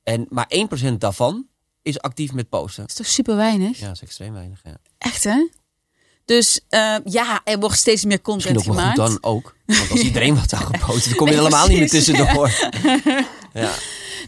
En, 0.03 0.27
maar 0.29 0.51
1% 0.93 0.93
daarvan 0.99 1.47
is 1.83 2.01
actief 2.01 2.33
met 2.33 2.49
posten. 2.49 2.81
Dat 2.83 2.91
is 2.91 2.97
toch 2.97 3.07
super 3.07 3.37
weinig? 3.37 3.79
Ja, 3.79 3.87
dat 3.87 3.95
is 3.95 4.03
extreem 4.03 4.33
weinig. 4.33 4.61
Ja. 4.65 4.77
Echt 4.99 5.25
hè? 5.25 5.49
Dus 6.25 6.61
eh, 6.69 6.97
ja, 7.05 7.41
er 7.45 7.59
wordt 7.59 7.77
steeds 7.77 8.05
meer 8.05 8.21
Misschien 8.25 8.55
content 8.55 8.59
ook 8.59 8.65
wel 8.65 8.75
gemaakt. 8.93 8.97
dan 8.97 9.19
ook. 9.21 9.57
Want 9.67 9.91
als 9.91 10.01
iedereen 10.11 10.35
wat 10.35 10.55
gaan 10.57 10.81
posten, 10.87 11.09
dan 11.09 11.19
kom 11.19 11.27
je 11.27 11.33
Nee, 11.33 11.43
helemaal 11.43 11.69
niet 11.69 11.79
meer 11.79 11.89
tussendoor. 11.89 12.51
Ja. 13.53 13.73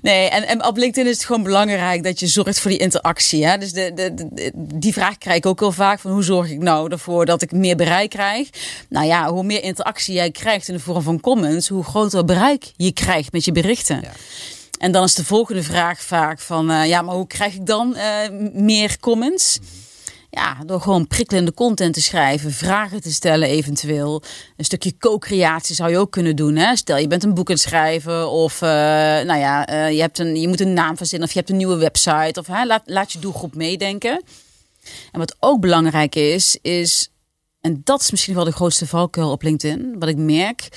Nee, 0.02 0.28
en, 0.28 0.46
en 0.46 0.64
op 0.66 0.76
LinkedIn 0.76 1.10
is 1.10 1.16
het 1.16 1.26
gewoon 1.26 1.42
belangrijk 1.42 2.02
dat 2.02 2.20
je 2.20 2.26
zorgt 2.26 2.60
voor 2.60 2.70
die 2.70 2.80
interactie. 2.80 3.46
Hè? 3.46 3.58
Dus 3.58 3.72
de, 3.72 3.92
de, 3.94 4.14
de- 4.14 4.52
die 4.54 4.92
vraag 4.92 5.18
krijg 5.18 5.36
ik 5.36 5.46
ook 5.46 5.60
heel 5.60 5.72
vaak: 5.72 5.98
van 6.00 6.10
hoe 6.10 6.22
zorg 6.22 6.50
ik 6.50 6.58
nou 6.58 6.90
ervoor 6.92 7.26
dat 7.26 7.42
ik 7.42 7.52
meer 7.52 7.76
bereik 7.76 8.10
krijg? 8.10 8.48
Nou 8.88 9.06
ja, 9.06 9.30
hoe 9.32 9.42
meer 9.42 9.62
interactie 9.62 10.14
jij 10.14 10.30
krijgt 10.30 10.68
in 10.68 10.74
de 10.74 10.80
vorm 10.80 11.02
van 11.02 11.20
comments, 11.20 11.68
hoe 11.68 11.84
groter 11.84 12.24
bereik 12.24 12.72
je 12.76 12.92
krijgt 12.92 13.32
met 13.32 13.44
je 13.44 13.52
berichten. 13.52 14.00
Ja. 14.02 14.12
En 14.78 14.92
dan 14.92 15.04
is 15.04 15.14
de 15.14 15.24
volgende 15.24 15.62
vraag 15.62 16.02
vaak 16.02 16.40
van, 16.40 16.70
eh, 16.70 16.86
ja, 16.86 17.02
maar 17.02 17.14
hoe 17.14 17.26
krijg 17.26 17.54
ik 17.54 17.66
dan 17.66 17.96
eh, 17.96 18.28
meer 18.52 18.96
comments? 19.00 19.58
Ja, 20.30 20.56
door 20.66 20.80
gewoon 20.80 21.06
prikkelende 21.06 21.54
content 21.54 21.94
te 21.94 22.00
schrijven, 22.00 22.52
vragen 22.52 23.00
te 23.00 23.12
stellen 23.12 23.48
eventueel. 23.48 24.22
Een 24.56 24.64
stukje 24.64 24.96
co-creatie 24.98 25.74
zou 25.74 25.90
je 25.90 25.98
ook 25.98 26.10
kunnen 26.10 26.36
doen. 26.36 26.56
Hè? 26.56 26.76
Stel, 26.76 26.96
je 26.96 27.06
bent 27.06 27.24
een 27.24 27.34
boek 27.34 27.48
aan 27.48 27.54
het 27.54 27.64
schrijven 27.64 28.30
of 28.30 28.62
eh, 28.62 28.68
nou 28.68 29.38
ja, 29.38 29.66
eh, 29.66 29.92
je, 29.92 30.00
hebt 30.00 30.18
een, 30.18 30.40
je 30.40 30.48
moet 30.48 30.60
een 30.60 30.72
naam 30.72 30.96
verzinnen 30.96 31.28
of 31.28 31.34
je 31.34 31.38
hebt 31.38 31.50
een 31.50 31.56
nieuwe 31.56 31.76
website. 31.76 32.40
Of 32.40 32.46
hè, 32.46 32.66
laat, 32.66 32.82
laat 32.84 33.12
je 33.12 33.18
doelgroep 33.18 33.54
meedenken. 33.54 34.22
En 35.12 35.18
wat 35.18 35.36
ook 35.40 35.60
belangrijk 35.60 36.14
is, 36.14 36.58
is, 36.62 37.10
en 37.60 37.80
dat 37.84 38.00
is 38.00 38.10
misschien 38.10 38.34
wel 38.34 38.44
de 38.44 38.52
grootste 38.52 38.86
valkuil 38.86 39.30
op 39.30 39.42
LinkedIn, 39.42 39.98
wat 39.98 40.08
ik 40.08 40.16
merk, 40.16 40.68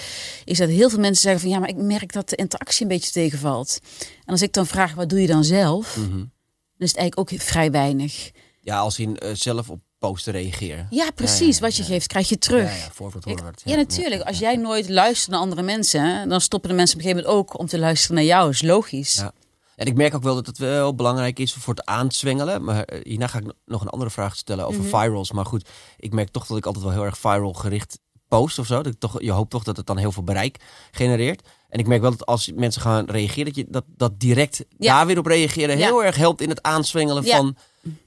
is 0.45 0.57
dat 0.57 0.69
heel 0.69 0.89
veel 0.89 0.99
mensen 0.99 1.21
zeggen 1.21 1.41
van 1.41 1.49
ja, 1.49 1.59
maar 1.59 1.69
ik 1.69 1.75
merk 1.75 2.13
dat 2.13 2.29
de 2.29 2.35
interactie 2.35 2.81
een 2.81 2.87
beetje 2.87 3.11
tegenvalt. 3.11 3.79
En 3.99 4.31
als 4.31 4.41
ik 4.41 4.53
dan 4.53 4.67
vraag, 4.67 4.93
wat 4.93 5.09
doe 5.09 5.21
je 5.21 5.27
dan 5.27 5.43
zelf? 5.43 5.97
Mhm. 5.97 6.17
Dan 6.17 6.89
is 6.89 6.89
het 6.89 6.97
eigenlijk 6.97 7.33
ook 7.33 7.41
vrij 7.41 7.71
weinig. 7.71 8.31
Ja, 8.61 8.79
als 8.79 8.99
in 8.99 9.17
eh, 9.17 9.29
zelf 9.33 9.69
op 9.69 9.79
posten 9.99 10.33
reageren. 10.33 10.87
Ja, 10.89 11.11
precies. 11.15 11.39
Ja, 11.39 11.53
ja, 11.53 11.59
wat 11.59 11.75
je 11.75 11.81
ja. 11.81 11.87
geeft, 11.89 12.07
krijg 12.07 12.29
je 12.29 12.37
terug. 12.37 12.77
Ja, 12.77 13.07
hoort. 13.23 13.61
ja, 13.63 13.75
natuurlijk. 13.75 14.21
Als 14.21 14.39
jij 14.39 14.55
nooit 14.55 14.89
luistert 14.89 15.31
naar 15.31 15.39
andere 15.39 15.61
mensen, 15.61 16.29
dan 16.29 16.41
stoppen 16.41 16.69
de 16.69 16.75
mensen 16.75 16.97
op 16.97 17.03
een 17.03 17.09
gegeven 17.09 17.29
moment 17.31 17.49
ook 17.51 17.59
om 17.59 17.65
te 17.67 17.79
luisteren 17.79 18.15
naar 18.15 18.25
jou. 18.25 18.49
is 18.49 18.61
logisch. 18.61 19.13
Ja. 19.13 19.31
En 19.75 19.87
ik 19.87 19.95
merk 19.95 20.15
ook 20.15 20.23
wel 20.23 20.35
dat 20.35 20.45
het 20.45 20.57
wel 20.57 20.95
belangrijk 20.95 21.39
is 21.39 21.53
voor 21.53 21.73
het 21.73 21.85
aanzwengelen. 21.85 22.63
Maar 22.63 22.83
eh, 22.83 22.99
hierna 23.03 23.27
ga 23.27 23.37
ik 23.37 23.45
no- 23.45 23.51
nog 23.65 23.81
een 23.81 23.89
andere 23.89 24.11
vraag 24.11 24.35
stellen 24.35 24.65
over 24.67 24.81
Mhm. 24.81 24.89
virals. 24.97 25.31
Maar 25.31 25.45
goed, 25.45 25.69
ik 25.97 26.13
merk 26.13 26.29
toch 26.29 26.45
dat 26.45 26.57
ik 26.57 26.65
altijd 26.65 26.83
wel 26.83 26.93
heel 26.93 27.05
erg 27.05 27.17
viral 27.17 27.53
gericht 27.53 27.99
post 28.27 28.59
of 28.59 28.65
zo. 28.65 28.75
Dat 28.81 28.93
ik 28.93 28.99
toch, 28.99 29.21
je 29.21 29.31
hoopt 29.31 29.49
toch 29.49 29.63
dat 29.63 29.77
het 29.77 29.85
dan 29.87 29.97
heel 29.97 30.11
veel 30.11 30.23
bereik 30.23 30.57
genereert. 30.91 31.47
En 31.69 31.79
ik 31.79 31.87
merk 31.87 32.01
wel 32.01 32.11
dat 32.11 32.25
als 32.25 32.51
mensen 32.55 32.81
gaan 32.81 33.05
reageren, 33.05 33.45
dat 33.45 33.55
je 33.55 33.65
dat, 33.69 33.83
dat 33.87 34.19
direct 34.19 34.65
daar 34.77 35.05
weer 35.05 35.17
op 35.17 35.25
reageren 35.25 35.77
heel 35.77 36.03
erg 36.03 36.15
helpt 36.15 36.41
in 36.41 36.49
het 36.49 36.61
aanzwengelen 36.61 37.25
van, 37.25 37.55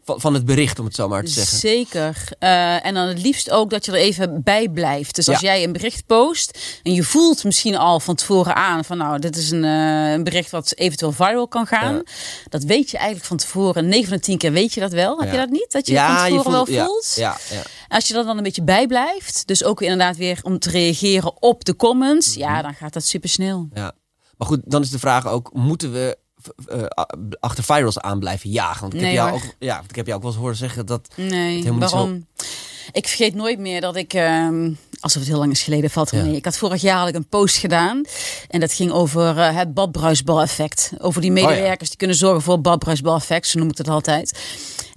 van, 0.05 0.21
van 0.21 0.35
het 0.35 0.45
bericht, 0.45 0.79
om 0.79 0.85
het 0.85 0.95
zo 0.95 1.09
maar 1.09 1.25
te 1.25 1.31
zeggen. 1.31 1.59
Zeker. 1.59 2.29
Eh, 2.39 2.87
en 2.87 2.95
dan 2.95 3.07
het 3.09 3.23
liefst 3.23 3.51
ook 3.51 3.71
dat 3.71 3.85
je 3.85 3.93
er 3.93 3.99
even 3.99 4.43
bij 4.43 4.69
blijft. 4.69 5.15
Dus 5.15 5.29
als 5.29 5.41
Ja. 5.41 5.47
jij 5.55 5.65
een 5.65 5.73
bericht 5.73 6.07
post 6.07 6.59
en 6.83 6.93
je 6.93 7.03
voelt 7.03 7.45
misschien 7.45 7.77
al 7.77 8.01
van 8.01 8.15
tevoren 8.15 8.55
aan 8.55 8.85
van 8.85 8.97
nou, 8.99 9.19
dit 9.19 9.37
is 9.37 9.51
een, 9.51 9.65
eh, 9.65 10.13
een 10.13 10.25
bericht 10.25 10.51
wat 10.51 10.73
eventueel 10.75 11.13
viral 11.13 11.49
kan 11.49 11.67
gaan. 11.67 11.95
Ja. 11.95 12.03
Dat 12.49 12.63
weet 12.63 12.91
je 12.91 12.97
eigenlijk 12.97 13.27
van 13.27 13.37
tevoren. 13.37 13.89
9 13.89 14.09
van 14.09 14.17
de 14.17 14.23
10 14.23 14.39
keer 14.39 14.53
weet 14.53 14.73
je 14.75 14.81
dat 14.81 14.93
wel. 14.93 15.19
Heb 15.19 15.27
Ja. 15.27 15.33
je 15.35 15.41
dat 15.41 15.51
niet? 15.51 15.73
Dat 15.73 15.87
je 15.87 15.99
het 15.99 16.11
van 16.21 16.29
tevoren 16.29 16.53
wel 16.53 16.71
ja, 16.71 16.85
voelt? 16.85 17.13
Ja, 17.17 17.37
ja. 17.51 17.63
Als 17.89 18.09
je 18.09 18.15
er 18.19 18.25
dan 18.25 18.37
een 18.37 18.43
beetje 18.43 18.63
bij 18.65 18.87
blijft, 18.87 19.47
dus 19.47 19.65
ook 19.65 19.83
inderdaad 19.83 20.17
weer 20.17 20.39
om 20.43 20.59
te 20.59 20.71
reageren 20.71 21.43
op 21.43 21.65
de 21.65 21.77
comments, 21.77 22.29
Mhm. 22.37 22.39
ja, 22.39 22.63
dan 22.63 22.75
gaat 22.75 22.93
dat 22.93 23.05
super 23.07 23.29
snel. 23.29 23.69
Ja. 23.75 23.93
Maar 24.37 24.49
goed, 24.49 24.61
dan 24.65 24.83
is 24.83 24.91
de 24.91 24.99
vraag 24.99 25.27
ook, 25.27 25.51
moeten 25.53 25.93
we 25.93 26.17
eh, 26.67 26.83
achter 27.41 27.65
virals 27.65 27.99
aan 28.01 28.19
blijven 28.19 28.51
jagen? 28.51 28.81
Want 28.81 28.95
ik, 28.95 29.01
Nee, 29.01 29.09
heb 29.09 29.19
jou 29.19 29.31
hoor. 29.31 29.41
ook, 29.49 29.55
ja, 29.59 29.77
want 29.77 29.91
ik 29.91 29.97
heb 29.97 30.07
jou 30.07 30.17
ook 30.17 30.23
wel 30.25 30.33
eens 30.33 30.41
horen 30.41 30.57
zeggen 30.57 30.87
dat... 30.87 31.09
Nee, 31.17 31.57
helemaal 31.57 31.79
niet 31.79 31.91
waarom? 31.91 32.27
Ik 32.93 33.09
vergeet 33.09 33.35
nooit 33.35 33.59
meer 33.59 33.81
dat 33.81 33.97
ik, 33.97 34.13
ehm, 34.15 34.71
alsof 35.01 35.21
het 35.21 35.31
heel 35.31 35.39
lang 35.39 35.53
is 35.53 35.63
geleden, 35.63 35.91
valt 35.91 36.11
er 36.11 36.17
Ja. 36.19 36.25
mee. 36.25 36.37
Ik 36.37 36.45
had 36.45 36.57
vorig 36.57 36.81
jaar 36.83 36.99
had 36.99 37.09
ik 37.09 37.15
een 37.15 37.29
post 37.29 37.57
gedaan 37.57 38.03
en 38.49 38.61
dat 38.61 38.73
ging 38.73 38.93
over 38.93 39.39
eh, 39.39 39.57
het 39.57 39.75
badbruisbal-effect. 39.75 40.93
Over 40.99 41.21
die 41.21 41.33
medewerkers 41.33 41.89
die 41.89 41.99
kunnen 41.99 42.17
zorgen 42.17 42.43
voor 42.43 42.53
het 42.55 42.63
badbruisbal-effect, 42.63 43.47
zo 43.47 43.59
noem 43.59 43.71
ik 43.71 43.79
het 43.79 43.89
altijd. 43.89 44.39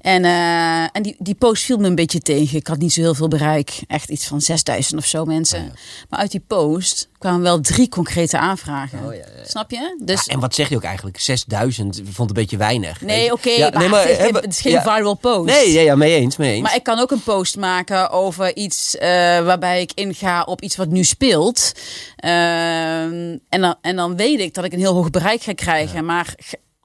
En, 0.07 0.25
eh, 0.25 0.81
en 0.81 1.01
die, 1.01 1.15
die 1.19 1.35
post 1.35 1.63
viel 1.63 1.77
me 1.77 1.87
een 1.87 1.95
beetje 1.95 2.19
tegen. 2.19 2.57
Ik 2.57 2.67
had 2.67 2.77
niet 2.77 2.93
zo 2.93 3.01
heel 3.01 3.13
veel 3.15 3.27
bereik. 3.27 3.79
Echt 3.87 4.09
iets 4.09 4.25
van 4.27 4.41
6000 4.41 4.99
of 4.99 5.05
zo 5.05 5.25
mensen. 5.25 5.59
Oh 5.59 5.65
ja. 5.65 5.71
Maar 6.09 6.19
uit 6.19 6.31
die 6.31 6.43
post 6.47 7.09
kwamen 7.17 7.41
wel 7.41 7.61
drie 7.61 7.89
concrete 7.89 8.37
aanvragen. 8.37 8.99
Oh 9.05 9.13
ja, 9.13 9.19
ja, 9.19 9.25
ja. 9.37 9.45
Snap 9.47 9.71
je? 9.71 10.01
Dus 10.03 10.25
Ja, 10.25 10.33
en 10.33 10.39
wat 10.39 10.55
zeg 10.55 10.69
je 10.69 10.75
ook 10.75 10.83
eigenlijk? 10.83 11.19
6000 11.19 12.01
vond 12.11 12.29
een 12.29 12.35
beetje 12.35 12.57
weinig. 12.57 13.01
nee, 13.01 13.31
oké, 13.33 13.59
maar, 13.59 13.77
nee, 13.77 13.89
maar, 13.89 14.01
het, 14.07 14.09
is, 14.11 14.17
geen- 14.17 14.33
we- 14.33 14.39
het 14.39 14.49
is 14.53 14.61
geen 14.61 14.71
ja. 14.71 14.81
viral 14.81 15.13
post. 15.13 15.45
Nee, 15.49 15.71
ja, 15.71 15.81
ja, 15.81 15.95
mee 15.95 16.15
eens, 16.15 16.37
mee 16.37 16.53
eens. 16.53 16.61
Maar 16.63 16.75
ik 16.75 16.83
kan 16.83 16.99
ook 16.99 17.11
een 17.11 17.23
post 17.23 17.57
maken 17.57 18.09
over 18.09 18.55
iets 18.55 18.97
eh, 18.97 19.07
waarbij 19.45 19.81
ik 19.81 19.91
inga 19.95 20.43
op 20.43 20.61
iets 20.61 20.75
wat 20.75 20.87
nu 20.89 21.03
speelt. 21.03 21.71
Ehm, 22.15 23.37
en, 23.49 23.61
dan, 23.61 23.75
en 23.81 23.95
dan 23.95 24.15
weet 24.15 24.39
ik 24.39 24.53
dat 24.53 24.63
ik 24.65 24.73
een 24.73 24.79
heel 24.79 24.93
hoog 24.93 25.09
bereik 25.09 25.41
ga 25.41 25.53
krijgen. 25.53 26.05
Maar 26.05 26.35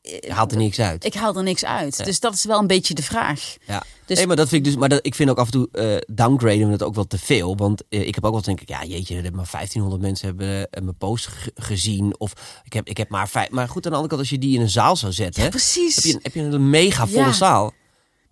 Je 0.02 0.32
haalt 0.32 0.50
er 0.52 0.56
niks 0.58 0.80
uit. 0.80 1.04
ik 1.04 1.14
haal 1.14 1.36
er 1.36 1.42
niks 1.42 1.64
uit. 1.64 2.04
Dus 2.04 2.20
dat 2.20 2.34
is 2.34 2.44
wel 2.44 2.58
een 2.58 2.66
beetje 2.66 2.94
de 2.94 3.02
vraag. 3.02 3.56
Ja. 3.66 3.82
Dus- 4.06 4.16
nee, 4.16 4.26
maar 4.26 4.36
dat 4.36 4.48
vind 4.48 4.66
ik 4.66 4.72
dus. 4.72 4.80
Maar 4.80 4.88
dat, 4.88 4.98
ik 5.02 5.14
vind 5.14 5.30
ook 5.30 5.38
af 5.38 5.44
en 5.46 5.52
toe 5.52 5.68
eh 5.72 5.96
downgraden 6.16 6.66
we 6.66 6.72
het 6.72 6.82
ook 6.82 6.94
wel 6.94 7.06
te 7.06 7.18
veel. 7.18 7.56
Want 7.56 7.82
eh, 7.88 8.06
ik 8.06 8.14
heb 8.14 8.24
ook 8.24 8.32
wel 8.32 8.42
denk 8.42 8.60
ik, 8.60 8.68
ja, 8.68 8.84
jeetje, 8.84 9.14
er 9.16 9.22
hebben 9.22 9.40
maar 9.40 9.50
1500 9.50 10.02
mensen 10.02 10.26
hebben 10.26 10.70
eh, 10.70 10.82
mijn 10.82 10.96
post 10.96 11.26
ge- 11.26 11.50
gezien. 11.54 12.14
Of 12.18 12.32
ik 12.64 12.72
heb, 12.72 12.88
ik 12.88 12.96
heb 12.96 13.08
maar 13.08 13.28
vijf. 13.28 13.50
Maar 13.50 13.68
goed, 13.68 13.84
aan 13.84 13.90
de 13.90 13.96
andere 13.96 14.08
kant, 14.08 14.20
als 14.20 14.30
je 14.30 14.38
die 14.38 14.54
in 14.54 14.60
een 14.60 14.70
zaal 14.70 14.96
zou 14.96 15.12
zetten, 15.12 15.42
Ja, 15.42 15.48
precies. 15.48 15.94
heb 15.94 16.04
je, 16.04 16.12
een- 16.14 16.20
heb 16.22 16.34
je 16.34 16.40
een 16.40 16.70
mega 16.70 17.06
volle 17.06 17.24
Ja. 17.24 17.32
zaal. 17.32 17.72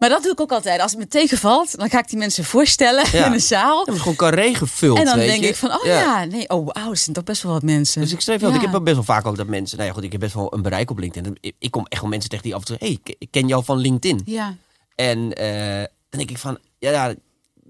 Maar 0.01 0.09
dat 0.09 0.23
doe 0.23 0.33
ik 0.33 0.41
ook 0.41 0.53
altijd. 0.53 0.81
Als 0.81 0.91
het 0.91 1.01
me 1.01 1.07
tegenvalt, 1.09 1.79
dan 1.79 1.91
ga 1.91 1.99
ik 1.99 2.09
die 2.09 2.19
mensen 2.19 2.45
voorstellen 2.45 3.05
Ja. 3.13 3.27
in 3.27 3.33
een 3.33 3.41
zaal. 3.41 3.91
Ja, 3.91 3.99
gewoon 3.99 4.17
carré 4.17 4.55
gevuld. 4.55 4.99
En 4.99 5.05
dan 5.05 5.17
weet 5.19 5.29
denk 5.29 5.43
je. 5.43 5.49
ik 5.49 5.57
van, 5.57 5.71
oh 5.73 5.85
ja, 5.85 6.25
nee, 6.25 6.49
oh 6.49 6.69
wauw, 6.73 6.91
er 6.91 6.97
zijn 6.97 7.15
toch 7.15 7.25
best 7.25 7.43
wel 7.43 7.53
wat 7.53 7.63
mensen. 7.63 8.01
Dus 8.01 8.13
ik 8.13 8.21
streef 8.21 8.41
wel. 8.41 8.55
Ik 8.55 8.61
heb 8.61 8.71
best 8.83 8.95
wel 8.95 9.05
vaak 9.05 9.27
ook 9.27 9.37
dat 9.37 9.47
mensen. 9.47 9.77
Nou 9.77 9.89
ja, 9.89 9.95
goed, 9.95 10.05
ik 10.05 10.13
heb 10.13 10.21
best 10.21 10.35
wel 10.35 10.55
een 10.55 10.63
bereik 10.63 10.91
op 10.91 10.99
LinkedIn. 10.99 11.39
Ik, 11.59 11.71
kom 11.71 11.87
echt 11.89 12.01
wel 12.01 12.11
mensen 12.11 12.31
tegen 12.31 12.45
die 12.45 12.55
af 12.55 12.61
en 12.61 12.67
toe. 12.67 12.77
Hé, 12.79 12.87
hey, 12.87 12.99
ik- 13.19 13.29
ken 13.31 13.47
jou 13.49 13.65
van 13.65 13.79
LinkedIn. 13.79 14.23
Ja, 14.25 14.57
En 14.95 15.33
eh, 15.33 15.77
dan 16.09 16.19
denk 16.19 16.31
ik 16.31 16.39
van, 16.39 16.59
ja, 16.79 17.15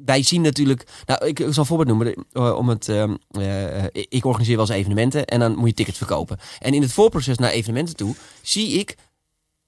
wij 0.04 0.22
zien 0.22 0.40
natuurlijk. 0.42 0.86
Nou, 1.06 1.26
ik, 1.26 1.38
ik 1.40 1.46
zal 1.52 1.62
een 1.62 1.66
voorbeeld 1.68 1.88
noemen. 1.88 2.26
eh, 2.32 2.56
om 2.56 2.68
het, 2.68 2.88
ehm, 2.88 3.14
eh, 3.30 3.84
ik 4.08 4.24
organiseer 4.24 4.56
wel 4.56 4.66
eens 4.66 4.74
evenementen 4.76 5.24
en 5.26 5.40
dan 5.40 5.56
moet 5.56 5.68
je 5.68 5.74
tickets 5.74 5.98
verkopen. 5.98 6.38
En 6.58 6.74
in 6.74 6.82
het 6.82 6.92
voorproces 6.92 7.38
naar 7.38 7.50
evenementen 7.50 7.96
toe 7.96 8.14
zie 8.42 8.68
ik. 8.78 8.96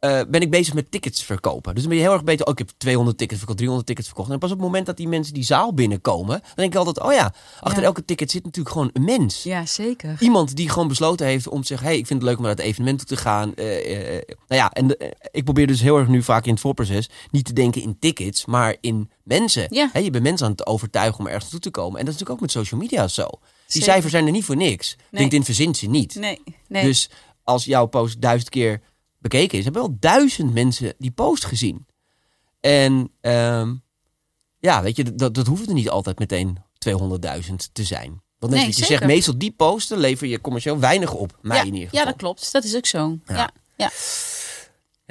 Eh, 0.02 0.20
ben 0.28 0.40
ik 0.40 0.50
bezig 0.50 0.74
met 0.74 0.90
tickets 0.90 1.22
verkopen. 1.24 1.72
Dus 1.74 1.82
dan 1.82 1.90
ben 1.92 1.98
je 2.00 2.04
heel 2.06 2.12
erg 2.14 2.24
beter. 2.24 2.46
Oh, 2.46 2.52
ik 2.52 2.58
heb 2.58 2.70
200 2.76 3.18
tickets 3.18 3.38
verkocht, 3.38 3.58
300 3.58 3.88
tickets 3.88 4.08
verkocht. 4.08 4.30
En 4.30 4.38
pas 4.38 4.50
op 4.50 4.56
het 4.56 4.66
moment 4.66 4.86
dat 4.86 4.96
die 4.96 5.08
mensen 5.08 5.34
die 5.34 5.44
zaal 5.44 5.74
binnenkomen, 5.74 6.40
dan 6.40 6.52
denk 6.54 6.72
ik 6.72 6.78
altijd: 6.78 7.00
oh 7.00 7.12
ja, 7.12 7.34
achter 7.60 7.80
Ja. 7.80 7.86
elke 7.86 8.04
ticket 8.04 8.30
zit 8.30 8.44
natuurlijk 8.44 8.74
gewoon 8.74 8.90
een 8.92 9.04
mens. 9.04 9.42
ja 9.42 9.66
zeker. 9.66 10.16
Iemand 10.20 10.56
die 10.56 10.68
gewoon 10.68 10.88
besloten 10.88 11.26
heeft 11.26 11.48
om 11.48 11.60
te 11.60 11.66
zeggen: 11.66 11.86
hey, 11.86 11.96
ik 11.98 12.06
vind 12.06 12.20
het 12.20 12.28
leuk 12.28 12.38
om 12.38 12.44
naar 12.44 12.54
het 12.56 12.64
evenement 12.64 12.98
toe 12.98 13.06
te 13.06 13.16
gaan. 13.16 13.54
Eh, 13.54 13.66
nou 14.48 14.60
ja, 14.60 14.70
en 14.70 14.86
de- 14.86 15.16
ik 15.30 15.44
probeer 15.44 15.66
dus 15.66 15.80
heel 15.80 15.98
erg 15.98 16.08
nu 16.08 16.22
vaak 16.22 16.44
in 16.46 16.52
het 16.52 16.60
voorproces 16.60 17.10
niet 17.30 17.44
te 17.44 17.52
denken 17.52 17.82
in 17.82 17.98
tickets, 17.98 18.44
maar 18.44 18.76
in 18.80 19.10
mensen. 19.24 19.66
Ja. 19.70 19.90
Je 19.98 20.10
bent 20.10 20.24
mensen 20.24 20.46
aan 20.46 20.52
het 20.52 20.66
overtuigen 20.66 21.18
om 21.20 21.26
ergens 21.26 21.42
naartoe 21.42 21.60
te 21.60 21.70
komen. 21.80 21.98
En 21.98 22.04
dat 22.04 22.14
is 22.14 22.20
natuurlijk 22.20 22.30
ook 22.30 22.40
met 22.40 22.50
social 22.66 22.80
media 22.80 23.08
zo. 23.08 23.26
Die 23.26 23.40
Zeker. 23.66 23.88
cijfers 23.92 24.12
zijn 24.12 24.26
er 24.26 24.32
niet 24.32 24.44
voor 24.44 24.56
niks. 24.56 24.96
Nee. 24.96 25.06
LinkedIn 25.20 25.44
verzint 25.44 25.76
ze 25.76 25.86
niet. 25.86 26.14
Nee, 26.14 26.42
nee. 26.68 26.84
Dus 26.84 27.10
als 27.44 27.64
jouw 27.64 27.86
post 27.86 28.20
duizend 28.20 28.50
keer 28.50 28.80
bekeken 29.22 29.58
is, 29.58 29.64
hebben 29.64 29.82
wel 29.82 29.96
duizend 30.00 30.54
mensen 30.54 30.94
die 30.98 31.10
post 31.10 31.44
gezien. 31.44 31.86
En 32.60 33.10
ehm, 33.20 33.74
ja, 34.58 34.82
weet 34.82 34.96
je, 34.96 35.14
dat, 35.14 35.34
dat 35.34 35.46
hoeft 35.46 35.68
er 35.68 35.74
niet 35.74 35.90
altijd 35.90 36.18
meteen 36.18 36.58
200.000 36.88 37.54
te 37.72 37.84
zijn. 37.84 38.22
Want 38.38 38.52
net 38.52 38.62
Nee, 38.62 38.70
je 38.70 38.72
zeker. 38.72 38.86
zegt, 38.86 39.04
meestal 39.04 39.38
die 39.38 39.52
posten 39.52 39.98
lever 39.98 40.26
je 40.26 40.40
commercieel 40.40 40.78
weinig 40.78 41.12
op. 41.14 41.38
Mij 41.42 41.56
ja, 41.56 41.62
in 41.62 41.74
ieder 41.74 41.82
ja, 41.82 41.88
geval. 41.88 42.04
dat 42.04 42.16
klopt. 42.16 42.52
Dat 42.52 42.64
is 42.64 42.76
ook 42.76 42.86
zo. 42.86 43.18
Ja. 43.26 43.34
Ja. 43.36 43.50
Ja. 43.76 43.90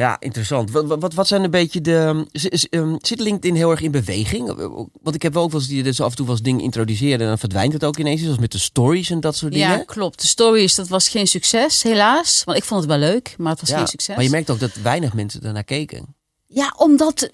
Ja, 0.01 0.17
interessant. 0.19 0.71
Wat, 0.71 0.85
wat, 0.99 1.13
wat 1.13 1.27
zijn 1.27 1.43
een 1.43 1.51
beetje 1.51 1.81
de... 1.81 2.25
ehm, 2.69 2.95
Zit 3.01 3.19
LinkedIn 3.19 3.55
heel 3.55 3.71
erg 3.71 3.81
in 3.81 3.91
beweging? 3.91 4.53
Want 5.01 5.15
ik 5.15 5.21
heb 5.21 5.33
wel 5.33 5.43
ook 5.43 5.51
wel 5.51 5.59
eens 5.59 5.69
die 5.69 5.93
zo 5.93 6.03
af 6.03 6.09
en 6.09 6.15
toe 6.15 6.29
eens 6.29 6.41
dingen 6.41 6.61
introduceren... 6.63 7.19
en 7.19 7.27
dan 7.27 7.37
verdwijnt 7.37 7.73
het 7.73 7.83
ook 7.85 7.97
ineens, 7.97 8.21
zoals 8.21 8.37
met 8.37 8.51
de 8.51 8.57
stories 8.59 9.09
en 9.09 9.19
dat 9.19 9.35
soort 9.35 9.55
Ja, 9.55 9.69
dingen. 9.71 9.85
klopt. 9.85 10.21
De 10.21 10.27
stories, 10.27 10.75
dat 10.75 10.87
was 10.87 11.09
geen 11.09 11.27
succes, 11.27 11.83
helaas. 11.83 12.41
Want 12.43 12.57
ik 12.57 12.63
vond 12.63 12.81
het 12.81 12.89
wel 12.89 12.99
leuk, 12.99 13.35
maar 13.37 13.51
het 13.51 13.59
was 13.61 13.69
Ja, 13.69 13.77
geen 13.77 13.87
succes. 13.87 14.15
Maar 14.15 14.23
je 14.23 14.29
merkt 14.29 14.49
ook 14.49 14.59
dat 14.59 14.73
weinig 14.73 15.13
mensen 15.13 15.41
daarnaar 15.41 15.63
keken. 15.63 16.15
Ja, 16.47 16.73
omdat, 16.77 17.29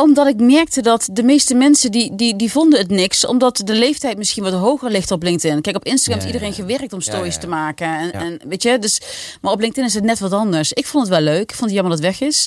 omdat 0.00 0.26
ik 0.26 0.40
merkte 0.40 0.82
dat 0.82 1.08
de 1.12 1.22
meeste 1.22 1.54
mensen 1.54 1.90
die, 1.90 2.14
die, 2.16 2.36
die 2.36 2.50
vonden 2.50 2.78
het 2.78 2.90
niks. 2.90 3.26
Omdat 3.26 3.60
de 3.64 3.74
leeftijd 3.74 4.16
misschien 4.18 4.42
wat 4.42 4.52
hoger 4.52 4.90
ligt 4.90 5.10
op 5.10 5.22
LinkedIn. 5.22 5.60
Kijk, 5.60 5.76
op 5.76 5.84
Instagram 5.84 6.20
Ja, 6.22 6.26
ja, 6.28 6.32
iedereen 6.32 6.54
ja. 6.56 6.62
gewerkt 6.62 6.92
om 6.92 7.00
stories 7.00 7.20
Ja, 7.20 7.24
ja, 7.24 7.34
ja. 7.34 7.38
te 7.40 7.46
maken. 7.48 7.86
En, 7.86 8.06
Ja. 8.12 8.26
en 8.26 8.40
weet 8.48 8.62
je, 8.62 8.78
dus, 8.78 9.00
maar 9.40 9.52
op 9.52 9.60
LinkedIn 9.60 9.84
is 9.88 9.94
het 9.94 10.04
net 10.04 10.18
wat 10.18 10.32
anders. 10.32 10.72
Ik 10.72 10.86
vond 10.86 11.06
het 11.08 11.12
wel 11.14 11.22
leuk. 11.24 11.42
Ik 11.50 11.54
vond 11.54 11.70
het 11.70 11.72
jammer 11.80 11.96
dat 11.96 12.04
het 12.04 12.18
weg 12.18 12.28
is. 12.28 12.46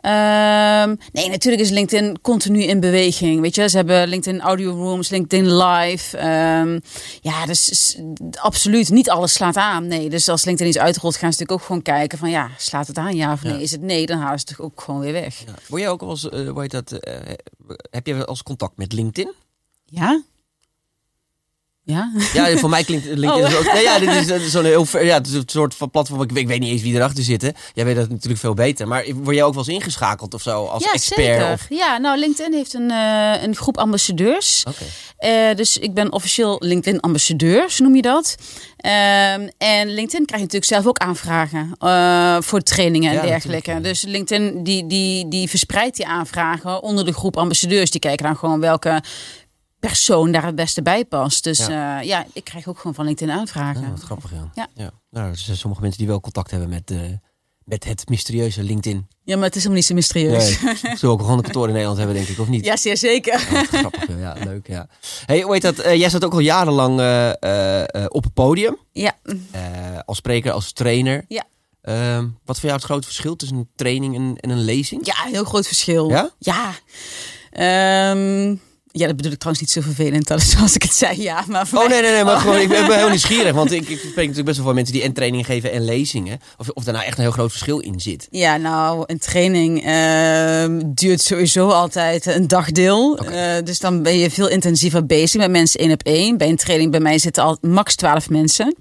Ehm, 0.00 0.94
nee, 1.12 1.28
natuurlijk 1.28 1.62
is 1.62 1.70
LinkedIn 1.70 2.20
continu 2.20 2.62
in 2.62 2.80
beweging. 2.80 3.40
Weet 3.40 3.54
je, 3.54 3.68
ze 3.68 3.76
hebben 3.76 4.08
LinkedIn 4.08 4.40
Audio 4.40 4.70
Rooms, 4.70 5.08
LinkedIn 5.08 5.56
Live. 5.56 6.16
Ehm, 6.16 6.78
ja, 7.20 7.46
dus 7.46 7.96
absoluut 8.34 8.90
niet 8.90 9.10
alles 9.10 9.32
slaat 9.32 9.56
aan. 9.56 9.86
Nee, 9.86 10.10
dus 10.10 10.28
als 10.28 10.44
LinkedIn 10.44 10.72
iets 10.72 10.82
uitrolt, 10.82 11.16
gaan 11.16 11.32
ze 11.32 11.38
natuurlijk 11.38 11.60
ook 11.60 11.66
gewoon 11.66 11.98
kijken 11.98 12.18
van 12.18 12.30
ja, 12.30 12.50
slaat 12.58 12.86
het 12.86 12.98
aan 12.98 13.16
ja 13.16 13.32
of 13.32 13.42
nee? 13.42 13.52
Ja. 13.52 13.58
Is 13.58 13.70
het 13.70 13.80
nee, 13.80 14.06
dan 14.06 14.18
halen 14.18 14.38
ze 14.38 14.46
het 14.48 14.60
ook 14.60 14.80
gewoon 14.80 15.00
weer 15.00 15.12
weg. 15.12 15.38
Ja. 15.38 15.54
Word 15.68 15.82
je 15.82 15.88
ook 15.88 16.00
wel 16.00 16.10
eens, 16.10 16.28
eh, 16.28 16.48
hoe 16.48 16.60
heet 16.60 16.70
dat, 16.70 16.92
eh, 16.92 17.14
heb 17.90 18.06
je 18.06 18.14
wel 18.14 18.24
als 18.24 18.42
contact 18.42 18.76
met 18.76 18.92
LinkedIn? 18.92 19.32
Ja? 19.84 20.22
Ja? 21.90 22.12
Ja, 22.32 22.56
voor 22.56 22.70
mij 22.70 22.84
klinkt 22.84 23.04
LinkedIn 23.24 23.56
Oh. 23.56 23.72
nee, 23.74 23.82
ja, 23.82 23.98
dit 23.98 24.08
is 24.08 24.30
eh, 24.30 24.40
zo'n 24.40 24.64
heel 24.64 24.84
ver- 24.86 25.04
ja, 25.04 25.14
het 25.14 25.26
is 25.26 25.32
een 25.32 25.42
soort 25.46 25.74
van 25.74 25.90
platform. 25.90 26.22
Ik, 26.22 26.32
ik 26.32 26.46
weet 26.46 26.60
niet 26.60 26.70
eens 26.70 26.82
wie 26.82 26.94
erachter 26.94 27.24
zit. 27.24 27.42
hè. 27.42 27.48
Jij 27.74 27.84
weet 27.84 27.96
dat 27.96 28.08
natuurlijk 28.08 28.40
veel 28.40 28.54
beter. 28.54 28.88
Maar 28.88 29.04
word 29.14 29.36
jij 29.36 29.44
ook 29.44 29.54
wel 29.54 29.64
eens 29.66 29.74
ingeschakeld 29.74 30.34
of 30.34 30.42
zo 30.42 30.64
als 30.64 30.84
ja, 30.84 30.92
expert? 30.92 31.26
zeker. 31.26 31.52
Of... 31.52 31.66
Ja, 31.68 31.98
nou, 31.98 32.18
LinkedIn 32.18 32.52
heeft 32.52 32.74
een, 32.74 32.90
eh, 32.90 33.42
een 33.42 33.56
groep 33.56 33.78
ambassadeurs. 33.78 34.64
Eh, 35.16 35.32
dus 35.56 35.78
ik 35.78 35.94
ben 35.94 36.12
officieel 36.12 36.56
LinkedIn-ambassadeur, 36.60 37.74
noem 37.78 37.96
je 37.96 38.02
dat. 38.02 38.34
Ehm, 38.76 39.48
en 39.58 39.88
LinkedIn 39.94 40.26
krijgt 40.26 40.44
natuurlijk 40.52 40.64
zelf 40.64 40.86
ook 40.86 40.98
aanvragen 40.98 41.74
voor 42.44 42.60
trainingen 42.60 43.10
en 43.10 43.16
Ja, 43.16 43.22
dergelijke. 43.22 43.80
Dus 43.80 44.02
LinkedIn 44.02 44.62
die, 44.62 44.86
die, 44.86 45.28
die 45.28 45.48
verspreidt 45.48 45.96
die 45.96 46.06
aanvragen 46.06 46.82
onder 46.82 47.04
de 47.04 47.12
groep 47.12 47.36
ambassadeurs. 47.36 47.90
Die 47.90 48.00
kijken 48.00 48.26
dan 48.26 48.36
gewoon 48.36 48.60
welke 48.60 49.02
persoon 49.80 50.32
daar 50.32 50.46
het 50.46 50.54
beste 50.54 50.82
bij 50.82 51.04
past. 51.04 51.44
Dus 51.44 51.66
ja, 51.66 52.00
ja 52.00 52.26
ik 52.32 52.44
krijg 52.44 52.68
ook 52.68 52.76
gewoon 52.76 52.94
van 52.94 53.04
LinkedIn 53.04 53.34
aanvragen. 53.34 53.82
Ja, 53.82 53.90
wat 53.90 54.00
grappig, 54.00 54.30
ja. 54.54 54.68
Ja. 54.74 54.90
Nou, 55.10 55.30
er 55.30 55.36
zijn 55.36 55.56
sommige 55.56 55.82
mensen 55.82 55.98
die 55.98 56.08
wel 56.08 56.20
contact 56.20 56.50
hebben 56.50 56.68
met, 56.68 56.90
eh, 56.90 56.98
met 57.64 57.84
het 57.84 58.08
mysterieuze 58.08 58.62
LinkedIn. 58.62 59.08
Ja, 59.24 59.36
maar 59.36 59.44
het 59.44 59.56
is 59.56 59.62
helemaal 59.62 59.76
niet 59.76 59.86
zo 59.86 59.94
mysterieus. 59.94 60.60
Nee, 60.62 60.76
zullen 60.76 60.98
we 61.00 61.06
ook 61.08 61.20
gewoon 61.20 61.36
een 61.36 61.42
kantoor 61.42 61.66
in 61.66 61.72
Nederland 61.72 61.98
hebben, 61.98 62.16
denk 62.16 62.28
ik, 62.28 62.38
of 62.38 62.48
niet? 62.48 62.64
Ja, 62.64 62.76
zeer 62.76 62.96
zeker. 62.96 63.48
Wat 63.52 63.66
grappig, 63.66 64.08
ja. 64.08 64.16
ja, 64.18 64.44
leuk, 64.44 64.66
ja. 64.66 64.88
Hey, 65.26 65.40
hoe 65.40 65.52
heet 65.52 65.62
dat? 65.62 65.78
Eh, 65.78 65.94
jij 65.96 66.10
zat 66.10 66.24
ook 66.24 66.32
al 66.32 66.38
jarenlang 66.38 67.00
eh, 67.00 67.28
eh, 67.42 67.80
eh, 67.94 68.04
op 68.08 68.24
het 68.24 68.34
podium. 68.34 68.76
Ja. 68.92 69.12
eh, 69.50 69.62
als 70.04 70.16
spreker, 70.16 70.52
als 70.52 70.72
trainer. 70.72 71.24
Ja. 71.28 71.44
Ehm, 71.82 72.28
wat 72.44 72.56
voor 72.56 72.68
jou 72.68 72.74
het 72.74 72.84
grote 72.84 73.06
verschil 73.06 73.36
tussen 73.36 73.56
een 73.56 73.68
training 73.76 74.14
en, 74.16 74.36
en 74.40 74.50
een 74.50 74.64
lezing? 74.64 75.06
Ja, 75.06 75.14
heel 75.30 75.44
groot 75.44 75.66
verschil. 75.66 76.08
Ja? 76.08 76.30
Ja. 76.38 76.72
Ehm, 77.50 78.56
ja, 78.92 79.06
dat 79.06 79.16
bedoel 79.16 79.32
ik 79.32 79.38
trouwens 79.38 79.60
niet 79.66 79.84
zo 79.84 79.90
vervelend 79.92 80.30
als, 80.30 80.50
zoals 80.56 80.74
ik 80.74 80.82
het 80.82 80.94
zei. 80.94 81.22
Ja, 81.22 81.44
maar 81.48 81.66
voor 81.66 81.78
Oh 81.78 81.88
mij- 81.88 81.92
nee, 82.00 82.02
nee, 82.02 82.14
nee, 82.14 82.24
maar 82.24 82.40
gewoon, 82.40 82.58
ik 82.60 82.68
ben, 82.68 82.80
ik 82.82 82.86
ben 82.88 82.98
heel 82.98 83.08
nieuwsgierig. 83.16 83.52
Want 83.54 83.72
ik, 83.72 83.88
ik 83.88 83.98
spreek 83.98 84.14
natuurlijk 84.16 84.44
best 84.44 84.56
wel 84.56 84.66
veel 84.66 84.74
mensen 84.74 84.94
die 84.94 85.02
en 85.02 85.12
training 85.12 85.46
geven 85.46 85.72
en 85.72 85.84
lezingen. 85.84 86.38
Of, 86.58 86.68
of 86.68 86.84
daar 86.84 86.94
nou 86.94 87.06
echt 87.06 87.16
een 87.16 87.22
heel 87.22 87.32
groot 87.32 87.50
verschil 87.50 87.78
in 87.78 88.00
zit. 88.00 88.26
Ja, 88.30 88.56
nou, 88.56 89.04
een 89.06 89.18
training 89.18 89.84
ehm, 89.84 90.82
duurt 90.94 91.20
sowieso 91.20 91.68
altijd 91.68 92.26
een 92.26 92.48
dagdeel. 92.48 93.18
Eh, 93.18 93.64
dus 93.64 93.78
dan 93.78 94.02
ben 94.02 94.18
je 94.18 94.30
veel 94.30 94.48
intensiever 94.48 95.06
bezig 95.06 95.40
met 95.40 95.50
mensen 95.50 95.80
één 95.80 95.92
op 95.92 96.02
één. 96.02 96.38
Bij 96.38 96.48
een 96.48 96.56
training 96.56 96.90
bij 96.90 97.00
mij 97.00 97.18
zitten 97.18 97.42
al 97.42 97.58
max 97.60 97.94
12 97.94 98.28
mensen. 98.30 98.74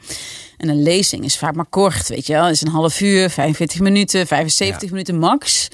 En 0.58 0.70
een 0.70 0.82
lezing 0.84 1.24
is 1.24 1.38
vaak 1.38 1.56
maar 1.56 1.66
kort, 1.70 2.08
weet 2.08 2.28
je 2.28 2.34
wel. 2.34 2.50
Is 2.50 2.62
een 2.62 2.68
half 2.72 3.02
uur, 3.02 3.30
45 3.30 3.80
minuten, 3.80 4.28
75 4.28 4.90
minuten 4.92 5.20
max. 5.20 5.68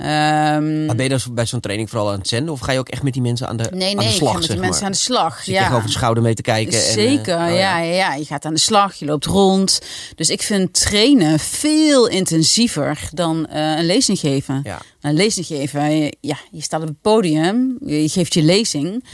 Ehm, 0.00 0.86
Maar 0.86 0.96
ben 0.96 1.02
je 1.04 1.08
dan 1.08 1.20
bij 1.34 1.46
zo'n 1.46 1.60
training 1.60 1.90
vooral 1.90 2.10
aan 2.12 2.18
het 2.18 2.28
zenden? 2.28 2.52
Of 2.52 2.60
ga 2.60 2.72
je 2.72 2.78
ook 2.78 2.88
echt 2.88 3.02
met 3.02 3.12
die 3.12 3.22
mensen 3.22 3.48
aan 3.48 3.56
de, 3.56 3.62
nee, 3.72 3.88
aan 3.90 3.96
nee, 3.96 4.06
de 4.06 4.10
ik 4.12 4.16
slag, 4.18 4.32
ga 4.32 4.38
met 4.38 4.48
die 4.48 4.56
mensen 4.58 4.74
maar? 4.76 4.84
aan 4.84 4.92
de 4.92 4.98
slag. 4.98 5.42
Zit 5.42 5.54
ja. 5.54 5.70
over 5.72 5.86
de 5.86 5.92
schouder 5.92 6.22
mee 6.22 6.34
te 6.34 6.42
kijken? 6.42 6.72
en, 6.72 6.78
eh, 6.84 6.90
Zeker, 6.92 7.34
oh, 7.34 7.40
ja, 7.48 7.78
ja, 7.78 7.78
ja. 7.78 8.14
Je 8.14 8.24
gaat 8.24 8.44
aan 8.44 8.54
de 8.54 8.60
slag, 8.60 8.94
je 8.94 9.04
loopt 9.04 9.26
rond. 9.26 9.80
Dus 10.14 10.28
ik 10.30 10.42
vind 10.42 10.72
trainen 10.80 11.38
veel 11.38 12.08
intensiever 12.08 13.08
dan 13.12 13.46
eh, 13.46 13.76
een 13.78 13.86
lezing 13.86 14.18
geven. 14.18 14.60
Ja. 14.64 14.80
Een 15.00 15.14
lezing 15.14 15.46
geven, 15.46 15.96
je- 15.96 16.16
ja, 16.20 16.36
je 16.50 16.60
staat 16.62 16.80
op 16.82 16.88
het 16.88 17.00
podium, 17.00 17.76
je 17.86 18.08
geeft 18.08 18.34
je 18.34 18.42
lezing. 18.42 19.04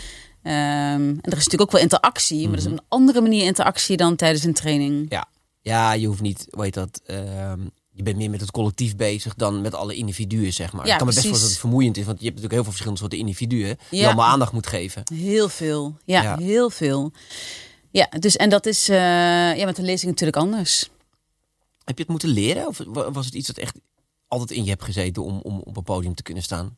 Ehm, 0.42 0.54
en 0.54 1.18
er 1.22 1.32
is 1.36 1.44
natuurlijk 1.44 1.62
ook 1.62 1.70
wel 1.72 1.80
interactie, 1.80 2.42
maar 2.48 2.56
dat 2.56 2.66
is 2.66 2.72
op 2.72 2.78
een 2.78 2.84
andere 2.88 3.20
manier 3.20 3.44
interactie 3.44 3.96
dan 3.96 4.16
tijdens 4.16 4.44
een 4.44 4.54
training. 4.54 5.06
Ja. 5.08 5.26
ja, 5.60 5.92
je 5.92 6.06
hoeft 6.06 6.20
niet, 6.20 6.46
heet 6.50 6.74
dat... 6.74 7.00
ehm, 7.06 7.60
je 7.96 8.02
bent 8.02 8.16
meer 8.16 8.30
met 8.30 8.40
het 8.40 8.50
collectief 8.50 8.96
bezig 8.96 9.34
dan 9.34 9.60
met 9.60 9.74
alle 9.74 9.94
individuen, 9.94 10.52
zeg 10.52 10.72
maar. 10.72 10.86
Ja, 10.86 10.92
ik 10.92 10.98
kan 10.98 11.06
me 11.06 11.12
best 11.12 11.26
precies. 11.26 11.40
voorstellen 11.40 11.40
dat 11.40 11.50
het 11.50 11.58
vermoeiend 11.60 11.96
is, 11.96 12.04
want 12.04 12.18
je 12.18 12.24
hebt 12.24 12.36
natuurlijk 12.36 12.52
heel 12.52 12.62
veel 12.62 12.72
verschillende 12.72 13.00
soorten 13.00 13.18
individuen 13.18 13.78
die 13.90 14.00
Ja. 14.00 14.06
allemaal 14.06 14.26
aandacht 14.26 14.52
moet 14.52 14.66
geven. 14.66 15.02
Heel 15.14 15.48
veel, 15.48 15.96
ja, 16.04 16.22
Ja. 16.22 16.36
heel 16.38 16.70
veel. 16.70 17.12
Ja, 17.90 18.06
dus 18.18 18.36
en 18.36 18.50
dat 18.50 18.66
is 18.66 18.88
eh, 18.88 18.96
ja, 19.56 19.64
met 19.64 19.76
de 19.76 19.82
lezing 19.82 20.10
natuurlijk 20.10 20.36
anders. 20.38 20.88
Heb 21.84 21.96
je 21.96 22.02
het 22.02 22.10
moeten 22.10 22.28
leren? 22.28 22.66
Of 22.66 22.80
wa- 22.86 23.10
was 23.10 23.24
het 23.24 23.34
iets 23.34 23.46
dat 23.46 23.56
echt 23.58 23.78
altijd 24.28 24.50
in 24.50 24.64
je 24.64 24.70
hebt 24.70 24.84
gezeten 24.84 25.22
om, 25.24 25.40
om 25.42 25.60
op 25.64 25.76
een 25.76 25.82
podium 25.82 26.14
te 26.14 26.22
kunnen 26.22 26.42
staan? 26.42 26.76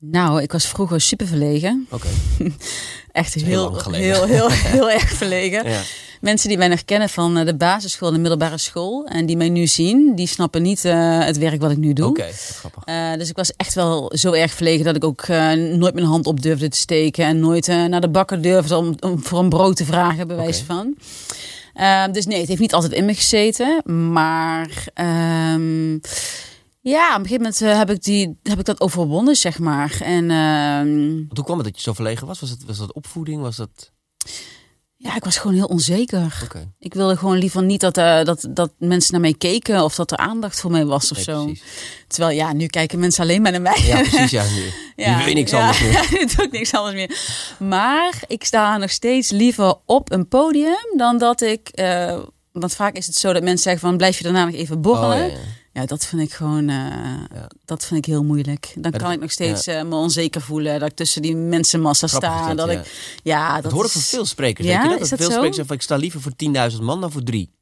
Nou, 0.00 0.42
ik 0.42 0.52
was 0.52 0.66
vroeger 0.66 1.00
super 1.00 1.26
verlegen. 1.26 1.86
Oké. 1.90 2.08
Echt 3.12 3.34
heel 3.34 3.44
heel, 3.44 3.92
heel, 3.92 4.24
heel, 4.24 4.50
heel, 4.76 4.90
erg 4.90 5.10
verlegen. 5.10 5.70
Ja. 5.70 5.80
Mensen 6.20 6.48
die 6.48 6.58
mij 6.58 6.68
nog 6.68 6.84
kennen 6.84 7.08
van 7.08 7.36
eh, 7.36 7.46
de 7.46 7.56
basisschool 7.56 8.08
en 8.08 8.14
de 8.14 8.20
middelbare 8.20 8.58
school 8.58 9.06
en 9.06 9.26
die 9.26 9.36
mij 9.36 9.48
nu 9.48 9.66
zien, 9.66 10.14
die 10.14 10.26
snappen 10.26 10.62
niet 10.62 10.84
eh, 10.84 11.24
het 11.24 11.38
werk 11.38 11.60
wat 11.60 11.70
ik 11.70 11.76
nu 11.76 11.92
doe. 11.92 12.08
Oké, 12.08 12.26
grappig. 12.32 12.84
Eh, 12.84 13.12
dus 13.12 13.28
ik 13.28 13.36
was 13.36 13.52
echt 13.56 13.74
wel 13.74 14.12
zo 14.14 14.32
erg 14.32 14.52
verlegen 14.52 14.84
dat 14.84 14.96
ik 14.96 15.04
ook 15.04 15.28
nooit 15.28 15.94
mijn 15.94 16.06
hand 16.06 16.26
op 16.26 16.42
durfde 16.42 16.68
te 16.68 16.78
steken 16.78 17.24
en 17.24 17.40
nooit 17.40 17.66
naar 17.66 18.00
de 18.00 18.10
bakker 18.10 18.42
durfde 18.42 18.76
om, 18.76 18.94
om 19.00 19.24
voor 19.24 19.38
een 19.38 19.48
brood 19.48 19.76
te 19.76 19.84
vragen, 19.84 20.26
bij 20.26 20.36
wijze 20.36 20.64
van. 20.64 20.96
Eh, 21.78 22.04
dus 22.12 22.26
nee, 22.26 22.38
het 22.38 22.48
heeft 22.48 22.60
niet 22.60 22.74
altijd 22.74 22.92
in 22.92 23.04
me 23.04 23.14
gezeten, 23.14 23.82
maar 24.12 24.84
ehm, 24.94 25.98
ja, 26.88 27.08
op 27.14 27.20
een 27.20 27.26
gegeven 27.26 27.36
moment 27.42 27.60
eh, 27.62 27.76
heb 27.78 27.90
ik, 27.90 28.02
die, 28.02 28.38
heb 28.42 28.58
ik 28.58 28.64
dat 28.64 28.80
overwonnen, 28.80 29.36
zeg 29.36 29.58
maar. 29.58 29.98
En 30.00 30.30
ehm, 30.30 31.24
Hoe 31.34 31.44
kwam 31.44 31.56
het 31.56 31.66
dat 31.66 31.76
je 31.76 31.82
zo 31.82 31.92
verlegen 31.92 32.26
was? 32.26 32.40
Was, 32.40 32.50
het, 32.50 32.64
was 32.64 32.78
dat 32.78 32.92
opvoeding? 32.92 33.40
Was 33.42 33.56
dat... 33.56 33.92
ja, 34.96 35.16
ik 35.16 35.24
was 35.24 35.36
gewoon 35.38 35.56
heel 35.56 35.66
onzeker. 35.66 36.48
Ik 36.78 36.94
wilde 36.94 37.16
gewoon 37.16 37.38
liever 37.38 37.62
niet 37.62 37.80
dat, 37.80 37.96
eh, 37.96 38.24
dat, 38.24 38.46
dat 38.50 38.72
mensen 38.78 39.12
naar 39.12 39.20
mij 39.20 39.34
keken 39.34 39.84
of 39.84 39.94
dat 39.94 40.10
er 40.10 40.18
aandacht 40.18 40.60
voor 40.60 40.70
mij 40.70 40.84
was 40.84 41.10
of 41.10 41.16
Nee, 41.16 41.24
zo. 41.24 41.44
precies. 41.44 41.62
Terwijl 42.06 42.36
ja, 42.36 42.52
nu 42.52 42.66
kijken 42.66 42.98
mensen 42.98 43.22
alleen 43.22 43.42
maar 43.42 43.52
naar 43.52 43.60
mij. 43.62 43.82
Ja, 43.84 43.96
precies. 44.00 44.30
Ja, 44.30 44.44
nu, 44.54 44.62
nu 45.06 45.16
wil 45.16 45.26
je 45.28 45.34
niks 45.34 45.50
ja, 45.50 45.58
anders 45.60 45.80
meer. 45.80 46.06
nu 46.20 46.26
doe 46.36 46.44
ik 46.44 46.50
niks 46.52 46.74
anders 46.74 46.94
meer. 46.94 47.18
Maar 47.68 48.22
ik 48.26 48.44
sta 48.44 48.76
nog 48.76 48.90
steeds 48.90 49.30
liever 49.30 49.74
op 49.86 50.12
een 50.12 50.28
podium 50.28 50.92
dan 50.96 51.18
dat 51.18 51.40
ik. 51.40 51.68
eh, 51.68 52.18
want 52.52 52.74
vaak 52.74 52.96
is 52.96 53.06
het 53.06 53.14
zo 53.14 53.32
dat 53.32 53.42
mensen 53.42 53.62
zeggen 53.62 53.88
van 53.88 53.96
blijf 53.96 54.16
je 54.18 54.24
daarna 54.24 54.44
nog 54.44 54.54
even 54.54 54.80
borrelen. 54.80 55.24
Oh, 55.24 55.30
ja, 55.30 55.36
ja, 55.78 55.84
ja. 55.84 55.86
dat 55.86 56.06
vind 56.06 56.22
ik 56.22 56.32
gewoon. 56.32 56.68
eh, 56.68 57.42
Dat 57.64 57.84
vind 57.84 57.98
ik 57.98 58.04
heel 58.12 58.24
moeilijk. 58.24 58.72
Dan 58.74 58.90
dat- 58.90 59.02
kan 59.02 59.12
ik 59.12 59.20
nog 59.20 59.30
steeds 59.30 59.66
eh, 59.66 59.82
me 59.82 59.94
onzeker 59.94 60.40
voelen 60.40 60.80
dat 60.80 60.90
ik 60.90 60.96
tussen 60.96 61.22
die 61.22 61.36
mensenmassa 61.36 62.06
Grappig 62.06 62.30
sta. 62.30 62.46
dat 62.54 62.56
dat, 62.56 62.70
ik. 62.70 63.16
Ja, 63.22 63.54
dat, 63.54 63.62
Dat 63.62 63.72
hoor 63.72 63.84
ik 63.84 63.90
van 63.90 64.00
veel 64.00 64.24
sprekers. 64.24 64.66
Ja, 64.66 64.74
weet 64.74 64.82
je 64.82 64.88
dat? 64.90 65.00
is 65.00 65.08
dat 65.08 65.18
veel 65.18 65.26
zo? 65.28 65.32
sprekers 65.34 65.56
zeggen 65.56 65.74
ik 65.74 65.82
sta 65.82 65.96
liever 65.96 66.20
voor 66.20 66.32
10.000 66.72 66.82
man 66.82 67.00
dan 67.00 67.12
voor 67.12 67.22
drie. 67.22 67.56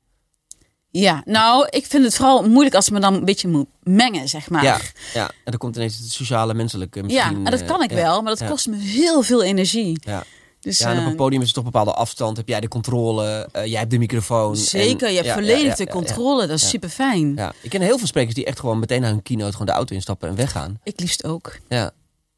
Ja, 0.90 1.22
nou, 1.24 1.66
ik 1.70 1.87
vind 1.87 2.05
het 2.05 2.14
vooral 2.14 2.48
moeilijk 2.48 2.74
als 2.74 2.87
ik 2.87 2.92
me 2.92 3.00
dan 3.00 3.14
een 3.14 3.24
beetje 3.24 3.48
moet 3.48 3.66
mengen, 3.83 4.29
zeg 4.29 4.50
maar. 4.50 4.62
Ja, 4.64 4.81
ja, 5.14 5.26
en 5.29 5.33
dan 5.44 5.59
komt 5.59 5.76
ineens 5.76 5.98
het 5.98 6.11
sociale, 6.12 6.55
menselijke 6.55 6.98
Ja, 6.98 7.05
misschien. 7.05 7.37
en 7.44 7.50
dat 7.50 7.61
eh, 7.61 7.66
kan 7.66 7.83
ik 7.83 7.90
ja, 7.90 7.96
wel, 7.96 8.22
maar 8.22 8.31
dat 8.31 8.40
ja. 8.40 8.48
kost 8.48 8.66
me 8.68 8.76
heel 8.76 9.22
veel 9.22 9.42
energie. 9.42 9.98
Ja. 10.00 10.24
Dus, 10.66 10.79
ja, 10.79 10.92
en 10.92 10.98
op 11.00 11.07
een 11.07 11.16
podium 11.16 11.40
is 11.40 11.46
het 11.46 11.55
toch 11.57 11.64
een 11.64 11.70
bepaalde 11.70 11.94
afstand. 11.94 12.37
Heb 12.37 12.48
jij 12.48 12.61
de 12.61 12.68
controle, 12.68 13.48
eh, 13.52 13.64
jij 13.66 13.79
hebt 13.79 13.90
de 13.90 13.98
microfoon. 13.98 14.57
zeker, 14.57 15.07
en- 15.07 15.09
je 15.12 15.14
hebt 15.16 15.26
ja, 15.29 15.35
volledig 15.35 15.79
ja, 15.79 15.85
de 15.85 15.90
controle, 15.90 16.46
dat 16.46 16.57
is 16.59 16.68
super 16.68 16.88
fijn. 16.88 17.35
Ja, 17.35 17.52
ik 17.62 17.70
ken 17.70 17.81
heel 17.81 17.98
veel 17.98 18.07
sprekers 18.07 18.35
die 18.35 18.44
echt 18.44 18.61
gewoon 18.61 18.79
meteen 18.79 19.00
naar 19.00 19.11
hun 19.11 19.22
keynote 19.22 19.52
gewoon 19.52 19.66
de 19.66 19.72
auto 19.72 19.94
instappen 19.94 20.29
en 20.29 20.35
weggaan. 20.35 20.81
Ik 20.83 21.00
liefst 21.00 21.24
ook. 21.24 21.59
Ja. 21.68 21.90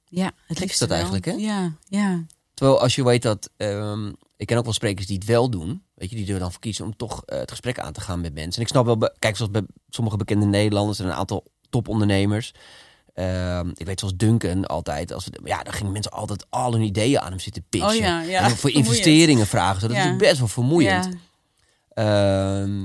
Ja, 0.09 0.33
het 0.47 0.59
liefst 0.59 0.79
dat 0.79 0.89
wel. 0.89 0.97
eigenlijk, 0.97 1.25
hè? 1.27 1.33
Ja, 1.33 1.73
ja. 1.89 2.25
Terwijl 2.55 2.81
als 2.81 2.95
je 2.95 3.05
weet 3.05 3.23
dat, 3.23 3.51
ehm, 3.57 4.13
ik 4.37 4.47
ken 4.47 4.57
ook 4.57 4.65
wel 4.65 4.73
sprekers 4.73 5.07
die 5.07 5.17
het 5.17 5.27
wel 5.27 5.51
doen, 5.51 5.83
weet 5.95 6.11
je, 6.11 6.17
die 6.17 6.33
er 6.33 6.39
dan 6.39 6.51
voor 6.53 6.61
kiezen 6.61 6.85
om 6.85 6.97
toch 6.97 7.23
eh, 7.25 7.39
het 7.39 7.51
gesprek 7.51 7.79
aan 7.79 7.93
te 7.93 8.01
gaan 8.01 8.21
met 8.21 8.35
mensen. 8.35 8.55
En 8.55 8.61
ik 8.63 8.69
snap 8.69 8.85
wel, 8.87 9.11
kijk, 9.19 9.37
zoals 9.37 9.51
bij 9.51 9.63
sommige 9.89 10.17
bekende 10.17 10.47
Nederlanders 10.47 10.99
en 10.99 11.07
een 11.07 11.13
aantal 11.13 11.45
topondernemers. 11.71 12.53
Ehm, 13.19 13.69
ik 13.75 13.87
weet 13.87 13.99
zoals 14.01 14.17
Duncan 14.17 14.67
altijd, 14.67 15.13
als 15.13 15.29
ja, 15.45 15.63
dan 15.63 15.73
gingen 15.73 15.93
mensen 15.93 16.13
altijd 16.13 16.47
al 16.51 16.73
hun 16.73 16.83
ideeën 16.83 17.21
aan 17.21 17.31
hem 17.31 17.39
zitten 17.39 17.65
pitchen. 17.69 17.89
Oh 17.89 17.95
ja, 17.95 18.21
ja. 18.21 18.41
En 18.43 18.51
voor 18.57 18.71
investeringen 18.71 19.47
vragen. 19.47 19.81
Zo. 19.81 19.87
Dat 19.89 19.97
is 19.97 20.17
best 20.17 20.39
wel 20.39 20.49
vermoeiend. 20.49 21.09
Ehm, 21.89 22.83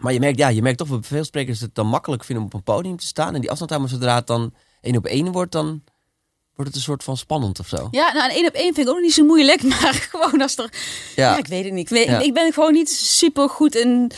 maar 0.00 0.12
je 0.12 0.20
merkt, 0.20 0.38
ja, 0.38 0.48
je 0.48 0.62
merkt 0.62 0.78
toch 0.78 0.88
bij 0.88 0.98
veel 1.02 1.24
sprekers 1.24 1.60
het 1.60 1.74
dan 1.74 1.86
makkelijk 1.86 2.24
vinden 2.24 2.44
om 2.44 2.50
op 2.50 2.54
een 2.56 2.74
podium 2.74 2.96
te 2.96 3.06
staan. 3.06 3.34
En 3.34 3.40
die 3.40 3.50
afstand 3.50 3.70
maar 3.78 3.88
zodra 3.88 4.14
het 4.14 4.26
dan 4.26 4.54
één 4.80 4.96
op 4.96 5.06
één 5.06 5.32
wordt, 5.32 5.52
dan 5.52 5.82
wordt 6.54 6.70
het 6.70 6.74
een 6.74 6.86
soort 6.86 7.04
van 7.04 7.16
spannend 7.16 7.58
of 7.60 7.68
zo. 7.68 7.88
Ja, 7.90 8.12
nou, 8.12 8.30
en 8.30 8.36
één 8.36 8.46
op 8.46 8.54
één 8.54 8.74
vind 8.74 8.88
ik 8.88 8.94
ook 8.94 9.00
niet 9.00 9.12
zo 9.14 9.24
moeilijk, 9.24 9.62
maar 9.80 9.94
gewoon 10.10 10.42
als 10.42 10.56
er... 10.58 10.72
Ja, 11.16 11.30
Ja, 11.32 11.38
ik 11.38 11.46
weet 11.46 11.64
het 11.64 11.72
niet. 11.72 11.90
Ik, 11.90 12.06
weet- 12.08 12.22
ik 12.22 12.34
ben 12.34 12.52
gewoon 12.52 12.72
niet 12.72 12.90
super 12.90 13.48
goed 13.48 13.74
in 13.74 14.10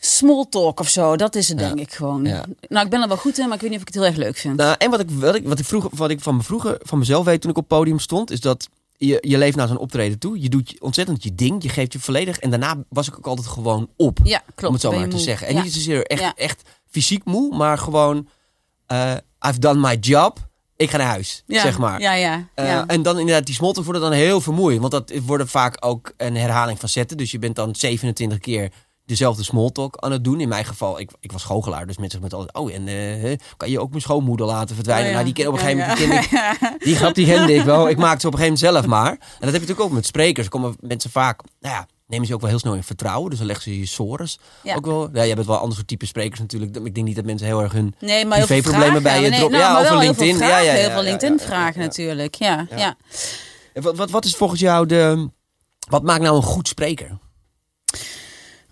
small 0.00 0.46
talk 0.50 0.80
of 0.80 0.88
zo. 0.88 1.16
Dat 1.16 1.34
is 1.34 1.48
het, 1.48 1.60
Ja. 1.60 1.66
denk 1.66 1.80
ik 1.80 1.92
gewoon. 1.94 2.24
Ja. 2.24 2.44
Nou, 2.68 2.84
ik 2.84 2.90
ben 2.90 3.02
er 3.02 3.08
wel 3.08 3.16
goed 3.16 3.38
in, 3.38 3.44
maar 3.46 3.54
ik 3.54 3.60
weet 3.60 3.70
niet 3.70 3.80
of 3.80 3.86
ik 3.88 3.94
het 3.94 4.02
heel 4.02 4.12
erg 4.12 4.16
leuk 4.24 4.36
vind. 4.36 4.56
Nou, 4.56 4.74
en 4.78 4.90
wat 4.90 5.00
ik, 5.00 5.10
wat 5.10 5.34
ik, 5.34 5.46
wat 5.48 5.58
ik, 5.58 5.64
vroeger, 5.64 5.90
wat 5.94 6.10
ik 6.10 6.20
van, 6.20 6.36
me 6.36 6.42
vroeger, 6.42 6.78
van 6.82 6.98
mezelf 6.98 7.24
weet 7.24 7.40
toen 7.40 7.50
ik 7.50 7.56
op 7.56 7.68
podium 7.68 7.98
stond, 7.98 8.30
is 8.30 8.40
dat 8.40 8.68
je, 8.96 9.18
je 9.20 9.38
leeft 9.38 9.56
naar 9.56 9.68
zo'n 9.68 9.78
optreden 9.78 10.18
toe. 10.18 10.40
Je 10.42 10.48
doet 10.48 10.80
ontzettend 10.80 11.22
je 11.22 11.34
ding, 11.34 11.62
je 11.62 11.68
geeft 11.68 11.92
je 11.92 11.98
volledig. 12.00 12.38
En 12.38 12.50
daarna 12.50 12.76
was 12.88 13.08
ik 13.08 13.16
ook 13.16 13.26
altijd 13.26 13.46
gewoon 13.46 13.88
op, 13.96 14.18
ja, 14.22 14.42
klopt. 14.54 14.64
om 14.66 14.72
het 14.72 14.82
zo 14.82 14.90
maar 14.90 15.08
te 15.08 15.14
moe. 15.16 15.24
zeggen. 15.24 15.46
En 15.46 15.54
ja. 15.54 15.62
niet 15.62 15.72
zozeer 15.72 16.06
echt, 16.06 16.34
echt 16.36 16.62
fysiek 16.90 17.24
moe, 17.24 17.56
maar 17.56 17.78
gewoon, 17.78 18.28
eh, 18.86 19.12
I've 19.48 19.58
done 19.58 19.80
my 19.88 19.96
job, 20.00 20.48
ik 20.76 20.90
ga 20.90 20.96
naar 20.96 21.06
huis, 21.06 21.42
ja. 21.46 21.60
zeg 21.60 21.78
maar. 21.78 22.00
Ja, 22.00 22.12
ja. 22.12 22.48
Eh, 22.54 22.66
ja. 22.66 22.86
En 22.86 23.02
dan 23.02 23.18
inderdaad, 23.18 23.46
die 23.46 23.54
smalltalk 23.54 23.84
worden 23.84 24.02
dan 24.02 24.12
heel 24.12 24.40
vermoeiend. 24.40 24.80
Want 24.80 24.92
dat 24.92 25.12
worden 25.22 25.48
vaak 25.48 25.76
ook 25.80 26.12
een 26.16 26.36
herhaling 26.36 26.80
van 26.80 26.88
zetten. 26.88 27.16
Dus 27.16 27.30
je 27.30 27.38
bent 27.38 27.56
dan 27.56 27.74
27 27.74 28.38
keer 28.38 28.72
dezelfde 29.06 29.42
smalltalk 29.42 29.96
aan 29.96 30.12
het 30.12 30.24
doen. 30.24 30.40
In 30.40 30.48
mijn 30.48 30.64
geval, 30.64 31.00
ik, 31.00 31.10
ik 31.20 31.32
was 31.32 31.44
goochelaar. 31.44 31.86
Dus 31.86 31.98
mensen 31.98 32.20
met 32.20 32.32
altijd, 32.34 32.54
oh, 32.56 32.74
en 32.74 32.88
eh, 32.88 33.36
kan 33.56 33.70
je 33.70 33.80
ook 33.80 33.90
mijn 33.90 34.02
schoonmoeder 34.02 34.46
laten 34.46 34.74
verdwijnen? 34.74 35.04
Oh, 35.06 35.10
ja. 35.10 35.22
Nou, 35.22 35.24
die 35.34 35.34
ken 35.44 35.46
op 35.52 35.58
een 35.58 35.64
gegeven 35.66 35.78
moment, 35.80 35.98
die, 35.98 36.08
ken 36.28 36.72
ik, 36.72 36.78
die 36.86 36.96
grap 36.96 37.14
die 37.14 37.26
kende 37.26 37.54
ik 37.54 37.62
wel. 37.62 37.88
Ik 37.88 37.96
maakte 37.96 38.20
ze 38.20 38.26
op 38.26 38.32
een 38.32 38.38
gegeven 38.38 38.66
moment 38.68 38.84
zelf 38.84 39.00
maar. 39.00 39.10
En 39.10 39.18
dat 39.18 39.28
heb 39.40 39.40
je 39.52 39.52
natuurlijk 39.52 39.80
ook 39.80 39.90
met 39.92 40.06
sprekers. 40.06 40.46
Er 40.46 40.52
komen 40.52 40.76
mensen 40.80 41.10
vaak, 41.10 41.40
nou 41.60 41.74
ja, 41.74 41.86
nemen 42.06 42.26
ze 42.26 42.34
ook 42.34 42.40
wel 42.40 42.50
heel 42.50 42.58
snel 42.58 42.74
in 42.74 42.82
vertrouwen. 42.82 43.28
Dus 43.30 43.38
dan 43.38 43.46
leggen 43.46 43.64
ze 43.72 43.78
je 43.78 43.86
sores 43.86 44.38
Ja. 44.62 44.74
ook 44.74 44.86
wel. 44.86 45.08
Ja, 45.12 45.26
jij 45.26 45.34
bent 45.34 45.46
wel 45.46 45.54
een 45.56 45.60
ander 45.62 45.76
soort 45.76 45.88
type 45.88 46.06
sprekers 46.06 46.40
natuurlijk. 46.40 46.76
Ik 46.76 46.94
denk 46.94 47.06
niet 47.06 47.16
dat 47.16 47.24
mensen 47.24 47.46
heel 47.46 47.62
erg 47.62 47.72
hun... 47.72 47.94
Nee, 48.00 48.24
maar 48.24 48.38
privéproblemen 48.38 48.86
vragen. 49.00 49.02
bij 49.02 49.22
je 49.22 49.28
nee, 49.28 49.38
drop- 49.38 49.50
nou, 49.50 49.62
ja, 49.62 49.70
over 49.78 49.82
wel 49.90 49.98
heel 50.00 50.08
LinkedIn. 50.08 50.36
Veel 50.36 50.46
Ja, 50.46 50.48
vragen, 50.48 50.64
ja, 50.66 50.72
ja, 50.72 50.78
heel 50.78 50.90
veel 50.90 51.02
ja, 51.48 51.70
ja. 51.74 51.78
natuurlijk. 51.80 52.34
Ja, 52.34 52.66
Ja. 52.76 52.96
Wat, 53.74 53.96
wat, 53.96 54.10
wat 54.10 54.24
is 54.24 54.36
volgens 54.36 54.60
jou 54.60 54.86
de... 54.86 55.28
Wat 55.88 56.02
maakt 56.02 56.22
nou 56.22 56.36
een 56.36 56.42
goed 56.42 56.68
spreker? 56.68 57.18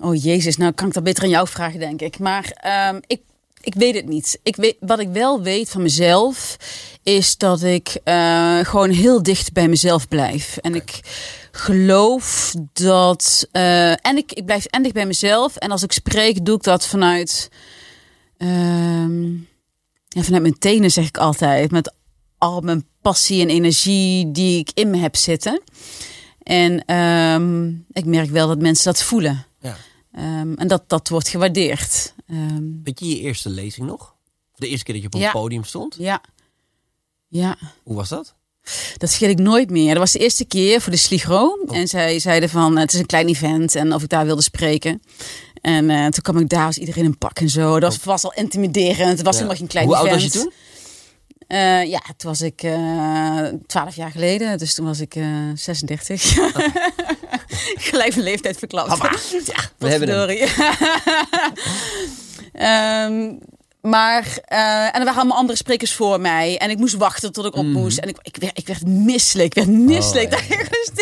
Oh 0.04 0.22
jezus, 0.22 0.56
nou 0.56 0.72
kan 0.72 0.86
ik 0.88 0.94
dat 0.94 1.02
beter 1.02 1.22
aan 1.22 1.28
jou 1.28 1.48
vragen, 1.48 1.78
denk 1.78 2.00
ik. 2.00 2.18
Maar 2.18 2.50
ehm, 2.60 3.00
ik, 3.06 3.20
ik 3.60 3.74
weet 3.74 3.94
het 3.94 4.08
niet. 4.08 4.38
Ik 4.42 4.56
weet, 4.56 4.76
wat 4.80 4.98
ik 4.98 5.08
wel 5.08 5.42
weet 5.42 5.68
van 5.70 5.82
mezelf, 5.82 6.56
is 7.02 7.36
dat 7.36 7.62
ik 7.62 7.96
eh, 8.04 8.58
gewoon 8.62 8.90
heel 8.90 9.22
dicht 9.22 9.52
bij 9.52 9.68
mezelf 9.68 10.08
blijf. 10.08 10.56
En 10.56 10.74
ik 10.74 11.00
geloof 11.52 12.54
dat. 12.72 13.48
eh, 13.52 13.90
en 13.90 14.16
ik, 14.16 14.32
ik 14.32 14.44
blijf 14.44 14.64
en 14.64 14.82
dicht 14.82 14.94
bij 14.94 15.06
mezelf. 15.06 15.56
En 15.56 15.70
als 15.70 15.82
ik 15.82 15.92
spreek, 15.92 16.44
doe 16.44 16.56
ik 16.56 16.62
dat 16.62 16.86
vanuit. 16.86 17.48
ehm, 18.38 19.32
ja, 20.08 20.22
vanuit 20.22 20.42
mijn 20.42 20.58
tenen, 20.58 20.90
zeg 20.90 21.06
ik 21.06 21.18
altijd. 21.18 21.70
Met 21.70 21.94
al 22.38 22.60
mijn 22.60 22.86
passie 23.02 23.42
en 23.42 23.48
energie 23.48 24.30
die 24.32 24.58
ik 24.58 24.70
in 24.74 24.90
me 24.90 24.96
heb 24.98 25.16
zitten. 25.16 25.62
En 26.42 26.84
ehm, 26.84 27.68
ik 27.92 28.04
merk 28.04 28.30
wel 28.30 28.48
dat 28.48 28.58
mensen 28.60 28.84
dat 28.84 29.02
voelen. 29.02 29.46
Ehm, 30.14 30.52
en 30.54 30.68
dat, 30.68 30.82
dat 30.88 31.08
wordt 31.08 31.28
gewaardeerd. 31.28 32.14
Ehm, 32.28 32.62
Weet 32.84 33.00
je 33.00 33.08
je 33.08 33.20
eerste 33.20 33.48
lezing 33.50 33.86
nog? 33.86 34.14
De 34.54 34.68
eerste 34.68 34.84
keer 34.84 34.94
dat 34.94 35.02
je 35.02 35.08
op 35.08 35.14
een 35.14 35.20
Ja. 35.20 35.30
podium 35.32 35.64
stond? 35.64 35.96
ja. 35.98 36.20
Ja, 37.28 37.56
Hoe 37.82 37.96
was 37.96 38.08
dat? 38.08 38.34
dat 38.96 39.10
vergeet 39.10 39.30
ik 39.30 39.38
nooit 39.38 39.70
meer. 39.70 39.88
Dat 39.88 39.98
was 39.98 40.12
de 40.12 40.18
eerste 40.18 40.44
keer 40.44 40.80
voor 40.80 40.92
de 40.92 40.98
Sligro. 40.98 41.58
En 41.72 41.88
zij 41.88 42.18
zeiden 42.18 42.48
van, 42.48 42.76
het 42.78 42.92
is 42.92 42.98
een 42.98 43.06
klein 43.06 43.28
event 43.28 43.74
en 43.74 43.92
of 43.94 44.02
ik 44.02 44.08
daar 44.08 44.24
wilde 44.24 44.42
spreken. 44.42 45.02
En 45.60 45.90
eh, 45.90 46.02
toen 46.02 46.22
kwam 46.22 46.38
ik 46.38 46.48
daar, 46.48 46.64
was 46.64 46.78
iedereen 46.78 47.04
in 47.04 47.10
een 47.10 47.18
pak 47.18 47.38
en 47.38 47.48
zo. 47.48 47.80
Dat 47.80 47.96
was, 47.96 48.04
was 48.04 48.24
al 48.24 48.32
intimiderend. 48.32 49.10
Het 49.18 49.22
was 49.22 49.34
Ja. 49.34 49.40
helemaal 49.40 49.56
geen 49.56 49.66
klein 49.66 49.86
Hoe 49.86 49.96
oud 49.96 50.06
event. 50.06 50.22
was 50.22 50.32
je 50.32 50.38
toen? 50.38 50.52
Eh, 51.46 51.84
ja, 51.84 52.00
toen 52.16 52.30
was 52.30 52.40
ik 52.40 52.66
twaalf 53.66 53.96
jaar 53.96 54.10
geleden. 54.10 54.58
Dus 54.58 54.74
toen 54.74 54.84
was 54.86 55.00
ik 55.00 55.14
eh 55.14 55.26
36. 55.54 56.22
Gelijk 57.90 58.10
mijn 58.14 58.24
leeftijd 58.26 58.58
verklapt. 58.58 58.88
Ja, 59.46 59.54
we 59.78 59.88
hebben. 59.88 60.08
Ehm, 62.52 63.32
maar, 63.90 64.38
eh, 64.44 64.82
en 64.84 64.92
er 64.94 65.04
waren 65.04 65.16
allemaal 65.16 65.36
andere 65.36 65.58
sprekers 65.58 65.92
voor 65.94 66.20
mij. 66.20 66.58
En 66.58 66.70
ik 66.70 66.78
moest 66.78 66.94
wachten 66.94 67.32
tot 67.32 67.44
ik 67.44 67.54
op 67.56 67.64
moest. 67.64 67.98
En 67.98 68.08
ik, 68.08 68.16
ik, 68.22 68.36
werd, 68.40 68.58
ik 68.58 68.66
werd 68.66 68.86
misselijk. 68.86 69.46
Ik 69.46 69.54
werd 69.54 69.68
misselijk. 69.68 70.30
Mhm. 70.30 70.42
Oh, 70.42 70.48
ja, 70.48 70.56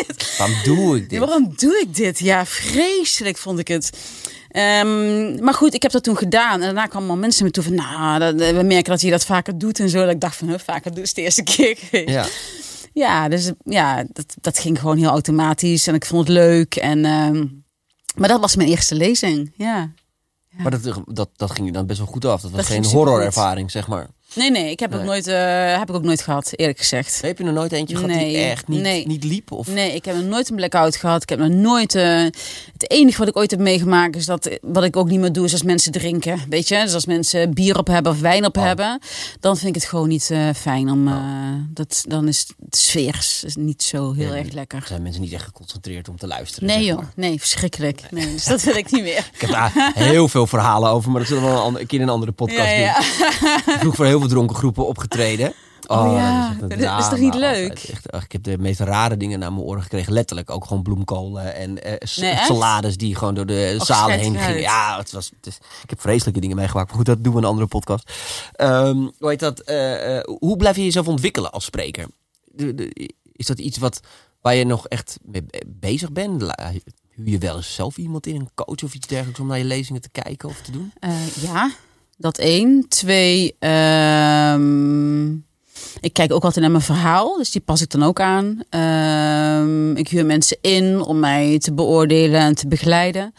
dit? 0.07 0.37
Waarom 0.37 0.61
doe 0.63 0.95
ik 0.97 1.09
dit? 1.09 1.11
Ja, 1.11 1.25
waarom 1.25 1.53
doe 1.57 1.79
ik 1.81 1.95
dit? 1.95 2.19
Ja, 2.19 2.45
vreselijk 2.45 3.37
vond 3.37 3.59
ik 3.59 3.67
het. 3.67 3.89
Ehm, 4.51 5.43
maar 5.43 5.53
goed, 5.53 5.73
ik 5.73 5.81
heb 5.81 5.91
dat 5.91 6.03
toen 6.03 6.17
gedaan. 6.17 6.53
En 6.53 6.59
daarna 6.59 6.81
kwamen 6.85 6.97
allemaal 7.07 7.17
mensen 7.17 7.45
me 7.45 7.51
toe 7.51 7.63
van... 7.63 7.73
Nou, 7.73 8.19
dat- 8.19 8.35
we 8.55 8.63
merken 8.63 8.91
dat 8.91 9.01
je 9.01 9.09
dat 9.09 9.25
vaker 9.25 9.57
doet 9.57 9.79
en 9.79 9.89
zo. 9.89 9.99
Dat 9.99 10.09
ik 10.13 10.19
dacht 10.21 10.35
van, 10.35 10.47
huh, 10.47 10.59
vaker 10.65 10.93
doen 10.93 11.03
is 11.03 11.13
de 11.13 11.21
eerste 11.21 11.43
keer. 11.43 11.77
Ja. 11.91 12.25
Ja, 12.93 13.29
dus 13.29 13.51
ja, 13.63 14.05
dat, 14.11 14.35
dat 14.41 14.59
ging 14.59 14.79
gewoon 14.79 14.97
heel 14.97 15.09
automatisch. 15.09 15.87
En 15.87 15.95
ik 15.95 16.05
vond 16.05 16.27
het 16.27 16.37
leuk. 16.37 16.75
En, 16.75 17.05
ehm, 17.05 17.45
maar 18.15 18.29
dat 18.29 18.39
was 18.39 18.55
mijn 18.55 18.69
eerste 18.69 18.95
lezing, 18.95 19.53
ja. 19.55 19.91
Maar 20.57 20.71
dat, 20.71 21.01
dat, 21.05 21.29
dat 21.35 21.51
ging 21.51 21.67
je 21.67 21.73
dan 21.73 21.85
best 21.85 21.99
wel 21.99 22.07
goed 22.07 22.25
af. 22.25 22.41
Dat 22.41 22.51
was 22.51 22.59
Dat 22.59 22.69
geen 22.69 22.85
horrorervaring, 22.85 23.71
zeg 23.71 23.87
maar. 23.87 24.09
Nee, 24.35 24.51
nee, 24.51 24.71
ik 24.71 24.79
heb, 24.79 24.89
Nee. 24.91 24.99
Ook 24.99 25.05
nooit, 25.05 25.27
eh, 25.27 25.77
heb 25.77 25.89
ik 25.89 25.95
ook 25.95 26.03
nooit 26.03 26.21
gehad, 26.21 26.51
eerlijk 26.55 26.77
gezegd. 26.77 27.21
Heb 27.21 27.37
je 27.37 27.43
er 27.43 27.53
nooit 27.53 27.71
eentje 27.71 27.95
gehad 27.95 28.11
die 28.11 28.19
Nee, 28.19 28.35
echt 28.49 28.67
niet, 28.67 28.81
nee. 28.81 29.07
niet 29.07 29.23
liep? 29.23 29.51
Of? 29.51 29.67
Nee, 29.67 29.95
ik 29.95 30.05
heb 30.05 30.15
nog 30.15 30.23
nooit 30.25 30.49
een 30.49 30.55
blackout 30.55 30.95
gehad. 30.95 31.21
Ik 31.23 31.29
heb 31.29 31.39
nog 31.39 31.49
nooit. 31.49 31.95
eh, 31.95 32.17
het 32.73 32.91
enige 32.91 33.17
wat 33.17 33.27
ik 33.27 33.37
ooit 33.37 33.51
heb 33.51 33.59
meegemaakt 33.59 34.15
is 34.15 34.25
dat 34.25 34.49
wat 34.61 34.83
ik 34.83 34.95
ook 34.95 35.09
niet 35.09 35.19
meer 35.19 35.31
doe, 35.31 35.45
is 35.45 35.51
als 35.51 35.63
mensen 35.63 35.91
drinken. 35.91 36.39
Weet 36.49 36.67
je, 36.67 36.79
dus 36.83 36.93
als 36.93 37.05
mensen 37.05 37.53
bier 37.53 37.77
op 37.77 37.87
hebben 37.87 38.11
of 38.11 38.19
wijn 38.19 38.45
op 38.45 38.57
Oh. 38.57 38.63
hebben, 38.63 38.99
dan 39.39 39.57
vind 39.57 39.75
ik 39.75 39.81
het 39.81 39.89
gewoon 39.89 40.07
niet 40.07 40.29
eh, 40.31 40.49
fijn 40.55 40.89
om. 40.89 41.07
Oh. 41.07 41.21
dat, 41.69 42.03
dan 42.07 42.27
is 42.27 42.45
de 42.57 42.77
sfeer 42.77 43.15
is 43.45 43.55
niet 43.55 43.83
zo 43.83 44.13
heel 44.13 44.33
erg 44.33 44.51
lekker. 44.51 44.83
Zijn 44.87 45.01
mensen 45.01 45.21
niet 45.21 45.33
echt 45.33 45.43
geconcentreerd 45.43 46.09
om 46.09 46.17
te 46.17 46.27
luisteren? 46.27 46.67
Nee 46.67 46.85
joh, 46.85 46.95
maar. 46.97 47.11
nee, 47.15 47.39
verschrikkelijk. 47.39 48.01
Nee, 48.11 48.31
dus 48.31 48.45
dat 48.45 48.63
wil 48.63 48.75
ik 48.75 48.91
niet 48.91 49.03
meer. 49.03 49.29
Ik 49.33 49.41
heb 49.41 49.49
daar 49.49 49.91
heel 49.93 50.27
veel 50.27 50.47
verhalen 50.47 50.89
over, 50.89 51.11
maar 51.11 51.19
dat 51.19 51.29
zullen 51.29 51.43
we 51.43 51.49
wel 51.49 51.67
een, 51.79 51.85
keer 51.87 51.99
in 51.99 52.05
een 52.07 52.13
andere 52.13 52.31
podcast 52.41 52.69
Ja, 52.69 52.75
ja. 52.77 52.95
doen. 53.65 53.79
Vroeg 53.79 53.95
voor 53.95 54.05
heel 54.05 54.19
veel 54.19 54.22
dronken 54.27 54.55
groepen 54.55 54.87
opgetreden. 54.87 55.53
Oh 55.87 56.13
ja, 56.17 56.49
echt 56.49 56.61
een 56.61 56.69
dat 56.69 56.79
is 56.79 56.85
toch 56.85 57.03
drama 57.07 57.17
niet 57.23 57.33
leuk? 57.35 57.69
altijd. 57.69 57.89
Echt, 57.89 58.11
ach, 58.11 58.23
ik 58.23 58.31
heb 58.31 58.43
de 58.43 58.57
meest 58.57 58.79
rare 58.79 59.17
dingen 59.17 59.39
naar 59.39 59.53
mijn 59.53 59.65
oren 59.65 59.81
gekregen. 59.81 60.13
Letterlijk 60.13 60.49
ook 60.51 60.65
gewoon 60.65 60.83
bloemkolen 60.83 61.55
en 61.55 61.83
eh, 61.83 61.91
Nee, 62.17 62.35
salades 62.37 62.97
die 62.97 63.15
gewoon 63.15 63.33
door 63.35 63.45
de 63.45 63.75
Och, 63.79 63.85
zalen 63.85 64.19
heen 64.19 64.37
gingen. 64.37 64.61
Ja, 64.61 64.97
het 64.97 65.11
was, 65.11 65.31
het 65.35 65.47
is, 65.47 65.57
ik 65.83 65.89
heb 65.89 66.01
vreselijke 66.01 66.39
dingen 66.39 66.55
meegemaakt. 66.55 66.87
Maar 66.87 66.97
goed, 66.97 67.05
dat 67.05 67.23
doen 67.23 67.33
we 67.33 67.37
in 67.39 67.43
een 67.43 67.49
andere 67.49 67.67
podcast. 67.67 68.11
Ehm, 68.53 68.97
hoe 69.19 69.29
heet 69.29 69.39
dat? 69.39 69.59
eh, 69.59 70.17
eh, 70.17 70.23
hoe 70.39 70.57
blijf 70.57 70.75
je 70.75 70.83
jezelf 70.83 71.07
ontwikkelen 71.07 71.51
als 71.51 71.65
spreker? 71.65 72.07
De- 72.45 72.73
de- 72.75 73.13
is 73.31 73.45
dat 73.45 73.59
iets 73.59 73.77
wat, 73.77 73.99
waar 74.41 74.55
je 74.55 74.65
nog 74.65 74.87
echt 74.87 75.17
mee 75.23 75.43
be- 75.43 75.63
bezig 75.67 76.11
bent? 76.11 76.41
Huur 76.41 77.29
je 77.29 77.37
wel 77.37 77.55
eens 77.55 77.73
zelf 77.73 77.97
iemand 77.97 78.27
in, 78.27 78.35
een 78.35 78.49
coach 78.55 78.83
of 78.83 78.93
iets 78.93 79.07
dergelijks, 79.07 79.39
om 79.39 79.47
naar 79.47 79.57
je 79.57 79.63
lezingen 79.65 80.01
te 80.01 80.09
kijken 80.09 80.49
of 80.49 80.61
te 80.61 80.71
doen? 80.71 80.93
Ja, 81.41 81.69
dat 82.17 82.37
één. 82.37 82.87
Twee, 82.87 83.55
ehm, 83.59 85.31
ik 85.99 86.13
kijk 86.13 86.33
ook 86.33 86.43
altijd 86.43 86.61
naar 86.61 86.71
mijn 86.71 86.83
verhaal, 86.83 87.37
dus 87.37 87.51
die 87.51 87.61
pas 87.61 87.81
ik 87.81 87.89
dan 87.89 88.03
ook 88.03 88.19
aan. 88.19 88.59
Ehm, 88.69 89.95
ik 89.95 90.07
huur 90.07 90.25
mensen 90.25 90.57
in 90.61 91.01
om 91.01 91.19
mij 91.19 91.59
te 91.59 91.73
beoordelen 91.73 92.39
en 92.39 92.55
te 92.55 92.67
begeleiden. 92.67 93.33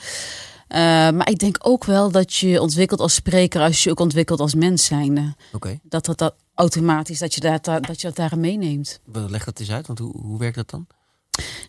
Eh, 0.68 0.80
maar 1.10 1.30
ik 1.30 1.38
denk 1.38 1.56
ook 1.60 1.84
wel 1.84 2.10
dat 2.10 2.34
je 2.34 2.60
ontwikkelt 2.60 3.00
als 3.00 3.14
spreker 3.14 3.60
als 3.60 3.84
je 3.84 3.90
ook 3.90 4.00
ontwikkelt 4.00 4.40
als 4.40 4.54
mens 4.54 4.84
zijnde. 4.84 5.34
Dat 5.82 6.04
dat, 6.04 6.18
dat 6.18 6.34
automatisch, 6.54 7.18
dat 7.18 7.34
je 7.34 7.40
dat, 7.40 7.64
dat 7.64 8.00
je 8.00 8.06
dat 8.06 8.16
daarin 8.16 8.40
meeneemt. 8.40 9.00
leg 9.12 9.44
dat 9.44 9.60
eens 9.60 9.70
uit, 9.70 9.86
want 9.86 9.98
hoe, 9.98 10.20
hoe 10.20 10.38
werkt 10.38 10.56
dat 10.56 10.70
dan? 10.70 10.86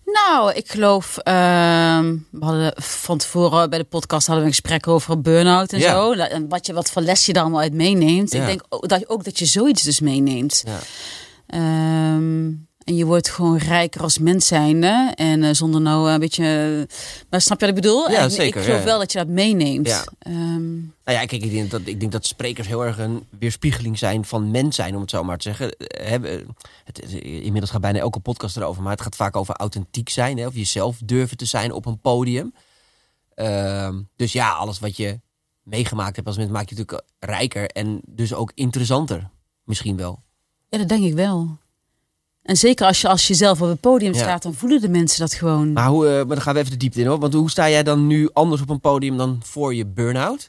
Nou, 0.05 0.53
ik 0.53 0.71
geloof, 0.71 1.17
ehm, 1.17 2.15
we 2.31 2.45
hadden 2.45 2.73
van 2.83 3.17
tevoren 3.17 3.69
bij 3.69 3.79
de 3.79 3.85
podcast 3.85 4.27
hadden 4.27 4.45
we 4.45 4.49
een 4.51 4.55
gesprek 4.61 4.87
over 4.87 5.21
burn-out 5.21 5.73
en 5.73 5.79
Ja. 5.79 5.91
zo. 5.91 6.11
En 6.13 6.49
wat, 6.49 6.65
je, 6.65 6.73
wat 6.73 6.91
voor 6.91 7.01
les 7.01 7.25
je 7.25 7.33
er 7.33 7.41
allemaal 7.41 7.59
uit 7.61 7.73
meeneemt. 7.73 8.31
Ja. 8.31 8.39
Ik 8.39 8.45
denk 8.45 8.63
ook 8.69 8.87
dat, 8.87 9.09
ook 9.09 9.23
dat 9.23 9.39
je 9.39 9.45
zoiets 9.45 9.83
dus 9.83 9.99
meeneemt. 9.99 10.63
Ja. 10.65 10.79
Ehm, 11.47 12.47
en 12.85 12.95
je 12.95 13.05
wordt 13.05 13.29
gewoon 13.29 13.57
rijker 13.57 14.01
als 14.01 14.17
mens 14.17 14.47
zijnde. 14.47 15.11
En 15.15 15.43
eh, 15.43 15.53
zonder 15.53 15.81
nou 15.81 16.11
een 16.11 16.19
beetje... 16.19 16.87
Maar 17.29 17.41
snap 17.41 17.59
je 17.59 17.65
wat 17.65 17.75
ik 17.75 17.81
bedoel? 17.81 18.11
Ja, 18.11 18.21
En 18.21 18.31
zeker, 18.31 18.59
Ik 18.59 18.65
geloof 18.65 18.79
ja, 18.79 18.85
wel 18.85 18.99
dat 18.99 19.11
je 19.11 19.17
dat 19.17 19.27
meeneemt. 19.27 19.87
Ja. 19.87 20.03
Ehm, 20.19 20.73
Nou 20.75 21.17
ja, 21.17 21.25
kijk, 21.25 21.31
ik 21.43 21.51
denk, 21.51 21.71
dat, 21.71 21.81
ik 21.85 21.99
denk 21.99 22.11
dat 22.11 22.25
sprekers 22.25 22.67
heel 22.67 22.85
erg 22.85 22.97
een 22.97 23.25
weerspiegeling 23.39 23.97
zijn 23.97 24.25
van 24.25 24.51
mens 24.51 24.75
zijn, 24.75 24.95
om 24.95 25.01
het 25.01 25.09
zo 25.09 25.23
maar 25.23 25.37
te 25.37 25.43
zeggen. 25.47 25.71
Eh, 25.71 26.07
Hebben, 26.09 26.55
inmiddels 27.21 27.71
gaat 27.71 27.81
bijna 27.81 27.99
elke 27.99 28.19
podcast 28.19 28.57
erover, 28.57 28.81
maar 28.83 28.91
het 28.91 29.01
gaat 29.01 29.15
vaak 29.15 29.35
over 29.35 29.55
authentiek 29.55 30.09
zijn, 30.09 30.37
hè, 30.37 30.47
of 30.47 30.55
jezelf 30.55 30.97
durven 31.05 31.37
te 31.37 31.45
zijn 31.45 31.71
op 31.71 31.85
een 31.85 31.99
podium. 31.99 32.53
Ehm, 33.33 34.01
dus 34.15 34.31
ja, 34.31 34.51
alles 34.51 34.79
wat 34.79 34.97
je 34.97 35.19
meegemaakt 35.63 36.15
hebt 36.15 36.27
als 36.27 36.37
mens 36.37 36.49
maakt 36.49 36.69
je 36.69 36.75
natuurlijk 36.75 37.07
rijker 37.19 37.69
en 37.69 38.01
dus 38.05 38.33
ook 38.33 38.51
interessanter, 38.55 39.29
misschien 39.63 39.97
wel. 39.97 40.23
ja, 40.69 40.77
dat 40.77 40.87
denk 40.87 41.03
ik 41.03 41.13
wel. 41.13 41.57
En 42.45 42.57
zeker 42.57 42.85
als 42.85 43.01
je, 43.01 43.07
als 43.07 43.27
je 43.27 43.33
zelf 43.33 43.61
op 43.61 43.67
het 43.67 43.79
podium 43.79 44.13
Ja. 44.13 44.19
staat, 44.19 44.43
dan 44.43 44.53
voelen 44.53 44.81
de 44.81 44.89
mensen 44.89 45.19
dat 45.19 45.33
gewoon. 45.33 45.73
Maar, 45.73 45.87
hoe, 45.87 46.07
eh, 46.07 46.13
maar 46.15 46.25
dan 46.35 46.41
gaan 46.41 46.53
we 46.53 46.59
even 46.59 46.71
de 46.71 46.77
diepte 46.77 46.99
in 46.99 47.07
hoor, 47.07 47.19
want 47.19 47.33
hoe 47.33 47.49
sta 47.49 47.69
jij 47.69 47.83
dan 47.83 48.07
nu 48.07 48.29
anders 48.33 48.61
op 48.61 48.69
een 48.69 48.79
podium 48.79 49.17
dan 49.17 49.39
voor 49.43 49.75
je 49.75 49.85
burn-out? 49.85 50.47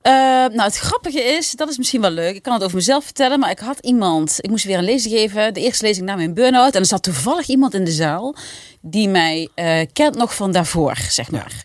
Eh, 0.00 0.12
nou, 0.12 0.62
het 0.62 0.76
grappige 0.76 1.22
is, 1.22 1.50
dat 1.52 1.68
is 1.68 1.76
misschien 1.78 2.00
wel 2.00 2.10
leuk. 2.10 2.34
Ik 2.34 2.42
kan 2.42 2.52
het 2.54 2.62
over 2.62 2.76
mezelf 2.76 3.04
vertellen, 3.04 3.38
maar 3.38 3.50
ik 3.50 3.58
had 3.58 3.78
iemand. 3.78 4.36
Ik 4.40 4.50
moest 4.50 4.64
weer 4.64 4.78
een 4.78 4.84
lezing 4.84 5.14
geven. 5.14 5.54
De 5.54 5.60
eerste 5.60 5.84
lezing 5.84 6.06
na 6.06 6.16
mijn 6.16 6.34
burn-out. 6.34 6.74
En 6.74 6.80
er 6.80 6.86
zat 6.86 7.02
toevallig 7.02 7.46
iemand 7.46 7.74
in 7.74 7.84
de 7.84 7.90
zaal 7.92 8.34
die 8.80 9.08
mij 9.08 9.48
eh, 9.54 9.86
kent 9.92 10.14
nog 10.16 10.34
van 10.34 10.52
daarvoor, 10.52 10.96
zeg 11.08 11.30
maar. 11.30 11.64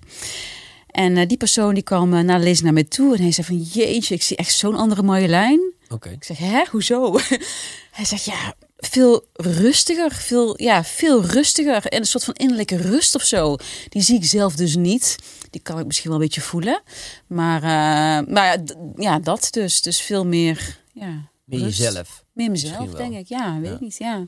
En 0.87 1.27
die 1.27 1.37
persoon 1.37 1.73
die 1.73 1.83
kwam 1.83 2.09
na 2.25 2.37
de 2.37 2.43
lezing 2.43 2.63
naar 2.63 2.73
mij 2.73 2.83
toe 2.83 3.15
en 3.15 3.21
hij 3.21 3.31
zei 3.31 3.47
van 3.47 3.57
jeetje, 3.57 4.15
ik 4.15 4.23
zie 4.23 4.37
echt 4.37 4.53
zo'n 4.53 4.75
andere 4.75 5.01
Marjolein. 5.03 5.73
Oké. 5.89 6.09
Ik 6.09 6.23
zeg, 6.23 6.37
hè, 6.37 6.63
hoezo? 6.71 7.19
Hij 7.91 8.05
zegt, 8.05 8.25
ja, 8.25 8.53
veel 8.87 9.25
rustiger, 9.33 10.11
veel, 10.11 10.61
ja, 10.61 10.83
veel 10.83 11.23
rustiger. 11.25 11.85
En 11.85 11.99
een 11.99 12.05
soort 12.05 12.23
van 12.23 12.33
innerlijke 12.33 12.77
rust 12.77 13.15
of 13.15 13.23
zo. 13.23 13.55
Die 13.89 14.01
zie 14.01 14.15
ik 14.15 14.25
zelf 14.25 14.55
dus 14.55 14.75
niet. 14.75 15.15
Die 15.49 15.61
kan 15.61 15.79
ik 15.79 15.85
misschien 15.85 16.09
wel 16.09 16.19
een 16.19 16.25
beetje 16.25 16.41
voelen. 16.41 16.81
Maar, 17.27 17.55
eh, 17.63 18.33
maar 18.33 18.59
ja, 18.95 19.19
dat 19.19 19.47
dus. 19.51 19.81
Dus 19.81 20.01
veel 20.01 20.25
meer, 20.25 20.77
ja. 20.93 21.29
Meer 21.45 21.59
rust. 21.59 21.77
jezelf. 21.77 22.23
Meer 22.33 22.51
mezelf, 22.51 22.89
denk 22.91 23.13
ik. 23.15 23.27
Ja, 23.27 23.59
weet 23.59 23.69
Ja. 23.69 23.73
ik 23.75 23.79
niet, 23.79 23.97
ja. 23.97 24.23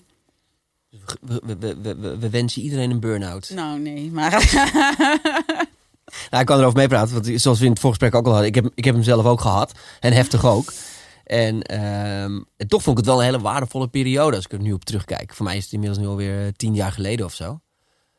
We, 0.90 1.42
we, 1.46 1.58
we, 1.60 1.76
we, 1.82 1.96
we- 1.96 2.18
we 2.18 2.30
wensen 2.30 2.62
iedereen 2.62 2.92
een 2.92 3.00
burn-out. 3.00 3.50
Nou, 3.50 3.80
nee, 3.80 4.12
maar... 4.12 4.32
Nou, 6.30 6.42
ik 6.42 6.46
kan 6.46 6.60
erover 6.60 6.78
meepraten, 6.78 7.14
want 7.14 7.42
zoals 7.42 7.60
we 7.60 7.66
in 7.66 7.72
het 7.72 7.80
voorgesprek 7.80 8.16
ook 8.16 8.26
al 8.26 8.32
hadden, 8.32 8.48
ik 8.50 8.56
heb, 8.56 8.70
ik 8.76 8.86
heb 8.86 8.94
hem 8.94 9.04
zelf 9.04 9.26
ook 9.26 9.42
gehad. 9.42 9.72
En 10.00 10.14
heftig 10.14 10.46
ook. 10.46 10.74
En, 11.28 11.62
ehm, 11.62 12.42
toch 12.68 12.84
vond 12.84 12.98
ik 13.00 13.06
het 13.06 13.14
wel 13.14 13.18
een 13.20 13.26
hele 13.26 13.40
waardevolle 13.40 13.88
periode 13.88 14.36
als 14.36 14.46
ik 14.46 14.52
er 14.52 14.60
nu 14.60 14.74
op 14.74 14.86
terugkijk. 14.86 15.34
Voor 15.34 15.46
mij 15.46 15.58
is 15.58 15.64
het 15.64 15.74
inmiddels 15.74 16.02
nu 16.02 16.08
alweer 16.08 16.46
eh, 16.46 16.52
tien 16.56 16.76
jaar 16.76 16.92
geleden 16.92 17.26
of 17.26 17.34
zo. 17.34 17.60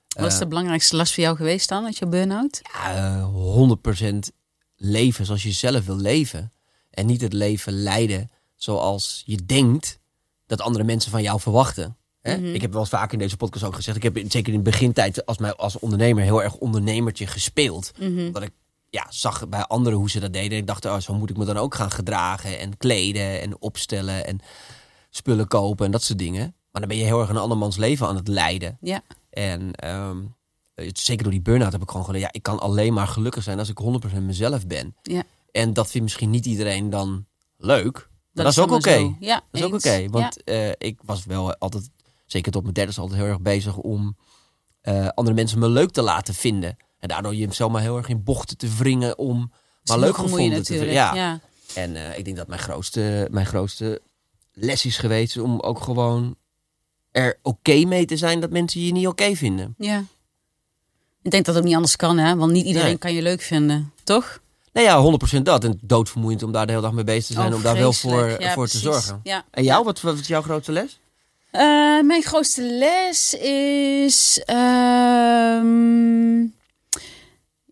Wat 0.08 0.32
is 0.32 0.38
de 0.38 0.46
belangrijkste 0.46 0.96
last 0.96 1.14
voor 1.14 1.22
jou 1.22 1.36
geweest 1.36 1.68
dan, 1.68 1.84
uit 1.84 1.98
je 1.98 2.06
burn-out? 2.06 2.60
Ja, 2.72 3.16
eh, 3.16 3.24
100% 3.34 4.30
leven 4.76 5.24
zoals 5.26 5.42
je 5.42 5.52
zelf 5.52 5.86
wil 5.86 5.96
leven. 5.96 6.52
En 6.90 7.06
niet 7.06 7.20
het 7.20 7.32
leven 7.32 7.72
leiden 7.72 8.30
zoals 8.54 9.22
je 9.26 9.44
denkt 9.46 9.98
dat 10.46 10.60
andere 10.60 10.84
mensen 10.84 11.10
van 11.10 11.22
jou 11.22 11.40
verwachten. 11.40 11.96
Hè? 12.20 12.36
Mhm. 12.36 12.54
Ik 12.54 12.60
heb 12.60 12.72
wel 12.72 12.80
eens 12.80 12.90
vaker 12.90 13.12
in 13.12 13.18
deze 13.18 13.36
podcast 13.36 13.64
ook 13.64 13.74
gezegd. 13.74 13.96
Ik 13.96 14.02
heb 14.02 14.16
zeker 14.28 14.52
in 14.52 14.58
de 14.58 14.70
begintijd 14.70 15.26
als, 15.26 15.38
mij, 15.38 15.54
als 15.54 15.78
ondernemer 15.78 16.22
heel 16.22 16.42
erg 16.42 16.54
ondernemertje 16.54 17.26
gespeeld. 17.26 17.92
Mhm. 17.98 18.26
Omdat 18.26 18.42
ik 18.42 18.52
ja, 18.90 19.06
zag 19.08 19.48
bij 19.48 19.62
anderen 19.64 19.98
hoe 19.98 20.10
ze 20.10 20.20
dat 20.20 20.32
deden. 20.32 20.58
Ik 20.58 20.66
dacht, 20.66 20.84
oh, 20.84 20.98
zo 20.98 21.14
moet 21.14 21.30
ik 21.30 21.36
me 21.36 21.44
dan 21.44 21.56
ook 21.56 21.74
gaan 21.74 21.90
gedragen 21.90 22.58
en 22.58 22.76
kleden 22.76 23.40
en 23.40 23.60
opstellen 23.60 24.26
en 24.26 24.40
spullen 25.10 25.48
kopen 25.48 25.86
en 25.86 25.92
dat 25.92 26.02
soort 26.02 26.18
dingen. 26.18 26.54
Maar 26.70 26.80
dan 26.80 26.88
ben 26.88 26.98
je 26.98 27.04
heel 27.04 27.20
erg 27.20 27.28
een 27.28 27.36
andermans 27.36 27.76
leven 27.76 28.06
aan 28.06 28.16
het 28.16 28.28
leiden. 28.28 28.78
Ja. 28.80 29.00
En 29.30 29.72
ehm, 29.72 30.16
zeker 30.92 31.22
door 31.22 31.32
die 31.32 31.42
burn-out 31.42 31.72
heb 31.72 31.82
ik 31.82 31.90
gewoon 31.90 32.04
geleerd, 32.06 32.22
ja, 32.24 32.32
ik 32.32 32.42
kan 32.42 32.58
alleen 32.58 32.92
maar 32.92 33.06
gelukkig 33.08 33.42
zijn 33.42 33.58
als 33.58 33.68
ik 33.68 33.78
100% 34.16 34.22
mezelf 34.22 34.66
ben. 34.66 34.96
Ja. 35.02 35.22
En 35.50 35.72
dat 35.72 35.86
vindt 35.86 36.02
misschien 36.02 36.30
niet 36.30 36.46
iedereen 36.46 36.90
dan 36.90 37.26
leuk. 37.56 38.08
Maar 38.32 38.44
dat, 38.44 38.52
is 38.52 38.58
ook 38.58 38.70
oké. 38.72 39.14
Ja, 39.20 39.34
Dat 39.50 39.60
is 39.60 39.62
ook 39.66 39.74
oké. 39.74 40.08
want 40.10 40.40
Ja. 40.44 40.52
eh, 40.52 40.72
ik 40.88 41.00
was 41.04 41.24
wel 41.24 41.54
altijd, 41.56 41.90
zeker 42.26 42.52
tot 42.52 42.62
mijn 42.62 42.74
derde, 42.74 43.00
altijd 43.00 43.20
heel 43.20 43.28
erg 43.28 43.40
bezig 43.40 43.76
om 43.76 44.16
eh, 44.80 45.08
andere 45.08 45.36
mensen 45.36 45.58
me 45.58 45.68
leuk 45.68 45.90
te 45.90 46.02
laten 46.02 46.34
vinden. 46.34 46.76
En 46.98 47.08
daardoor 47.08 47.34
je 47.34 47.46
zomaar 47.50 47.82
heel 47.82 47.96
erg 47.96 48.08
in 48.08 48.22
bochten 48.24 48.56
te 48.56 48.68
wringen 48.78 49.18
om 49.18 49.52
maar 49.84 49.98
leuk 49.98 50.16
gevonden 50.16 50.62
te 50.62 50.72
vinden. 50.72 50.92
Ja. 50.92 51.14
ja. 51.14 51.40
En 51.74 51.96
eh, 51.96 52.18
ik 52.18 52.24
denk 52.24 52.36
dat 52.36 52.46
mijn 52.48 52.60
grootste, 52.60 53.28
mijn 53.30 53.46
grootste 53.46 54.00
les 54.52 54.86
is 54.86 54.98
geweest 54.98 55.36
om 55.38 55.60
ook 55.60 55.80
gewoon 55.80 56.36
er 57.10 57.38
oké 57.42 57.84
mee 57.84 58.04
te 58.04 58.16
zijn 58.16 58.40
dat 58.40 58.50
mensen 58.50 58.80
je 58.80 58.92
niet 58.92 59.06
oké 59.06 59.34
vinden. 59.34 59.74
Ja. 59.78 60.04
Ik 61.22 61.30
denk 61.30 61.44
dat 61.44 61.54
het 61.54 61.56
ook 61.56 61.64
niet 61.68 61.74
anders 61.76 61.96
kan, 61.96 62.18
hè? 62.18 62.36
Want 62.36 62.52
niet 62.52 62.66
iedereen 62.66 62.88
Nee. 62.88 62.98
kan 62.98 63.14
je 63.14 63.22
leuk 63.22 63.42
vinden, 63.42 63.92
toch? 64.04 64.40
Nou 64.72 64.86
ja, 64.86 65.18
100% 65.38 65.42
dat. 65.42 65.64
En 65.64 65.78
doodvermoeiend 65.82 66.42
om 66.42 66.52
daar 66.52 66.66
de 66.66 66.72
hele 66.72 66.84
dag 66.84 66.92
mee 66.94 67.04
bezig 67.04 67.26
te 67.26 67.32
zijn. 67.32 67.48
Oh, 67.48 67.54
om 67.56 67.62
daar 67.62 67.76
wel 67.76 67.92
voor. 67.92 68.36
Ja, 68.40 68.52
voor 68.52 68.68
te 68.68 68.78
zorgen. 68.78 69.20
Ja. 69.22 69.44
En 69.50 69.64
jou, 69.64 69.84
wat, 69.84 70.00
wat 70.00 70.18
is 70.18 70.26
jouw 70.26 70.42
grootste 70.42 70.72
les? 70.72 70.98
Eh, 71.50 71.60
mijn 72.02 72.22
grootste 72.22 72.62
les 72.62 73.34
is. 73.34 74.42
ehm, 74.44 76.46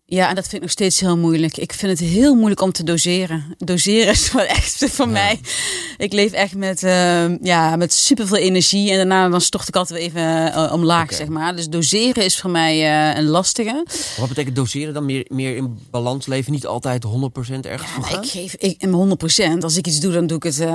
ja, 0.09 0.29
en 0.29 0.35
dat 0.35 0.43
vind 0.43 0.55
ik 0.55 0.61
nog 0.61 0.71
steeds 0.71 0.99
heel 0.99 1.17
moeilijk. 1.17 1.57
Ik 1.57 1.73
vind 1.73 1.99
het 1.99 2.09
heel 2.09 2.35
moeilijk 2.35 2.61
om 2.61 2.71
te 2.71 2.83
doseren. 2.83 3.55
Doseren 3.57 4.11
is 4.13 4.31
wel 4.31 4.43
echt 4.57 4.85
voor 4.89 5.05
Ja. 5.05 5.11
mij. 5.11 5.39
Ik 5.97 6.13
leef 6.13 6.31
echt 6.31 6.55
met, 6.55 6.83
ehm, 6.83 7.37
ja, 7.41 7.75
met 7.75 7.93
superveel 7.93 8.37
energie. 8.37 8.91
En 8.91 8.97
daarna 8.97 9.29
dan 9.29 9.41
stort 9.41 9.67
ik 9.67 9.75
altijd 9.75 9.99
weer 9.99 10.07
even 10.09 10.53
eh, 10.53 10.73
omlaag, 10.73 11.13
zeg 11.13 11.27
maar. 11.27 11.55
Dus 11.55 11.67
doseren 11.69 12.23
is 12.23 12.39
voor 12.39 12.49
mij 12.49 12.75
eh, 13.11 13.17
een 13.17 13.25
lastige. 13.27 13.85
Wat 14.17 14.27
betekent 14.27 14.55
doseren 14.55 14.93
dan? 14.93 15.05
Meer, 15.05 15.25
meer 15.27 15.55
in 15.55 15.79
balans 15.91 16.25
leven, 16.25 16.51
niet 16.51 16.65
altijd 16.65 17.03
100% 17.03 17.65
ergens 17.65 18.09
Ja, 18.09 18.21
ik 18.21 18.29
geef 18.29 18.53
ik, 18.55 18.81
in 18.81 18.89
mijn 18.89 19.01
100%. 19.59 19.63
Als 19.63 19.77
ik 19.77 19.87
iets 19.87 19.99
doe, 19.99 20.13
dan 20.13 20.27
doe 20.27 20.37
ik 20.37 20.43
het. 20.43 20.59
eh, 20.59 20.67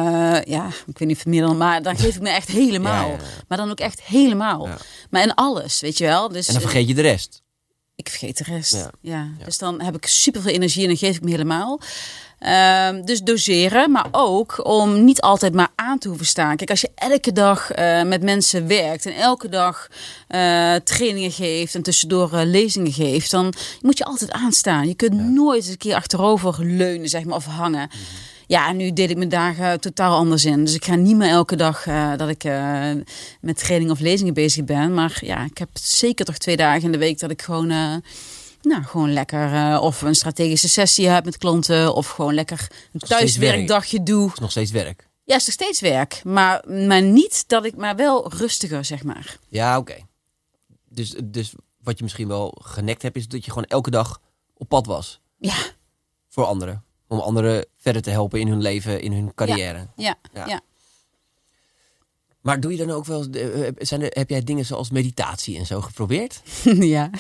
ja, 0.44 0.66
ik 0.86 0.98
weet 0.98 1.08
niet 1.08 1.26
meer 1.26 1.42
dan. 1.42 1.56
Maar 1.56 1.82
dan 1.82 1.96
geef 1.98 2.14
ik 2.14 2.22
me 2.22 2.28
echt 2.30 2.48
helemaal. 2.48 3.08
Ja. 3.10 3.16
Maar 3.48 3.58
dan 3.58 3.70
ook 3.70 3.80
echt 3.80 4.02
helemaal. 4.02 4.68
Maar 5.10 5.22
in 5.22 5.34
alles, 5.34 5.80
weet 5.80 5.98
je 5.98 6.04
wel. 6.04 6.28
Dus 6.28 6.46
En 6.46 6.52
dan 6.52 6.62
vergeet 6.62 6.88
je 6.88 6.94
de 6.94 7.02
rest. 7.02 7.42
Ik 8.06 8.08
vergeet 8.08 8.38
de 8.38 8.44
rest. 8.44 8.72
Ja. 8.72 8.90
Ja. 9.00 9.28
Ja. 9.38 9.44
Dus 9.44 9.58
dan 9.58 9.80
heb 9.80 9.96
ik 9.96 10.06
super 10.06 10.42
veel 10.42 10.52
energie 10.52 10.82
en 10.82 10.88
dan 10.88 10.96
geef 10.96 11.16
ik 11.16 11.22
me 11.22 11.30
helemaal. 11.30 11.80
Ehm, 12.42 13.04
dus 13.04 13.20
doseren, 13.20 13.90
maar 13.90 14.06
ook 14.10 14.66
om 14.66 15.04
niet 15.04 15.20
altijd 15.20 15.54
maar 15.54 15.70
aan 15.74 15.98
te 15.98 16.08
hoeven 16.08 16.26
staan. 16.26 16.56
Kijk, 16.56 16.70
als 16.70 16.80
je 16.80 16.90
elke 16.94 17.32
dag 17.32 17.70
eh, 17.70 18.02
met 18.02 18.22
mensen 18.22 18.66
werkt 18.66 19.06
en 19.06 19.14
elke 19.14 19.48
dag 19.48 19.88
eh, 20.28 20.74
trainingen 20.74 21.30
geeft 21.30 21.74
en 21.74 21.82
tussendoor 21.82 22.32
eh, 22.32 22.44
lezingen 22.44 22.92
geeft, 22.92 23.30
dan 23.30 23.52
moet 23.80 23.98
je 23.98 24.04
altijd 24.04 24.32
aanstaan. 24.32 24.88
Je 24.88 24.94
kunt 24.94 25.14
nooit 25.14 25.62
eens 25.62 25.68
een 25.68 25.76
keer 25.76 25.94
achterover 25.94 26.64
leunen, 26.64 27.08
zeg 27.08 27.24
maar, 27.24 27.36
of 27.36 27.44
hangen. 27.44 27.90
Ja, 28.46 28.68
en 28.68 28.76
nu 28.76 28.92
deel 28.92 29.08
ik 29.08 29.16
mijn 29.16 29.28
dagen 29.28 29.80
totaal 29.80 30.16
anders 30.16 30.44
in. 30.44 30.64
Dus 30.64 30.74
ik 30.74 30.84
ga 30.84 30.94
niet 30.94 31.16
meer 31.16 31.28
elke 31.28 31.56
dag 31.56 31.86
eh, 31.86 32.16
dat 32.16 32.28
ik 32.28 32.44
eh, 32.44 32.90
met 33.40 33.58
training 33.58 33.90
of 33.90 34.00
lezingen 34.00 34.34
bezig 34.34 34.64
ben. 34.64 34.94
Maar 34.94 35.18
ja, 35.24 35.44
ik 35.44 35.58
heb 35.58 35.68
zeker 35.72 36.24
toch 36.24 36.38
twee 36.38 36.56
dagen 36.56 36.82
in 36.82 36.92
de 36.92 36.98
week 36.98 37.18
dat 37.18 37.30
ik 37.30 37.42
gewoon, 37.42 37.70
eh, 37.70 37.94
nou, 38.62 38.82
gewoon 38.82 39.12
lekker 39.12 39.78
of 39.80 40.02
een 40.02 40.14
strategische 40.14 40.68
sessie 40.68 41.08
heb 41.08 41.24
met 41.24 41.38
klanten. 41.38 41.94
Of 41.94 42.08
gewoon 42.08 42.34
lekker 42.34 42.70
een 42.92 43.00
thuiswerkdagje 43.00 44.02
doe. 44.02 44.24
Het 44.24 44.32
is 44.32 44.40
nog 44.40 44.50
steeds 44.50 44.70
werk. 44.70 45.08
Ja, 45.24 45.36
is 45.36 45.44
nog 45.44 45.54
steeds 45.54 45.80
werk. 45.80 46.20
Maar, 46.24 46.64
maar 46.68 47.02
niet 47.02 47.44
dat 47.48 47.64
ik, 47.64 47.76
maar 47.76 47.96
wel 47.96 48.32
rustiger, 48.32 48.84
zeg 48.84 49.02
maar. 49.04 49.36
Ja, 49.48 49.78
oké. 49.78 49.96
Dus, 50.88 51.14
dus 51.24 51.54
wat 51.82 51.98
je 51.98 52.04
misschien 52.04 52.28
wel 52.28 52.58
genekt 52.62 53.02
hebt, 53.02 53.16
is 53.16 53.28
dat 53.28 53.44
je 53.44 53.50
gewoon 53.50 53.68
elke 53.68 53.90
dag 53.90 54.20
op 54.54 54.68
pad 54.68 54.86
was. 54.86 55.20
Ja, 55.38 55.54
Voor 56.28 56.44
anderen. 56.44 56.84
Om 57.08 57.18
anderen 57.18 57.66
verder 57.82 58.02
te 58.02 58.10
helpen 58.10 58.40
in 58.40 58.48
hun 58.48 58.62
leven, 58.62 59.00
in 59.00 59.12
hun 59.12 59.34
carrière. 59.34 59.86
ja, 59.96 60.16
Ja. 60.34 60.46
ja. 60.46 60.60
Maar 62.40 62.60
doe 62.60 62.70
je 62.72 62.76
dan 62.78 62.90
ook 62.90 63.04
wel, 63.04 63.26
eh, 63.30 63.68
zijn 63.78 64.02
er, 64.02 64.10
heb 64.12 64.28
jij 64.30 64.42
dingen 64.44 64.64
zoals 64.64 64.90
meditatie 64.90 65.58
en 65.58 65.66
zo 65.66 65.80
geprobeerd? 65.80 66.40
ja. 66.96 67.10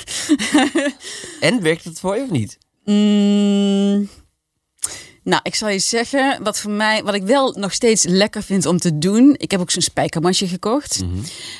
En 1.40 1.62
werkt 1.62 1.84
het 1.84 2.00
voor 2.00 2.16
je 2.16 2.22
of 2.22 2.30
niet? 2.30 2.58
Mm, 2.84 4.08
nou, 5.22 5.40
ik 5.42 5.54
zal 5.54 5.68
je 5.68 5.78
zeggen, 5.78 6.42
wat 6.42 6.58
voor 6.60 6.70
mij, 6.70 7.02
wat 7.04 7.14
ik 7.14 7.22
wel 7.22 7.52
nog 7.52 7.72
steeds 7.72 8.04
lekker 8.04 8.42
vind 8.42 8.66
om 8.66 8.78
te 8.78 8.98
doen. 8.98 9.34
Ik 9.38 9.50
heb 9.50 9.60
ook 9.60 9.70
zo'n 9.70 9.82
spijkermasje 9.82 10.48
gekocht. 10.48 11.02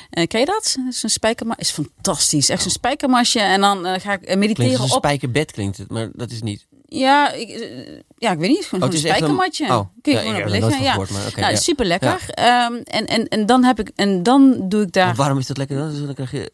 Eh, 0.09 0.27
ken 0.27 0.39
je 0.39 0.45
dat? 0.45 0.77
Zo'n 0.89 1.09
spijkermasje 1.09 1.61
is 1.61 1.69
fantastisch. 1.71 2.49
Echt 2.49 2.61
zo'n 2.61 2.71
spijkermasje. 2.71 3.39
En 3.39 3.61
dan 3.61 3.85
eh, 3.85 4.01
ga 4.01 4.13
ik 4.13 4.19
eh, 4.21 4.25
Klinkt 4.25 4.39
mediteren 4.39 4.79
als 4.79 4.89
een 4.89 4.95
op. 4.95 5.03
spijkerbed 5.03 5.51
klinkt 5.51 5.77
het, 5.77 5.89
maar 5.91 6.09
dat 6.13 6.31
is 6.31 6.41
niet. 6.41 6.67
Ja, 6.87 7.31
ik, 7.31 7.49
eh, 7.49 7.99
ja, 8.23 8.31
ik 8.31 8.37
weet 8.37 8.49
niet. 8.49 8.65
Gewoon 8.65 8.81
Oh, 8.83 8.95
het 8.95 8.97
is 8.97 9.03
echt 9.03 9.21
een- 9.21 9.25
spijkermatje. 9.25 9.65
oh, 9.65 9.79
Kun 10.01 10.11
je 10.13 10.17
ja, 10.19 10.23
gewoon 10.25 10.41
op 10.41 10.47
liggen. 10.47 10.83
Ja, 10.83 10.91
gehoord, 10.91 11.09
maar 11.09 11.25
oké, 11.27 11.39
nou, 11.39 11.51
ja. 11.53 11.59
super 11.59 11.85
lekker. 11.85 12.29
en, 12.29 12.83
en, 13.05 13.27
en 13.27 13.45
dan 13.45 13.63
heb 13.63 13.79
ik 13.79 13.91
en 13.95 14.23
dan 14.23 14.69
doe 14.69 14.81
ik 14.81 14.91
daar. 14.91 15.15
Waarom 15.15 15.37
is 15.37 15.47
dat 15.47 15.57
lekker 15.57 15.77
dan? 15.77 16.13
Krijg 16.13 16.31
je 16.31 16.51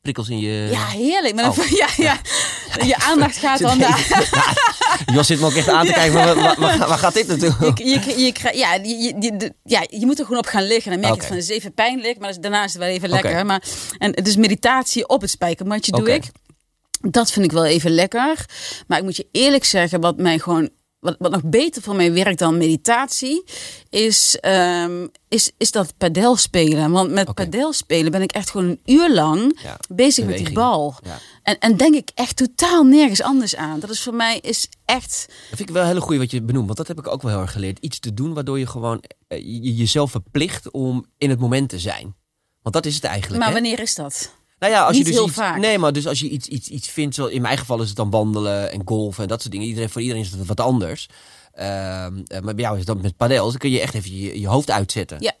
prikkels 0.00 0.28
in 0.28 0.38
je... 0.38 0.68
Ja, 0.70 0.86
heerlijk. 0.86 1.34
Maar 1.34 1.44
dan, 1.44 1.52
Oh. 1.58 1.66
ja, 1.68 1.86
ja. 1.96 2.18
Je 2.84 2.96
aandacht 2.96 3.36
gaat 3.44 3.58
dan 3.60 3.78
daar. 3.78 4.06
Jos 5.14 5.26
zit 5.26 5.40
me 5.40 5.46
ook 5.46 5.52
echt 5.52 5.68
aan 5.68 5.86
te 5.86 5.92
kijken, 5.92 6.12
van, 6.12 6.42
waar, 6.42 6.60
waar, 6.60 6.78
waar 6.88 6.98
gaat 6.98 7.14
dit 7.14 7.26
naartoe? 7.26 7.72
Je, 7.74 7.84
je, 7.84 8.20
je, 8.24 8.56
ja, 8.58 8.74
je, 8.74 9.52
ja, 9.64 9.84
je 9.90 10.06
moet 10.06 10.18
er 10.18 10.24
gewoon 10.24 10.40
op 10.40 10.46
gaan 10.46 10.66
liggen. 10.66 10.90
Dan 10.92 11.00
merk 11.00 11.14
je 11.14 11.26
van, 11.26 11.36
het 11.36 11.44
is 11.44 11.56
even 11.56 11.74
pijnlijk, 11.74 12.18
maar 12.18 12.40
daarna 12.40 12.64
is 12.64 12.72
het 12.72 12.82
wel 12.82 12.90
even 12.90 13.08
lekker. 13.08 13.46
Maar, 13.46 13.62
en 13.98 14.10
het 14.14 14.26
is 14.26 14.36
meditatie 14.36 15.08
op 15.08 15.20
het 15.20 15.30
spijkermatje 15.30 15.92
doe 15.92 16.14
ik. 16.14 16.24
Dat 17.00 17.30
vind 17.30 17.44
ik 17.44 17.52
wel 17.52 17.64
even 17.64 17.90
lekker. 17.90 18.44
Maar 18.86 18.98
ik 18.98 19.04
moet 19.04 19.16
je 19.16 19.28
eerlijk 19.32 19.64
zeggen, 19.64 20.00
wat 20.00 20.16
mij 20.16 20.38
gewoon... 20.38 20.70
Wat, 21.00 21.16
wat 21.18 21.30
nog 21.30 21.44
beter 21.44 21.82
voor 21.82 21.94
mij 21.94 22.12
werkt 22.12 22.38
dan 22.38 22.56
meditatie, 22.58 23.44
is, 23.90 24.36
ehm, 24.40 25.06
is, 25.28 25.50
is 25.56 25.70
dat 25.70 25.96
padel 25.96 26.36
spelen. 26.36 26.90
Want 26.90 27.10
met 27.10 27.34
padel 27.34 27.72
spelen 27.72 28.12
ben 28.12 28.22
ik 28.22 28.32
echt 28.32 28.50
gewoon 28.50 28.66
een 28.68 28.80
uur 28.94 29.12
lang 29.14 29.58
Ja, 29.62 29.76
bezig 29.88 30.24
met 30.24 30.36
die 30.36 30.52
bal. 30.52 30.94
Ja. 31.04 31.18
En, 31.42 31.58
en 31.58 31.76
denk 31.76 31.94
ik 31.94 32.10
echt 32.14 32.36
totaal 32.36 32.84
nergens 32.84 33.22
anders 33.22 33.56
aan. 33.56 33.80
Dat 33.80 33.90
is 33.90 34.02
voor 34.02 34.14
mij 34.14 34.38
is 34.38 34.68
echt... 34.84 35.24
Dat 35.28 35.56
vind 35.56 35.68
ik 35.68 35.74
wel 35.74 35.82
een 35.82 35.88
hele 35.88 36.00
goede 36.00 36.18
wat 36.18 36.30
je 36.30 36.42
benoemt, 36.42 36.66
want 36.66 36.78
dat 36.78 36.88
heb 36.88 36.98
ik 36.98 37.08
ook 37.08 37.22
wel 37.22 37.30
heel 37.30 37.40
erg 37.40 37.52
geleerd. 37.52 37.78
Iets 37.78 37.98
te 37.98 38.14
doen 38.14 38.34
waardoor 38.34 38.58
je 38.58 38.66
gewoon 38.66 39.02
eh, 39.28 39.38
je- 39.38 39.74
jezelf 39.74 40.10
verplicht 40.10 40.70
om 40.70 41.06
in 41.18 41.30
het 41.30 41.38
moment 41.40 41.68
te 41.68 41.78
zijn. 41.78 42.16
Want 42.62 42.74
dat 42.74 42.86
is 42.86 42.94
het 42.94 43.04
eigenlijk. 43.04 43.38
Maar 43.38 43.48
hè? 43.48 43.54
wanneer 43.60 43.80
is 43.80 43.94
dat? 43.94 44.32
Nou 44.58 44.72
ja, 44.72 44.80
als 44.82 44.90
Niet 44.96 44.98
je 44.98 45.04
dus 45.04 45.14
heel 45.14 45.26
iets, 45.26 45.36
vaak. 45.36 45.58
Nee, 45.58 45.78
maar 45.78 45.92
dus 45.92 46.06
als 46.06 46.20
je 46.20 46.28
iets, 46.28 46.46
iets, 46.48 46.68
iets 46.68 46.88
vindt, 46.88 47.14
zo, 47.14 47.26
in 47.26 47.42
mijn 47.42 47.58
geval 47.58 47.80
is 47.82 47.88
het 47.88 47.96
dan 47.96 48.10
wandelen 48.10 48.72
en 48.72 48.82
golfen 48.84 49.22
en 49.22 49.28
dat 49.28 49.40
soort 49.40 49.52
dingen. 49.52 49.66
Iedereen, 49.66 49.90
voor 49.90 50.00
iedereen 50.00 50.22
is 50.22 50.30
het 50.30 50.46
wat 50.46 50.60
anders. 50.60 51.08
Eh, 51.52 51.64
maar 52.42 52.54
bij 52.54 52.64
jou 52.64 52.78
is 52.78 52.84
dat 52.84 53.02
met 53.02 53.16
padel, 53.16 53.42
dus 53.42 53.50
dan 53.50 53.60
kun 53.60 53.70
je 53.70 53.80
echt 53.80 53.94
even 53.94 54.16
je, 54.16 54.40
je 54.40 54.46
hoofd 54.48 54.70
uitzetten. 54.70 55.16
Ja. 55.20 55.32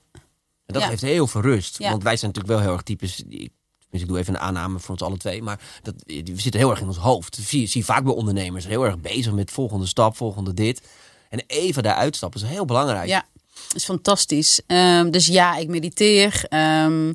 En 0.66 0.74
dat 0.74 0.82
Ja. 0.82 0.88
geeft 0.88 1.02
heel 1.02 1.26
veel 1.26 1.40
rust. 1.40 1.78
Ja. 1.78 1.90
Want 1.90 2.02
wij 2.02 2.16
zijn 2.16 2.30
natuurlijk 2.32 2.54
wel 2.60 2.64
heel 2.66 2.72
erg 2.76 2.82
types. 2.86 3.22
die- 3.26 3.52
Dus 3.90 4.00
ik 4.00 4.08
doe 4.08 4.18
even 4.18 4.34
een 4.34 4.40
aanname 4.40 4.78
voor 4.78 4.90
ons 4.90 5.02
alle 5.02 5.16
twee. 5.16 5.42
Maar 5.42 5.60
dat, 5.82 5.94
we 6.06 6.22
zitten 6.40 6.60
heel 6.60 6.70
erg 6.70 6.80
in 6.80 6.86
ons 6.86 6.96
hoofd. 6.96 7.36
Dat 7.36 7.46
zie, 7.46 7.66
zie 7.66 7.80
je 7.80 7.86
vaak 7.86 8.04
bij 8.04 8.12
ondernemers. 8.12 8.66
Heel 8.66 8.84
erg 8.84 8.98
bezig 9.00 9.32
met 9.32 9.50
volgende 9.50 9.86
stap, 9.86 10.16
volgende 10.16 10.54
dit. 10.54 10.80
En 11.28 11.42
even 11.46 11.82
daaruit 11.82 12.16
stappen 12.16 12.42
is 12.42 12.48
heel 12.48 12.64
belangrijk. 12.64 13.08
Ja, 13.08 13.26
is 13.74 13.84
fantastisch. 13.84 14.60
Ehm, 14.66 15.10
dus 15.10 15.26
ja, 15.26 15.56
ik 15.56 15.68
mediteer. 15.68 16.44
ehm, 16.48 17.12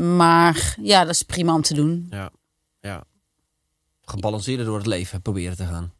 maar 0.00 0.74
ja, 0.82 1.04
dat 1.04 1.14
is 1.14 1.22
prima 1.22 1.54
om 1.54 1.62
te 1.62 1.74
doen. 1.74 2.06
Ja. 2.10 2.30
ja. 2.80 3.04
Gebalanceerder 4.04 4.66
door 4.66 4.76
het 4.76 4.86
leven 4.86 5.22
proberen 5.22 5.56
te 5.56 5.64
gaan. 5.64 5.92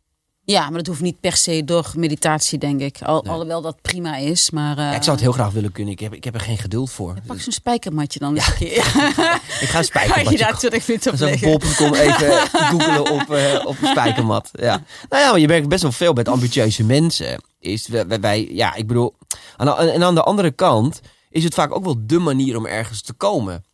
Ja, 0.45 0.63
maar 0.69 0.79
dat 0.79 0.87
hoeft 0.87 1.01
niet 1.01 1.21
per 1.21 1.37
se 1.37 1.65
door 1.65 1.91
meditatie, 1.97 2.59
denk 2.59 2.81
ik. 2.81 3.03
Al, 3.03 3.25
Alhoewel 3.25 3.63
dat 3.63 3.81
prima 3.83 4.17
is. 4.17 4.51
Maar 4.51 4.79
eh, 4.79 4.85
Ja, 4.85 4.95
ik 4.95 5.03
zou 5.03 5.11
het 5.17 5.21
heel 5.25 5.33
graag 5.33 5.53
willen 5.53 5.73
kunnen. 5.73 5.93
Ik 5.93 6.01
heb, 6.01 6.15
ik 6.15 6.25
heb 6.25 6.35
er 6.35 6.41
geen 6.41 6.59
geduld 6.59 6.91
voor. 6.91 7.15
pak 7.27 7.41
zo'n 7.41 7.53
spijkermatje 7.53 8.19
dan 8.19 8.35
eens 8.35 8.47
een 8.47 8.55
keer. 8.55 8.77
Ik 8.87 8.93
ga 8.93 9.33
een 9.61 9.69
Ga 9.69 9.79
je 9.79 9.85
spijkermatje 9.85 10.39
daar 10.39 10.59
20 10.59 10.87
minuten 10.89 11.13
op 11.53 11.61
bol.com 11.61 11.95
even 11.95 12.31
googelen 12.71 13.11
op, 13.11 13.31
eh, 13.31 13.67
op 13.67 13.77
een 13.83 13.89
spijkermat. 13.89 14.49
Ja. 14.53 14.83
Nou 15.09 15.23
ja, 15.23 15.31
maar 15.31 15.41
je 15.41 15.47
werkt 15.47 15.69
best 15.69 15.83
wel 15.83 15.93
veel 15.93 16.13
met 16.13 16.29
ambitieuze 16.29 16.85
mensen. 16.85 17.43
Is, 17.59 17.89
wij, 17.89 18.21
wij- 18.21 18.49
ja, 18.53 18.75
ik 18.75 18.87
bedoel... 18.87 19.15
De- 19.57 19.75
en 19.75 20.03
aan 20.03 20.15
de 20.15 20.23
andere 20.23 20.51
kant 20.51 21.01
is 21.31 21.45
het 21.45 21.55
vaak 21.55 21.75
ook 21.75 21.85
wel 21.85 21.97
de 22.07 22.19
manier 22.19 22.57
om 22.57 22.67
ergens 22.67 23.03
te 23.03 23.13
komen. 23.13 23.65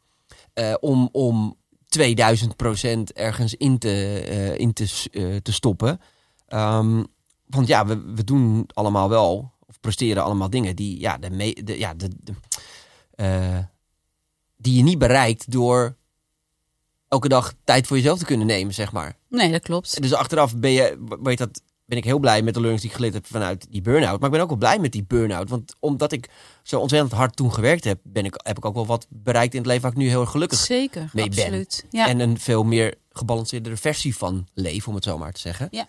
Eh, 0.57 0.75
om, 0.81 1.09
om 1.13 1.57
2000 1.89 2.57
procent 2.57 3.13
ergens 3.13 3.55
in 3.55 3.79
te, 3.79 4.21
eh, 4.29 4.59
in 4.59 4.73
te, 4.73 5.09
eh, 5.13 5.37
te 5.37 5.53
stoppen. 5.53 6.01
Ehm, 6.47 7.03
want 7.47 7.67
ja, 7.67 7.87
we, 7.87 8.13
we 8.15 8.25
doen 8.25 8.69
allemaal 8.75 9.09
wel, 9.09 9.53
of 9.67 9.81
presteren 9.81 10.23
allemaal 10.23 10.51
dingen 10.51 10.77
die, 10.77 11.01
ja, 11.01 11.19
de, 11.19 11.31
me, 11.31 11.63
de, 11.65 11.79
ja, 11.79 11.95
de, 11.95 12.11
de, 12.23 12.35
die 14.57 14.77
je 14.77 14.83
niet 14.83 14.99
bereikt 14.99 15.51
door 15.51 15.97
elke 17.09 17.29
dag 17.29 17.55
tijd 17.65 17.87
voor 17.87 17.97
jezelf 17.97 18.19
te 18.19 18.25
kunnen 18.25 18.47
nemen, 18.47 18.75
zeg 18.75 18.93
maar. 18.93 19.17
Nee, 19.29 19.53
dat 19.53 19.63
klopt. 19.63 20.03
Dus 20.03 20.13
achteraf 20.13 20.57
ben, 20.57 20.71
je, 20.71 21.05
weet 21.23 21.39
dat, 21.39 21.63
ben 21.87 21.99
ik 21.99 22.05
heel 22.05 22.19
blij 22.19 22.43
met 22.43 22.55
de 22.55 22.61
learnings 22.61 22.83
die 22.83 22.91
ik 22.91 22.97
geleerd 22.97 23.15
heb 23.15 23.27
vanuit 23.27 23.67
die 23.71 23.83
burn-out. 23.83 24.21
Maar 24.21 24.29
ik 24.29 24.35
ben 24.35 24.43
ook 24.43 24.49
wel 24.49 24.59
blij 24.59 24.79
met 24.79 24.93
die 24.93 25.05
burn-out. 25.05 25.49
Want 25.49 25.75
omdat 25.81 26.13
ik 26.13 26.31
zo 26.63 26.81
ontzettend 26.81 27.13
hard 27.13 27.37
toen 27.37 27.53
gewerkt 27.53 27.85
heb, 27.85 28.01
ben 28.03 28.25
ik, 28.25 28.35
heb 28.37 28.57
ik 28.57 28.65
ook 28.65 28.75
wel 28.75 28.87
wat 28.87 29.07
bereikt 29.09 29.53
in 29.53 29.59
het 29.59 29.69
leven 29.69 29.83
waar 29.83 29.93
ik 29.93 29.99
nu 29.99 30.09
heel 30.09 30.21
erg 30.21 30.31
gelukkig 30.31 30.59
Zeker, 30.59 31.11
mee 31.13 31.29
ben. 31.29 31.45
absoluut. 31.45 31.87
Ja. 31.91 32.09
En 32.09 32.21
een 32.21 32.39
veel 32.39 32.65
meer 32.65 32.95
gebalanceerdere 33.11 33.77
versie 33.77 34.17
van 34.17 34.47
leven, 34.55 34.89
om 34.89 34.95
het 34.95 35.05
zo 35.05 35.19
maar 35.19 35.33
te 35.33 35.41
zeggen. 35.41 35.69
Ja. 35.71 35.87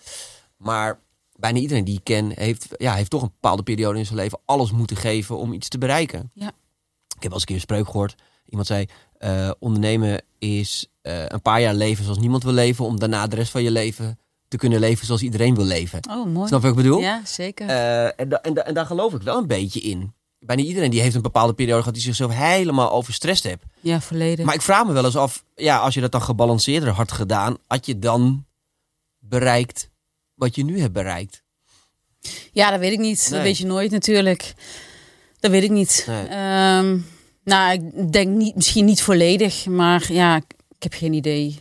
Maar 0.58 1.00
bijna 1.36 1.60
iedereen 1.60 1.84
die 1.84 1.98
ik 1.98 2.04
ken, 2.04 2.32
heeft, 2.36 2.68
ja, 2.78 2.93
heeft 2.93 3.10
toch 3.10 3.22
een 3.22 3.32
bepaalde 3.41 3.64
periode 3.64 4.00
in 4.00 4.06
zijn 4.06 4.18
leven 4.18 4.39
alles 4.45 4.72
moeten 4.72 4.98
geven 4.98 5.38
om 5.38 5.54
iets 5.54 5.68
te 5.68 5.78
bereiken. 5.78 6.32
Ja. 6.34 6.48
Ik 6.48 7.24
heb 7.24 7.32
wel 7.32 7.32
eens 7.32 7.39
een 7.39 7.45
keer 7.45 7.56
een 7.56 7.62
spreuk 7.62 7.86
gehoord. 7.86 8.16
Iemand 8.45 8.68
zei, 8.68 8.86
eh, 9.18 9.52
ondernemen 9.60 10.24
is 10.38 10.88
eh, 11.02 11.26
een 11.26 11.41
paar 11.41 11.62
jaar 11.62 11.74
leven 11.74 12.04
zoals 12.04 12.20
niemand 12.20 12.43
wil 12.43 12.54
leven, 12.54 12.86
om 12.86 13.00
daarna 13.00 13.28
de 13.28 13.36
rest 13.36 13.52
van 13.52 13.64
je 13.64 13.72
leven 13.72 14.20
te 14.48 14.58
kunnen 14.58 14.80
leven 14.80 15.06
zoals 15.06 15.22
iedereen 15.22 15.56
wil 15.56 15.66
leven. 15.66 16.00
Oh, 16.10 16.26
mooi. 16.26 16.48
Snap 16.48 16.62
je 16.62 16.68
wat 16.68 16.78
ik 16.78 16.84
bedoel? 16.84 17.00
Ja, 17.00 17.22
zeker. 17.26 17.68
Eh, 17.70 18.20
en, 18.20 18.30
da- 18.30 18.41
en, 18.41 18.54
da- 18.54 18.62
en 18.66 18.74
daar 18.74 18.86
geloof 18.86 19.14
ik 19.14 19.22
wel 19.22 19.38
een 19.38 19.48
beetje 19.48 19.80
in. 19.80 20.14
Bijna 20.39 20.62
iedereen 20.62 20.89
die 20.91 21.02
heeft 21.02 21.16
een 21.16 21.22
bepaalde 21.22 21.54
periode 21.54 21.80
gehad 21.80 21.93
die 21.93 22.04
zichzelf 22.04 22.34
helemaal 22.34 22.91
overstrest 22.91 23.43
heeft. 23.43 23.62
ja, 23.80 24.02
volledig. 24.02 24.45
Maar 24.45 24.56
ik 24.56 24.62
vraag 24.62 24.86
me 24.86 24.93
wel 24.93 25.06
eens 25.06 25.16
af, 25.16 25.43
ja, 25.56 25.78
als 25.78 25.93
je 25.93 26.02
dat 26.02 26.12
dan 26.12 26.22
gebalanceerder 26.22 26.89
had 26.89 27.12
gedaan, 27.12 27.58
had 27.68 27.86
je 27.86 28.00
dan 28.00 28.45
bereikt 29.20 29.89
wat 30.34 30.56
je 30.56 30.64
nu 30.64 30.80
hebt 30.80 30.93
bereikt? 30.93 31.43
Ja, 32.52 32.72
dat 32.72 32.80
weet 32.80 32.91
ik 32.91 33.00
niet. 33.00 33.22
Nee. 33.22 33.30
Dat 33.39 33.41
weet 33.41 33.58
je 33.58 33.66
nooit 33.66 33.91
natuurlijk. 33.91 34.54
Dat 35.39 35.52
weet 35.52 35.64
ik 35.64 35.70
niet. 35.72 36.04
Nee. 36.08 36.26
Ehm, 36.28 36.98
nou, 37.43 37.74
ik 37.74 38.12
denk 38.12 38.36
niet, 38.36 38.56
misschien 38.56 38.86
niet 38.86 39.02
volledig, 39.02 39.66
maar 39.66 40.14
ja, 40.14 40.36
ik 40.78 40.84
heb 40.84 40.93
geen 40.93 41.14
idee. 41.14 41.60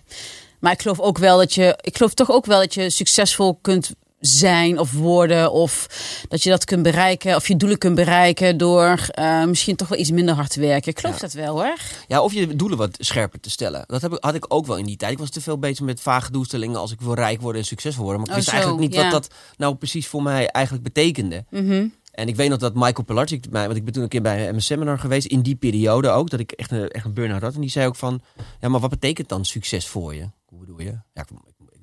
Maar 0.60 0.72
ik 0.72 0.80
geloof 0.82 1.00
ook 1.00 1.18
wel 1.18 1.38
dat 1.38 1.54
je, 1.54 1.78
ik 1.80 1.96
geloof 1.96 2.14
toch 2.14 2.30
ook 2.30 2.46
wel 2.46 2.58
dat 2.58 2.74
je 2.74 2.90
succesvol 2.90 3.58
kunt 3.62 3.90
zijn 4.20 4.78
of 4.78 4.92
worden 4.92 5.52
of 5.52 5.86
dat 6.28 6.42
je 6.42 6.50
dat 6.50 6.64
kunt 6.64 6.82
bereiken 6.82 7.36
of 7.36 7.48
je 7.48 7.56
doelen 7.56 7.78
kunt 7.78 7.94
bereiken 7.94 8.56
door 8.56 8.98
eh, 9.10 9.44
misschien 9.44 9.76
toch 9.76 9.88
wel 9.88 9.98
iets 9.98 10.10
minder 10.10 10.34
hard 10.34 10.50
te 10.50 10.60
werken. 10.60 10.90
Ik 10.90 10.98
geloof 10.98 11.14
Ja. 11.14 11.20
dat 11.20 11.32
wel 11.32 11.54
hoor. 11.62 11.76
Ja, 12.08 12.22
of 12.22 12.32
je 12.32 12.56
doelen 12.56 12.78
wat 12.78 12.96
scherper 13.00 13.40
te 13.40 13.50
stellen. 13.50 13.84
Dat 13.86 14.02
heb 14.02 14.12
ik, 14.12 14.24
had 14.24 14.34
ik 14.34 14.44
ook 14.48 14.66
wel 14.66 14.76
in 14.76 14.84
die 14.84 14.96
tijd. 14.96 15.12
Ik 15.12 15.18
was 15.18 15.30
te 15.30 15.40
veel 15.40 15.58
bezig 15.58 15.84
met 15.84 16.00
vage 16.00 16.30
doelstellingen 16.32 16.78
als 16.80 16.92
ik 16.92 17.00
wil 17.00 17.14
rijk 17.14 17.40
worden 17.40 17.60
en 17.60 17.66
succesvol 17.66 18.04
worden. 18.04 18.20
Maar 18.22 18.30
ik 18.30 18.36
Oh, 18.36 18.40
wist 18.40 18.48
zo, 18.56 18.56
eigenlijk 18.62 18.86
niet 18.88 18.94
ja. 18.94 19.10
wat 19.10 19.22
dat 19.22 19.34
nou 19.56 19.74
precies 19.74 20.06
voor 20.06 20.22
mij 20.22 20.46
eigenlijk 20.48 20.84
betekende. 20.84 21.44
Mhm. 21.50 21.86
En 22.12 22.28
ik 22.28 22.36
weet 22.36 22.48
nog 22.48 22.58
dat 22.58 22.74
Michael 22.74 23.04
Pilarczyk, 23.04 23.50
mij- 23.50 23.64
want 23.66 23.76
ik 23.76 23.84
ben 23.84 23.92
toen 23.92 24.02
een 24.02 24.08
keer 24.08 24.22
bij 24.22 24.48
een 24.48 24.62
seminar 24.62 24.98
geweest, 24.98 25.26
in 25.26 25.40
die 25.40 25.54
periode 25.56 26.08
ook, 26.08 26.30
dat 26.30 26.40
ik 26.40 26.52
echt 26.52 26.70
een, 26.70 26.88
echt 26.88 27.04
een 27.04 27.14
burn-out 27.14 27.42
had. 27.42 27.54
En 27.54 27.60
die 27.60 27.70
zei 27.70 27.86
ook 27.86 27.96
van, 27.96 28.20
ja, 28.60 28.68
maar 28.68 28.80
wat 28.80 28.90
betekent 28.90 29.28
dan 29.28 29.44
succes 29.44 29.86
voor 29.86 30.14
je? 30.14 30.24
Hoe 30.56 30.66
bedoel 30.66 30.80
je? 30.80 31.00
Ja, 31.12 31.22
ik, 31.22 31.28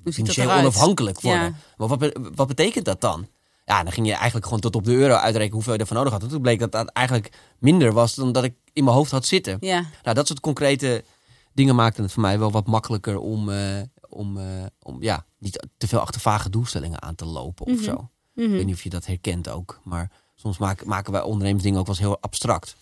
ik 0.04 0.12
financieel 0.14 0.50
onafhankelijk 0.52 1.20
worden. 1.20 1.42
Ja. 1.42 1.54
Maar 1.76 1.88
wat, 1.88 2.12
wat 2.34 2.46
betekent 2.48 2.84
dat 2.84 3.00
dan? 3.00 3.26
Ja, 3.64 3.82
dan 3.82 3.92
ging 3.92 4.06
je 4.06 4.12
eigenlijk 4.12 4.44
gewoon 4.44 4.60
tot 4.60 4.74
op 4.76 4.84
de 4.84 4.92
euro 4.92 5.14
uitrekenen 5.14 5.54
hoeveel 5.54 5.72
je 5.72 5.78
ervan 5.78 5.96
nodig 5.96 6.12
had. 6.12 6.22
En 6.22 6.28
toen 6.28 6.40
bleek 6.42 6.58
dat 6.58 6.72
dat 6.72 6.88
eigenlijk 6.88 7.32
minder 7.58 7.92
was 7.92 8.14
dan 8.14 8.32
dat 8.32 8.44
ik 8.44 8.54
in 8.72 8.84
mijn 8.84 8.96
hoofd 8.96 9.10
had 9.10 9.26
zitten. 9.26 9.56
Ja, 9.60 9.84
Nou, 10.02 10.14
dat 10.16 10.26
soort 10.26 10.40
concrete 10.40 11.04
dingen 11.52 11.74
maakten 11.74 12.02
het 12.02 12.12
voor 12.12 12.22
mij 12.22 12.38
wel 12.38 12.50
wat 12.50 12.66
makkelijker 12.66 13.18
om, 13.18 13.50
eh, 13.50 13.80
om, 14.08 14.38
eh, 14.38 14.44
om 14.82 15.02
ja, 15.02 15.24
niet 15.38 15.66
te 15.76 15.88
veel 15.88 15.98
achter 16.00 16.20
vage 16.20 16.50
doelstellingen 16.50 17.02
aan 17.02 17.14
te 17.14 17.24
lopen 17.24 17.66
of 17.66 17.72
Mhm. 17.72 17.82
zo. 17.82 18.08
Mhm. 18.34 18.46
Ik 18.46 18.52
weet 18.56 18.64
niet 18.66 18.74
of 18.74 18.82
je 18.82 18.90
dat 18.90 19.06
herkent 19.06 19.48
ook. 19.48 19.80
Maar 19.84 20.10
soms 20.34 20.58
maken, 20.58 20.88
maken 20.88 21.12
wij 21.12 21.22
ondernemersdingen 21.22 21.78
ook 21.80 21.86
wel 21.86 21.94
eens 21.94 22.04
heel 22.04 22.20
abstract. 22.20 22.76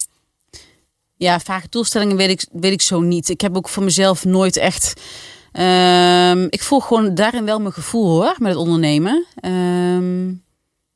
ja 1.17 1.41
vage 1.41 1.67
doelstellingen 1.69 2.17
weet 2.17 2.31
ik, 2.31 2.49
weet 2.53 2.73
ik 2.73 2.83
zo 2.83 3.01
niet. 3.01 3.29
Ik 3.29 3.41
heb 3.41 3.57
ook 3.57 3.69
voor 3.69 3.83
mezelf 3.83 4.25
nooit 4.25 4.57
echt... 4.57 5.01
ehm, 5.53 6.47
ik 6.51 6.63
volg 6.63 6.87
gewoon 6.87 7.15
daarin 7.15 7.45
wel 7.45 7.61
mijn 7.61 7.73
gevoel 7.73 8.09
hoor, 8.11 8.35
met 8.39 8.49
het 8.53 8.61
ondernemen. 8.61 9.27
Ehm, 9.35 10.29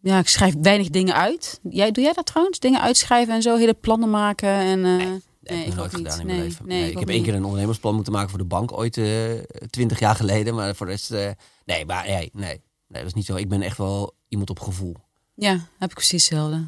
ja, 0.01 0.19
ik 0.19 0.29
schrijf 0.29 0.55
weinig 0.61 0.89
dingen 0.91 1.15
uit. 1.15 1.61
Jij, 1.71 1.91
doe 1.91 2.05
jij 2.05 2.13
dat 2.13 2.27
trouwens? 2.27 2.59
Dingen 2.59 2.81
uitschrijven 2.81 3.35
en 3.35 3.43
zo, 3.43 3.57
hele 3.57 3.75
plannen 3.75 4.11
maken 4.11 4.49
en... 4.49 4.85
eh, 4.85 5.07
Dat 5.41 5.57
heb 5.57 5.59
ik 5.59 5.67
nog 5.67 5.77
nooit 5.77 5.95
gedaan 5.95 6.21
in 6.21 6.27
Nee, 6.27 6.37
mijn 6.37 6.49
leven. 6.49 6.67
nee, 6.67 6.81
Nee, 6.81 6.91
ik 6.91 6.99
heb 6.99 7.09
één 7.09 7.23
keer 7.23 7.35
een 7.35 7.45
ondernemersplan 7.45 7.95
moeten 7.95 8.13
maken 8.13 8.31
voor 8.31 8.39
de 8.39 8.45
bank 8.45 8.73
ooit 8.73 9.01
twintig 9.71 9.99
jaar 9.99 10.15
geleden. 10.17 10.55
Maar 10.55 10.75
voor 10.75 10.87
de 10.87 10.93
rest, 10.93 11.11
eh, 11.11 11.31
nee, 11.65 11.85
maar 11.87 12.07
nee, 12.07 12.31
nee, 12.33 12.49
nee, 12.53 12.61
dat 12.89 13.05
is 13.05 13.15
niet 13.15 13.25
zo. 13.27 13.37
Ik 13.37 13.49
ben 13.49 13.63
echt 13.63 13.77
wel 13.79 14.15
iemand 14.29 14.51
op 14.51 14.61
gevoel. 14.61 14.95
Ja, 15.35 15.51
heb 15.79 15.89
ik 15.89 15.95
precies 15.95 16.29
hetzelfde. 16.29 16.65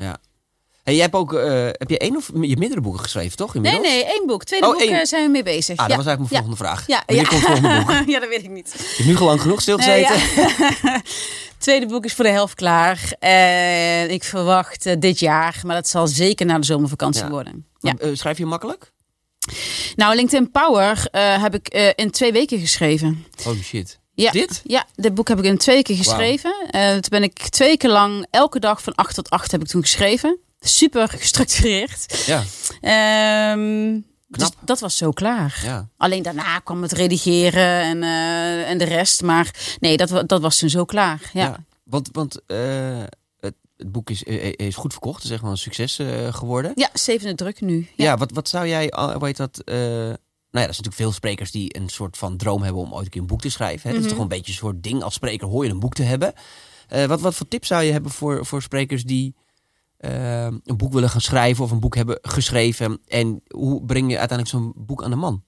Hey, 0.89 0.97
jij 0.97 1.07
hebt 1.07 1.17
ook, 1.17 1.35
eh, 1.35 1.65
heb 1.73 1.91
je 1.91 1.99
één 1.99 2.17
of 2.17 2.31
je 2.41 2.57
meerdere 2.57 2.81
boeken 2.81 3.01
geschreven, 3.03 3.37
toch? 3.37 3.55
Nee, 3.55 3.65
Inmiddels? 3.65 3.95
nee, 3.95 4.05
één 4.05 4.27
boek. 4.27 4.45
Tweede 4.45 4.67
Oh, 4.67 4.73
boek 4.73 4.81
één. 4.83 4.99
eh, 5.01 5.05
zijn 5.05 5.25
we 5.25 5.31
mee 5.31 5.43
bezig. 5.43 5.77
Ah, 5.77 5.89
ja. 5.89 5.97
dat 5.97 5.97
was 5.97 6.07
eigenlijk 6.07 6.19
mijn 6.19 6.43
volgende 6.43 6.57
vraag. 6.57 6.87
Ja, 6.87 7.03
Wanneer 7.07 7.25
ja. 7.25 7.31
komt 7.31 7.47
het 7.47 7.51
volgende 7.59 7.85
boek? 7.85 8.09
ja, 8.15 8.21
dat 8.21 8.29
weet 8.29 8.43
ik 8.43 8.51
niet. 8.51 8.75
Je 8.77 9.03
hebt 9.03 9.09
nu 9.09 9.17
al 9.17 9.27
lang 9.27 9.41
genoeg 9.41 9.61
stilgezeten. 9.61 10.17
Nee, 10.37 10.55
ja. 10.83 11.03
Tweede 11.59 11.87
boek 11.87 12.05
is 12.05 12.15
voor 12.15 12.25
de 12.25 12.31
helft 12.31 12.55
klaar. 12.55 13.13
En 13.19 14.11
ik 14.11 14.25
verwacht 14.25 14.87
eh, 14.87 14.95
dit 14.99 15.19
jaar, 15.19 15.61
maar 15.67 15.75
dat 15.75 15.89
zal 15.89 16.07
zeker 16.07 16.47
na 16.47 16.59
de 16.59 16.67
zomervakantie 16.67 17.25
worden. 17.25 17.67
Ja. 17.79 17.95
Schrijf 18.13 18.39
je 18.39 18.47
makkelijk? 18.47 18.93
Nou, 19.97 20.15
LinkedIn 20.15 20.51
Power 20.51 21.09
heb 21.41 21.55
ik 21.55 21.93
in 21.97 22.11
twee 22.11 22.33
weken 22.33 22.59
geschreven. 22.59 23.25
Holy 23.45 23.63
shit. 23.63 23.99
Ja. 24.15 24.31
Dit? 24.31 24.61
Ja, 24.65 24.87
dit 24.95 25.15
boek 25.15 25.29
heb 25.29 25.39
ik 25.39 25.45
in 25.45 25.59
twee 25.59 25.77
weken 25.77 25.97
geschreven. 25.97 26.55
Eh, 26.71 26.91
toen 26.91 27.01
ben 27.09 27.23
ik 27.23 27.35
twee 27.39 27.69
weken 27.69 27.91
lang, 27.91 28.27
elke 28.31 28.59
dag 28.59 28.83
van 28.83 28.95
8 28.95 29.15
tot 29.15 29.31
8 29.31 29.51
heb 29.53 29.61
ik 29.61 29.67
toen 29.67 29.83
geschreven. 29.83 30.39
Super 30.61 31.09
gestructureerd. 31.09 32.25
Ja, 32.27 32.43
Ehm, 32.81 34.01
dus 34.29 34.51
dat 34.61 34.81
was 34.81 34.97
zo 34.97 35.11
klaar. 35.11 35.61
ja. 35.65 35.89
Alleen 35.97 36.23
daarna 36.23 36.59
kwam 36.59 36.83
het 36.83 36.93
redigeren 36.93 37.81
en, 37.83 38.03
eh, 38.03 38.71
en 38.71 38.79
de 38.79 38.85
rest. 38.85 39.23
Maar 39.23 39.77
nee, 39.81 39.97
dat, 39.97 40.29
dat 40.29 40.41
was 40.41 40.59
toen 40.59 40.69
zo 40.71 40.85
klaar. 40.85 41.31
Ja. 41.33 41.43
Ja. 41.45 41.65
Want, 41.85 42.09
want 42.13 42.41
eh, 42.47 43.03
het, 43.41 43.55
het 43.77 43.93
boek 43.93 44.11
is, 44.11 44.25
eh, 44.25 44.53
is 44.57 44.75
goed 44.77 44.93
verkocht. 44.93 45.17
Het 45.17 45.25
is 45.25 45.31
echt 45.31 45.43
wel 45.43 45.51
een 45.51 45.57
succes 45.59 46.01
geworden. 46.31 46.73
Ja, 46.75 46.89
zevende 46.93 47.35
druk 47.35 47.61
nu. 47.61 47.89
Ja, 47.97 48.05
Ja. 48.05 48.17
wat, 48.17 48.31
wat 48.33 48.49
zou 48.49 48.67
jij, 48.67 48.93
heet 49.21 49.37
dat? 49.37 49.63
nou 50.51 50.65
ja, 50.67 50.69
er 50.69 50.75
zijn 50.75 50.87
natuurlijk 50.87 50.95
veel 50.95 51.13
sprekers 51.13 51.51
die 51.51 51.77
een 51.79 51.89
soort 51.89 52.17
van 52.17 52.37
droom 52.37 52.63
hebben 52.63 52.83
om 52.83 52.95
ooit 52.95 53.05
een 53.05 53.11
keer 53.11 53.21
een 53.21 53.27
boek 53.27 53.41
te 53.41 53.49
schrijven. 53.51 53.89
Hè? 53.89 53.95
Dat 53.95 53.99
is 53.99 54.07
Mhm. 54.07 54.15
toch 54.15 54.23
een 54.23 54.37
beetje 54.37 54.53
een 54.53 54.59
soort 54.59 54.83
ding 54.83 55.03
als 55.03 55.15
spreker 55.15 55.47
hoor 55.49 55.65
je 55.65 55.71
een 55.71 55.81
boek 55.81 55.95
te 55.95 56.03
hebben. 56.03 56.33
Wat, 57.07 57.21
wat 57.21 57.35
voor 57.35 57.49
tips 57.49 57.69
zou 57.69 57.83
je 57.83 57.93
hebben 57.93 58.11
voor, 58.11 58.47
voor 58.47 58.63
sprekers 58.63 59.05
die 59.05 59.35
eh, 59.99 60.45
een 60.45 60.77
boek 60.77 60.93
willen 60.93 61.11
gaan 61.11 61.21
schrijven 61.21 61.65
of 61.65 61.71
een 61.71 61.81
boek 61.81 61.97
hebben 61.97 62.19
geschreven? 62.23 63.01
En 63.07 63.43
hoe 63.49 63.85
breng 63.85 64.11
je 64.11 64.19
uiteindelijk 64.19 64.59
zo'n 64.59 64.73
boek 64.77 65.03
aan 65.03 65.11
de 65.11 65.17
man? 65.17 65.43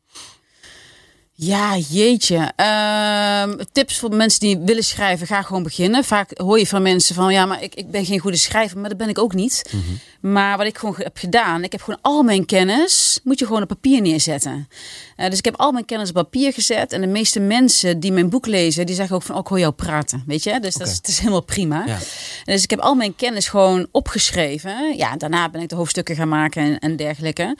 Ja, 1.42 1.76
jeetje. 1.76 2.52
Ehm, 2.56 3.64
tips 3.72 3.98
voor 3.98 4.14
mensen 4.14 4.40
die 4.40 4.58
willen 4.58 4.84
schrijven, 4.84 5.26
ga 5.26 5.42
gewoon 5.42 5.62
beginnen. 5.62 6.04
Vaak 6.04 6.38
hoor 6.38 6.58
je 6.58 6.66
van 6.66 6.82
mensen 6.82 7.14
van, 7.14 7.32
ja, 7.32 7.46
maar 7.46 7.62
ik, 7.62 7.74
ik 7.74 7.90
ben 7.90 8.04
geen 8.04 8.18
goede 8.18 8.36
schrijver, 8.36 8.78
maar 8.78 8.88
dat 8.88 8.98
ben 8.98 9.08
ik 9.08 9.18
ook 9.18 9.34
niet. 9.34 9.74
Maar 10.20 10.56
wat 10.56 10.66
ik 10.66 10.78
gewoon 10.78 10.94
heb 10.98 11.16
gedaan, 11.18 11.64
ik 11.64 11.72
heb 11.72 11.82
gewoon 11.82 11.98
al 12.02 12.22
mijn 12.22 12.46
kennis, 12.46 13.20
moet 13.24 13.38
je 13.38 13.46
gewoon 13.46 13.62
op 13.62 13.68
papier 13.68 14.00
neerzetten. 14.00 14.68
Eh, 15.16 15.28
dus 15.30 15.38
ik 15.38 15.44
heb 15.44 15.56
al 15.56 15.72
mijn 15.72 15.84
kennis 15.84 16.08
op 16.08 16.14
papier 16.14 16.52
gezet. 16.52 16.92
En 16.92 17.00
de 17.00 17.06
meeste 17.06 17.40
mensen 17.40 18.00
die 18.00 18.12
mijn 18.12 18.30
boek 18.30 18.46
lezen, 18.46 18.86
die 18.86 18.94
zeggen 18.94 19.16
ook 19.16 19.22
van, 19.22 19.34
oh, 19.34 19.40
ik 19.40 19.46
hoor 19.46 19.58
jou 19.58 19.72
praten, 19.72 20.22
weet 20.26 20.44
je. 20.44 20.60
Dus 20.60 20.74
dat 20.74 21.00
is, 21.02 21.18
helemaal 21.18 21.42
prima. 21.42 21.84
Ja. 21.86 21.98
Dus 22.44 22.62
ik 22.62 22.70
heb 22.70 22.78
al 22.78 22.94
mijn 22.94 23.16
kennis 23.16 23.48
gewoon 23.48 23.86
opgeschreven. 23.90 24.96
Ja, 24.96 25.16
daarna 25.16 25.48
ben 25.48 25.60
ik 25.60 25.68
de 25.68 25.74
hoofdstukken 25.74 26.16
gaan 26.16 26.28
maken 26.28 26.62
en, 26.62 26.78
en 26.78 26.96
dergelijke. 26.96 27.56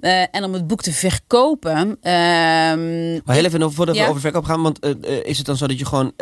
Eh, 0.00 0.22
en 0.30 0.44
om 0.44 0.52
het 0.52 0.66
boek 0.66 0.82
te 0.82 0.92
verkopen. 0.92 1.98
ehm, 2.02 3.12
Maar 3.24 3.34
heel 3.34 3.44
even 3.44 3.72
voordat 3.72 3.96
we 3.96 4.08
over 4.08 4.20
verkoop 4.20 4.44
gaan, 4.44 4.62
want 4.62 4.78
eh, 4.78 5.24
is 5.24 5.36
het 5.36 5.46
dan 5.46 5.56
zo 5.56 5.66
dat 5.66 5.78
je 5.78 5.84
gewoon 5.86 6.12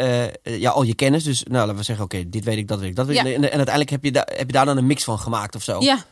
ja, 0.43 0.71
al 0.71 0.83
je 0.83 0.95
kennis, 0.95 1.25
dus 1.25 1.43
nou 1.43 1.57
laten 1.57 1.77
we 1.77 1.83
zeggen, 1.83 2.05
oké, 2.05 2.29
dit 2.29 2.45
weet 2.45 2.57
ik, 2.57 2.69
dat 2.69 2.79
weet 2.79 2.89
ik, 2.89 2.97
dat 2.97 3.07
weet 3.07 3.17
ik. 3.17 3.23
Ja. 3.27 3.29
En, 3.29 3.43
en 3.43 3.57
uiteindelijk 3.57 3.91
heb 3.91 4.05
je, 4.05 4.13
daar 4.13 4.31
heb 4.37 4.47
je 4.47 4.53
daar 4.53 4.65
dan 4.65 4.77
een 4.77 4.87
mix 4.87 5.05
van 5.05 5.19
gemaakt 5.19 5.55
of 5.55 5.63
zo? 5.65 5.77
Ja. 5.81 6.05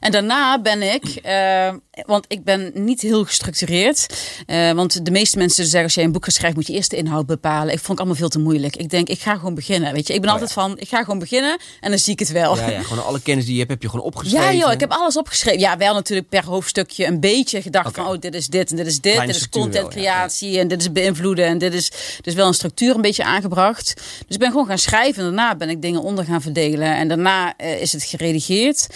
En 0.00 0.10
daarna 0.12 0.60
ben 0.60 0.82
ik, 0.82 1.04
eh, 1.22 1.72
want 2.06 2.24
ik 2.28 2.44
ben 2.44 2.70
niet 2.74 3.00
heel 3.00 3.24
gestructureerd. 3.24 4.06
eh, 4.46 4.72
want 4.72 5.04
de 5.04 5.10
meeste 5.10 5.38
mensen 5.38 5.64
zeggen 5.64 5.82
als 5.82 5.94
jij 5.94 6.04
een 6.04 6.12
boek 6.12 6.24
gaat 6.24 6.34
schrijven, 6.34 6.58
moet 6.58 6.66
je 6.66 6.72
eerst 6.72 6.90
de 6.90 6.96
inhoud 6.96 7.26
bepalen. 7.26 7.72
Ik 7.72 7.78
vond 7.78 7.88
het 7.88 7.98
allemaal 7.98 8.16
veel 8.16 8.28
te 8.28 8.38
moeilijk. 8.38 8.76
Ik 8.76 8.90
denk, 8.90 9.08
ik 9.08 9.20
ga 9.20 9.34
gewoon 9.34 9.54
beginnen. 9.54 9.92
Weet 9.92 10.06
je, 10.06 10.12
ik 10.14 10.20
ben 10.20 10.28
Oh, 10.28 10.34
altijd 10.34 10.52
van, 10.52 10.78
ik 10.78 10.88
ga 10.88 11.02
gewoon 11.04 11.18
beginnen 11.18 11.58
en 11.80 11.90
dan 11.90 11.98
zie 11.98 12.12
ik 12.12 12.18
het 12.18 12.32
wel. 12.32 12.56
Ja, 12.56 12.68
ja, 12.70 12.82
gewoon 12.82 13.04
alle 13.04 13.20
kennis 13.20 13.44
die 13.44 13.52
je 13.52 13.58
hebt, 13.58 13.70
heb 13.70 13.82
je 13.82 13.88
gewoon 13.88 14.04
opgeschreven. 14.04 14.46
Ja, 14.46 14.52
joh, 14.52 14.72
ik 14.72 14.80
heb 14.80 14.90
alles 14.92 15.16
opgeschreven. 15.16 15.60
Ja, 15.60 15.76
wel 15.76 15.94
natuurlijk 15.94 16.28
per 16.28 16.44
hoofdstukje 16.44 17.06
een 17.06 17.20
beetje 17.20 17.62
gedacht 17.62 17.94
van, 17.94 18.06
oh, 18.06 18.20
dit 18.20 18.34
is 18.34 18.46
dit 18.46 18.70
en 18.70 18.76
dit 18.76 18.86
is 18.86 19.00
dit. 19.00 19.12
Kleine 19.12 19.32
dit 19.32 19.40
is 19.40 19.48
contentcreatie 19.48 20.58
en 20.58 20.68
dit 20.68 20.80
is 20.80 20.92
beïnvloeden 20.92 21.46
en 21.46 21.58
dit 21.58 21.74
is 21.74 21.92
dus 22.20 22.34
wel 22.34 22.46
een 22.46 22.54
structuur 22.54 22.94
een 22.94 23.00
beetje 23.00 23.24
aangebracht. 23.24 23.94
Dus 23.96 24.34
ik 24.34 24.38
ben 24.38 24.50
gewoon 24.50 24.66
gaan 24.66 24.78
schrijven 24.78 25.22
en 25.24 25.34
daarna 25.34 25.56
ben 25.56 25.68
ik 25.68 25.82
dingen 25.82 26.02
onder 26.02 26.24
gaan 26.24 26.42
verdelen 26.42 26.96
en 26.96 27.08
daarna 27.08 27.56
eh, 27.56 27.80
is 27.80 27.92
het 27.92 28.02
geredigeerd. 28.04 28.86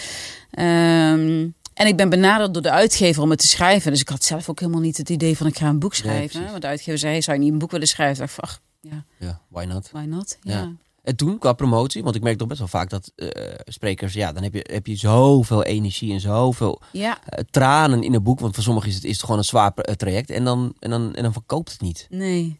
Ehm, 0.53 1.47
en 1.73 1.87
ik 1.87 1.97
ben 1.97 2.09
benaderd 2.09 2.53
door 2.53 2.63
de 2.63 2.71
uitgever 2.71 3.23
om 3.23 3.29
het 3.29 3.39
te 3.39 3.47
schrijven. 3.47 3.91
Dus 3.91 4.01
ik 4.01 4.09
had 4.09 4.23
zelf 4.23 4.49
ook 4.49 4.59
helemaal 4.59 4.81
niet 4.81 4.97
het 4.97 5.09
idee 5.09 5.37
van 5.37 5.47
ik 5.47 5.57
ga 5.57 5.67
een 5.67 5.79
boek 5.79 5.93
schrijven. 5.95 6.45
Want 6.49 6.61
de 6.61 6.67
uitgever 6.67 6.99
zei, 6.99 7.21
zou 7.21 7.37
je 7.37 7.43
niet 7.43 7.53
een 7.53 7.59
boek 7.59 7.71
willen 7.71 7.87
schrijven? 7.87 8.23
Ik 8.23 8.29
dacht, 8.29 8.41
ach, 8.41 8.59
ja, 8.81 9.03
Ja, 9.17 9.41
why 9.47 9.63
not? 9.65 9.89
why 9.91 10.05
not? 10.05 10.37
Ja. 10.41 10.53
Ja. 10.53 10.71
En 11.03 11.15
toen, 11.15 11.37
qua 11.37 11.53
promotie, 11.53 12.03
want 12.03 12.15
ik 12.15 12.21
merk 12.21 12.37
toch 12.37 12.47
best 12.47 12.59
wel 12.59 12.67
vaak 12.69 12.89
dat 12.89 13.11
eh, 13.15 13.27
sprekers, 13.65 14.13
ja, 14.13 14.31
dan 14.33 14.43
heb 14.43 14.53
je, 14.53 14.67
heb 14.71 14.87
je 14.87 14.95
zoveel 14.95 15.63
energie 15.63 16.13
en 16.13 16.19
zoveel 16.19 16.81
Ja, 16.91 17.17
eh, 17.25 17.43
tranen 17.51 18.03
in 18.03 18.13
een 18.13 18.23
boek. 18.23 18.39
Want 18.39 18.53
voor 18.53 18.63
sommigen 18.63 18.89
is 18.89 18.95
het, 18.95 19.03
is 19.03 19.11
het 19.11 19.21
gewoon 19.21 19.37
een 19.37 19.43
zwaar 19.43 19.71
eh, 19.73 19.95
traject. 19.95 20.29
En 20.29 20.43
dan, 20.43 20.73
en, 20.79 20.89
dan, 20.89 21.15
en 21.15 21.23
dan 21.23 21.33
verkoopt 21.33 21.71
het 21.71 21.81
niet. 21.81 22.07
Nee. 22.09 22.59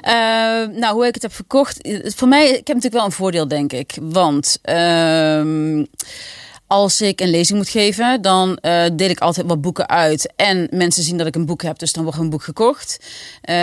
Eh, 0.00 0.12
nou, 0.66 0.94
hoe 0.94 1.06
ik 1.06 1.14
het 1.14 1.22
heb 1.22 1.32
verkocht. 1.32 1.88
Voor 2.16 2.28
mij, 2.28 2.48
ik 2.48 2.54
heb 2.54 2.66
natuurlijk 2.66 2.94
wel 2.94 3.04
een 3.04 3.12
voordeel, 3.12 3.48
denk 3.48 3.72
ik. 3.72 3.98
Want 4.02 4.58
ehm, 4.62 5.84
als 6.66 7.00
ik 7.00 7.20
een 7.20 7.30
lezing 7.30 7.58
moet 7.58 7.68
geven, 7.68 8.22
dan 8.22 8.56
eh, 8.56 8.84
deel 8.92 9.08
ik 9.08 9.20
altijd 9.20 9.46
wat 9.46 9.60
boeken 9.60 9.88
uit. 9.88 10.32
En 10.36 10.68
mensen 10.70 11.02
zien 11.02 11.16
dat 11.16 11.26
ik 11.26 11.34
een 11.34 11.46
boek 11.46 11.62
heb, 11.62 11.78
dus 11.78 11.92
dan 11.92 12.04
wordt 12.04 12.18
een 12.18 12.30
boek 12.30 12.42
gekocht. 12.42 13.00
Eh, 13.40 13.54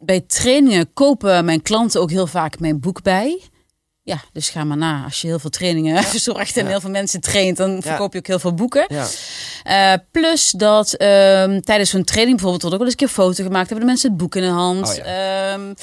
bij 0.00 0.20
trainingen 0.26 0.92
kopen 0.92 1.44
mijn 1.44 1.62
klanten 1.62 2.00
ook 2.00 2.10
heel 2.10 2.26
vaak 2.26 2.60
mijn 2.60 2.80
boek 2.80 3.02
bij. 3.02 3.40
Ja, 4.06 4.22
dus 4.32 4.48
ga 4.48 4.64
maar 4.64 4.76
na. 4.76 5.04
Als 5.04 5.20
je 5.20 5.26
heel 5.26 5.38
veel 5.38 5.50
trainingen 5.50 6.04
verzorgt 6.14 6.56
en 6.56 6.62
Ja. 6.64 6.70
heel 6.70 6.80
veel 6.80 6.90
mensen 6.90 7.20
traint, 7.20 7.56
dan 7.56 7.82
verkoop 7.82 8.12
je 8.12 8.18
ook 8.18 8.26
heel 8.26 8.38
veel 8.38 8.54
boeken. 8.54 8.84
Ja. 8.88 9.06
Eh, 9.62 9.98
plus 10.10 10.50
dat 10.50 10.92
ehm, 10.92 11.60
tijdens 11.60 11.90
zo'n 11.90 12.04
training 12.04 12.36
bijvoorbeeld 12.36 12.62
wordt 12.62 12.64
ook 12.64 12.70
wel 12.70 12.80
eens 12.80 12.90
een 12.90 12.96
keer 13.06 13.08
foto 13.24 13.42
gemaakt. 13.44 13.68
Hebben 13.68 13.86
de 13.86 13.92
mensen 13.92 14.08
het 14.08 14.18
boek 14.18 14.34
in 14.34 14.42
de 14.42 14.48
hand. 14.48 14.88
Oh 14.88 14.94
ja. 14.94 15.02
Ehm, 15.52 15.74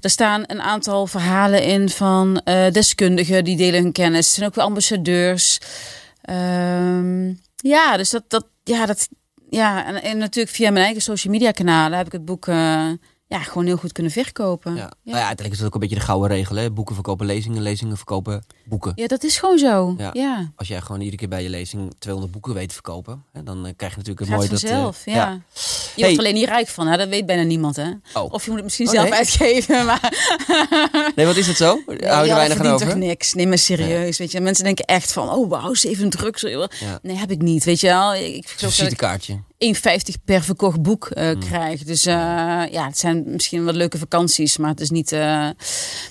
er 0.00 0.10
staan 0.10 0.42
een 0.46 0.60
aantal 0.60 1.06
verhalen 1.06 1.62
in 1.62 1.88
van 1.88 2.40
eh, 2.44 2.70
deskundigen 2.72 3.44
die 3.44 3.56
delen 3.56 3.82
hun 3.82 3.92
kennis. 3.92 4.26
Er 4.28 4.34
zijn 4.34 4.48
ook 4.48 4.54
wel 4.54 4.64
ambassadeurs. 4.64 5.58
Ehm, 6.22 7.26
ja, 7.56 7.96
dus 7.96 8.10
dat, 8.10 8.24
dat, 8.28 8.46
ja, 8.64 8.86
dat, 8.86 9.08
ja 9.50 9.86
en, 9.86 10.02
en 10.02 10.18
natuurlijk 10.18 10.54
via 10.54 10.70
mijn 10.70 10.84
eigen 10.84 11.02
social 11.02 11.32
media 11.32 11.50
kanalen 11.50 11.98
heb 11.98 12.06
ik 12.06 12.12
het 12.12 12.24
boek 12.24 12.48
eh, 12.48 12.88
ja, 13.34 13.42
gewoon 13.42 13.66
heel 13.66 13.76
goed 13.76 13.92
kunnen 13.92 14.12
verkopen. 14.12 14.74
Ja. 14.74 14.78
Ja. 14.80 14.88
Nou 15.02 15.18
ja, 15.18 15.26
uiteindelijk 15.26 15.52
is 15.52 15.58
dat 15.58 15.66
ook 15.66 15.74
een 15.74 15.80
beetje 15.80 15.94
de 15.96 16.00
gouden 16.00 16.28
regel. 16.28 16.56
Hè? 16.56 16.70
Boeken 16.70 16.94
verkopen 16.94 17.26
lezingen, 17.26 17.62
lezingen 17.62 17.96
verkopen 17.96 18.44
boeken. 18.64 18.92
Ja, 18.94 19.06
dat 19.06 19.24
is 19.24 19.38
gewoon 19.38 19.58
zo. 19.58 19.94
Ja. 19.98 20.10
Ja, 20.12 20.52
Als 20.56 20.68
jij 20.68 20.80
gewoon 20.80 20.98
iedere 21.00 21.16
keer 21.16 21.28
bij 21.28 21.42
je 21.42 21.48
lezing 21.50 21.94
200 21.98 22.32
boeken 22.34 22.54
weet 22.54 22.68
te 22.68 22.74
verkopen, 22.74 23.24
hè, 23.32 23.42
dan 23.42 23.66
eh, 23.66 23.72
krijg 23.76 23.92
je 23.92 23.98
natuurlijk 23.98 24.26
een 24.30 24.36
mooi 24.36 24.48
dat. 24.48 24.62
eh, 24.62 25.14
ja. 25.14 25.40
Je 25.94 26.00
Hey. 26.00 26.04
wordt 26.14 26.18
alleen 26.18 26.34
niet 26.40 26.48
rijk 26.48 26.68
van, 26.68 26.86
hè? 26.86 26.96
dat 26.96 27.08
weet 27.08 27.26
bijna 27.26 27.42
niemand. 27.42 27.76
Hè? 27.76 27.90
Oh. 28.14 28.32
Of 28.32 28.42
je 28.44 28.50
moet 28.50 28.54
het 28.54 28.64
misschien 28.64 28.86
Oh, 28.86 28.92
zelf 28.92 29.08
nee? 29.08 29.18
uitgeven. 29.18 29.84
Maar 29.86 30.12
Nee, 31.16 31.26
wat 31.26 31.36
is 31.36 31.46
het 31.46 31.56
zo? 31.56 31.66
Hou 31.86 31.92
je 31.96 31.98
er 32.06 32.16
weinig 32.16 32.40
aan 32.40 32.48
verdient 32.48 32.78
toch 32.78 32.88
over? 32.88 32.96
niks. 32.98 33.34
Nee, 33.34 33.46
maar 33.46 33.58
serieus. 33.58 34.18
Weet 34.18 34.32
je, 34.32 34.40
mensen 34.40 34.64
denken 34.64 34.84
echt 34.84 35.12
van, 35.12 35.30
oh 35.30 35.50
wauw, 35.50 35.74
zeven 35.74 36.10
drugs. 36.10 36.40
Ja. 36.40 36.68
Nee, 37.02 37.16
heb 37.16 37.30
ik 37.30 37.42
niet. 37.42 37.64
Weet 37.64 37.80
je 37.80 37.86
wel. 37.86 38.14
Ik, 38.14 38.34
ik, 38.36 38.48
visitekaartje. 38.48 39.38
1,50 39.64 40.24
per 40.24 40.42
verkocht 40.42 40.82
boek 40.82 41.06
eh, 41.06 41.30
Hmm. 41.30 41.40
krijg. 41.40 41.82
Dus 41.82 42.06
eh, 42.06 42.14
ja, 42.70 42.86
het 42.86 42.98
zijn 42.98 43.22
misschien 43.26 43.64
wat 43.64 43.74
leuke 43.74 43.98
vakanties, 43.98 44.56
maar 44.56 44.70
het 44.70 44.80
is 44.80 44.90
niet. 44.90 45.12
eh 45.12 45.48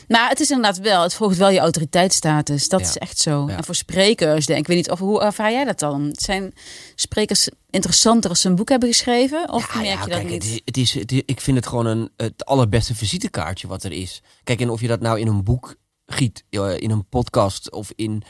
Nou, 0.07 0.29
het 0.29 0.39
is 0.39 0.49
inderdaad 0.49 0.77
wel. 0.79 1.01
Het 1.01 1.13
volgt 1.13 1.37
wel 1.37 1.49
je 1.49 1.59
autoriteitsstatus. 1.59 2.67
Dat 2.69 2.79
Ja. 2.79 2.85
is 2.87 2.97
echt 2.97 3.17
zo. 3.17 3.47
Ja. 3.49 3.57
En 3.57 3.63
voor 3.63 3.75
sprekers, 3.75 4.45
denk 4.45 4.59
ik, 4.59 4.67
weet 4.67 4.77
niet 4.77 4.91
of 4.91 4.99
hoe 4.99 5.21
ervaar 5.21 5.51
jij 5.51 5.63
dat 5.63 5.79
dan? 5.79 6.09
Zijn 6.11 6.53
sprekers 6.95 7.49
interessanter 7.69 8.29
als 8.29 8.41
ze 8.41 8.47
een 8.49 8.55
boek 8.55 8.69
hebben 8.69 8.89
geschreven? 8.89 9.49
Of 9.49 9.73
Ja, 9.73 9.79
merk 9.81 9.91
je 10.03 10.09
dat 10.09 10.17
kijk, 10.19 10.29
niet? 10.29 10.43
Het 10.43 10.51
is, 10.51 10.61
het 10.65 10.77
is, 10.77 10.93
het 10.93 11.11
is- 11.11 11.21
ik 11.25 11.41
vind 11.41 11.57
het 11.57 11.67
gewoon 11.67 11.85
een, 11.85 12.09
het 12.17 12.45
allerbeste 12.45 12.95
visitekaartje 12.95 13.67
wat 13.67 13.83
er 13.83 13.91
is. 13.91 14.21
Kijk, 14.43 14.61
en 14.61 14.69
of 14.69 14.81
je 14.81 14.87
dat 14.87 14.99
nou 15.01 15.19
in 15.19 15.27
een 15.27 15.43
boek 15.43 15.75
giet, 16.05 16.43
in 16.49 16.91
een 16.91 17.07
podcast 17.09 17.71
of 17.71 17.91
in, 17.95 18.23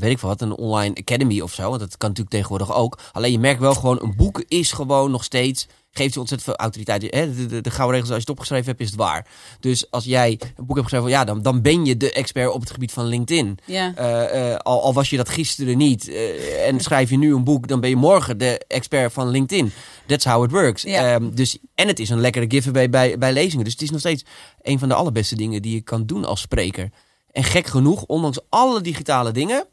weet 0.00 0.10
ik 0.10 0.18
wat, 0.18 0.40
een 0.40 0.56
online 0.56 0.94
academy 0.94 1.40
of 1.40 1.52
zo. 1.52 1.68
Want 1.68 1.80
dat 1.80 1.96
kan 1.96 2.08
natuurlijk 2.08 2.36
tegenwoordig 2.36 2.74
ook. 2.74 2.98
Alleen 3.12 3.32
je 3.32 3.38
merkt 3.38 3.60
wel 3.60 3.74
gewoon, 3.74 4.02
een 4.02 4.16
boek 4.16 4.44
is 4.48 4.72
gewoon 4.72 5.10
nog 5.10 5.24
steeds, 5.24 5.66
geeft 5.90 6.14
je 6.14 6.20
ontzettend 6.20 6.50
veel 6.50 6.64
autoriteit. 6.64 7.14
Hè? 7.14 7.34
De, 7.34 7.46
de, 7.46 7.60
de 7.60 7.70
gouden 7.70 7.94
regels, 7.94 8.14
als 8.14 8.24
je 8.24 8.30
het 8.30 8.30
opgeschreven 8.30 8.66
hebt, 8.66 8.80
is 8.80 8.86
het 8.86 8.96
waar. 8.96 9.26
Dus 9.60 9.90
als 9.90 10.04
jij 10.04 10.40
een 10.56 10.66
boek 10.66 10.76
hebt 10.76 10.88
geschreven, 10.88 11.10
ja, 11.10 11.24
dan, 11.24 11.42
dan 11.42 11.62
ben 11.62 11.84
je 11.84 11.96
de 11.96 12.12
expert 12.12 12.52
op 12.52 12.60
het 12.60 12.70
gebied 12.70 12.92
van 12.92 13.04
LinkedIn. 13.04 13.58
Ja. 13.64 13.94
Eh, 13.94 14.52
eh, 14.52 14.56
al, 14.56 14.82
al 14.82 14.94
was 14.94 15.10
je 15.10 15.16
dat 15.16 15.28
gisteren 15.28 15.78
niet 15.78 16.08
eh, 16.08 16.66
en 16.66 16.80
schrijf 16.80 17.10
je 17.10 17.18
nu 17.18 17.34
een 17.34 17.44
boek, 17.44 17.68
dan 17.68 17.80
ben 17.80 17.90
je 17.90 17.96
morgen 17.96 18.38
de 18.38 18.60
expert 18.66 19.12
van 19.12 19.28
LinkedIn. 19.28 19.72
That's 20.06 20.24
how 20.24 20.44
it 20.44 20.50
works. 20.50 20.82
Ja. 20.82 21.14
Ehm, 21.14 21.30
dus, 21.34 21.58
en 21.74 21.86
het 21.86 21.98
is 21.98 22.10
een 22.10 22.20
lekkere 22.20 22.46
giveaway 22.48 22.90
bij, 22.90 23.18
bij 23.18 23.32
lezingen. 23.32 23.64
Dus 23.64 23.72
het 23.72 23.82
is 23.82 23.90
nog 23.90 24.00
steeds 24.00 24.24
een 24.62 24.78
van 24.78 24.88
de 24.88 24.94
allerbeste 24.94 25.36
dingen 25.36 25.62
die 25.62 25.74
je 25.74 25.80
kan 25.80 26.06
doen 26.06 26.24
als 26.24 26.40
spreker. 26.40 26.90
En 27.32 27.44
gek 27.44 27.66
genoeg, 27.66 28.04
ondanks 28.04 28.38
alle 28.48 28.80
digitale 28.80 29.32
dingen. 29.32 29.66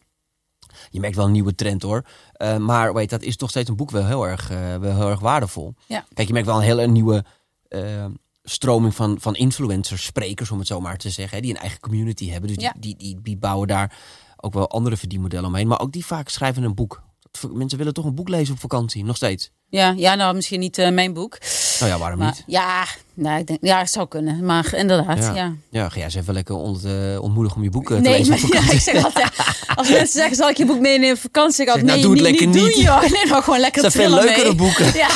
Je 0.89 0.99
merkt 0.99 1.15
wel 1.15 1.25
een 1.25 1.31
nieuwe 1.31 1.55
trend 1.55 1.81
hoor. 1.81 2.05
Eh, 2.33 2.57
maar 2.57 2.93
weet, 2.93 3.09
dat 3.09 3.21
is 3.21 3.35
toch 3.35 3.49
steeds 3.49 3.69
een 3.69 3.75
boek 3.75 3.91
wel 3.91 4.05
heel 4.05 4.27
erg, 4.27 4.49
eh, 4.49 4.75
wel 4.75 4.95
heel 4.95 5.09
erg 5.09 5.19
waardevol. 5.19 5.73
Ja. 5.85 6.05
Kijk, 6.13 6.27
je 6.27 6.33
merkt 6.33 6.47
wel 6.47 6.57
een 6.57 6.63
hele 6.63 6.87
nieuwe 6.87 7.25
eh, 7.67 8.05
stroming 8.43 8.95
van, 8.95 9.17
van 9.19 9.35
influencers, 9.35 10.03
sprekers 10.05 10.51
om 10.51 10.57
het 10.59 10.67
zo 10.67 10.79
maar 10.79 10.97
te 10.97 11.09
zeggen. 11.09 11.35
Hè, 11.35 11.41
die 11.43 11.51
een 11.53 11.61
eigen 11.61 11.79
community 11.79 12.29
hebben. 12.29 12.53
Dus 12.53 12.63
Ja. 12.63 12.73
die, 12.79 12.95
die, 12.95 13.13
die, 13.13 13.21
die 13.21 13.37
bouwen 13.37 13.67
daar 13.67 13.97
ook 14.37 14.53
wel 14.53 14.69
andere 14.69 14.97
verdienmodellen 14.97 15.47
omheen. 15.49 15.67
Maar 15.67 15.79
ook 15.79 15.91
die 15.91 16.05
vaak 16.05 16.29
schrijven 16.29 16.63
een 16.63 16.75
boek. 16.75 17.03
Mensen 17.51 17.77
willen 17.77 17.93
toch 17.93 18.05
een 18.05 18.15
boek 18.15 18.29
lezen 18.29 18.53
op 18.53 18.59
vakantie, 18.59 19.03
nog 19.05 19.15
steeds. 19.15 19.51
Ja, 19.69 19.93
ja, 19.97 20.15
nou 20.15 20.35
misschien 20.35 20.59
niet 20.59 20.77
eh, 20.77 20.89
mijn 20.89 21.13
boek. 21.13 21.37
Nou 21.79 21.91
ja, 21.91 21.97
waarom 21.97 22.19
Maar, 22.19 22.27
niet? 22.27 22.43
ja, 22.47 22.85
nou, 23.13 23.39
ik 23.39 23.47
denk, 23.47 23.59
ja, 23.61 23.77
het 23.79 23.89
zou 23.91 24.07
kunnen. 24.07 24.45
Maar 24.45 24.73
inderdaad, 24.75 25.17
Ja. 25.17 25.35
ja. 25.35 25.53
Ja, 25.69 25.89
ga 25.89 25.95
jij 25.95 26.03
eens 26.03 26.15
even 26.15 26.33
lekker 26.33 26.55
ont, 26.55 26.83
ontmoedigen 27.19 27.57
om 27.57 27.63
je 27.63 27.69
boek 27.69 27.87
te 27.87 27.93
Nee, 27.99 28.17
lezen 28.17 28.33
op 28.33 28.39
ja, 28.41 28.47
vakantie. 28.47 28.73
ik 28.73 28.79
zeg 28.81 29.03
altijd, 29.03 29.31
als 29.75 29.89
mensen 29.89 30.07
zeggen, 30.19 30.35
zal 30.35 30.49
ik 30.49 30.57
je 30.57 30.65
boek 30.65 30.79
meenemen 30.79 31.15
op 31.15 31.21
vakantie? 31.21 31.61
Ik 31.65 31.69
Zeg, 31.71 31.81
nou, 31.81 31.87
nee, 31.93 32.01
doe 32.01 32.11
het 32.13 32.21
niet, 32.21 32.29
lekker 32.29 32.47
niet. 32.47 32.73
Doen, 32.75 32.83
joh. 32.83 33.01
Nee, 33.21 33.25
maar 33.29 33.43
gewoon 33.43 33.59
lekker 33.59 33.81
Dat 33.83 33.91
zijn 33.91 34.09
veel 34.09 34.19
leukere 34.19 34.43
mee. 34.47 34.55
boeken. 34.55 34.85
Ja, 34.93 35.07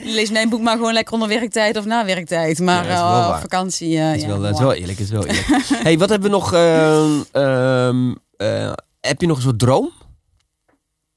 lees 0.00 0.30
mijn 0.30 0.48
boek 0.48 0.60
maar 0.60 0.76
gewoon 0.76 0.92
lekker 0.92 1.12
onder 1.14 1.28
werktijd 1.28 1.76
of 1.76 1.84
na 1.84 2.04
werktijd. 2.04 2.58
Maar 2.58 2.86
Ja, 2.86 3.28
op 3.34 3.40
vakantie, 3.40 3.98
Het 3.98 4.20
is, 4.20 4.26
wel, 4.26 4.42
het 4.42 4.54
is 4.54 4.60
wel 4.60 4.72
eerlijk, 4.74 4.98
het 4.98 5.06
is 5.06 5.12
wel 5.12 5.26
eerlijk. 5.26 5.46
hey, 5.82 5.98
wat 5.98 6.08
hebben 6.08 6.30
we 6.30 6.36
nog? 6.36 6.52
ehm, 6.52 7.10
ehm, 7.32 8.14
eh, 8.36 8.72
heb 9.00 9.20
je 9.20 9.26
nog 9.26 9.36
een 9.36 9.42
soort 9.42 9.58
droom? 9.58 9.90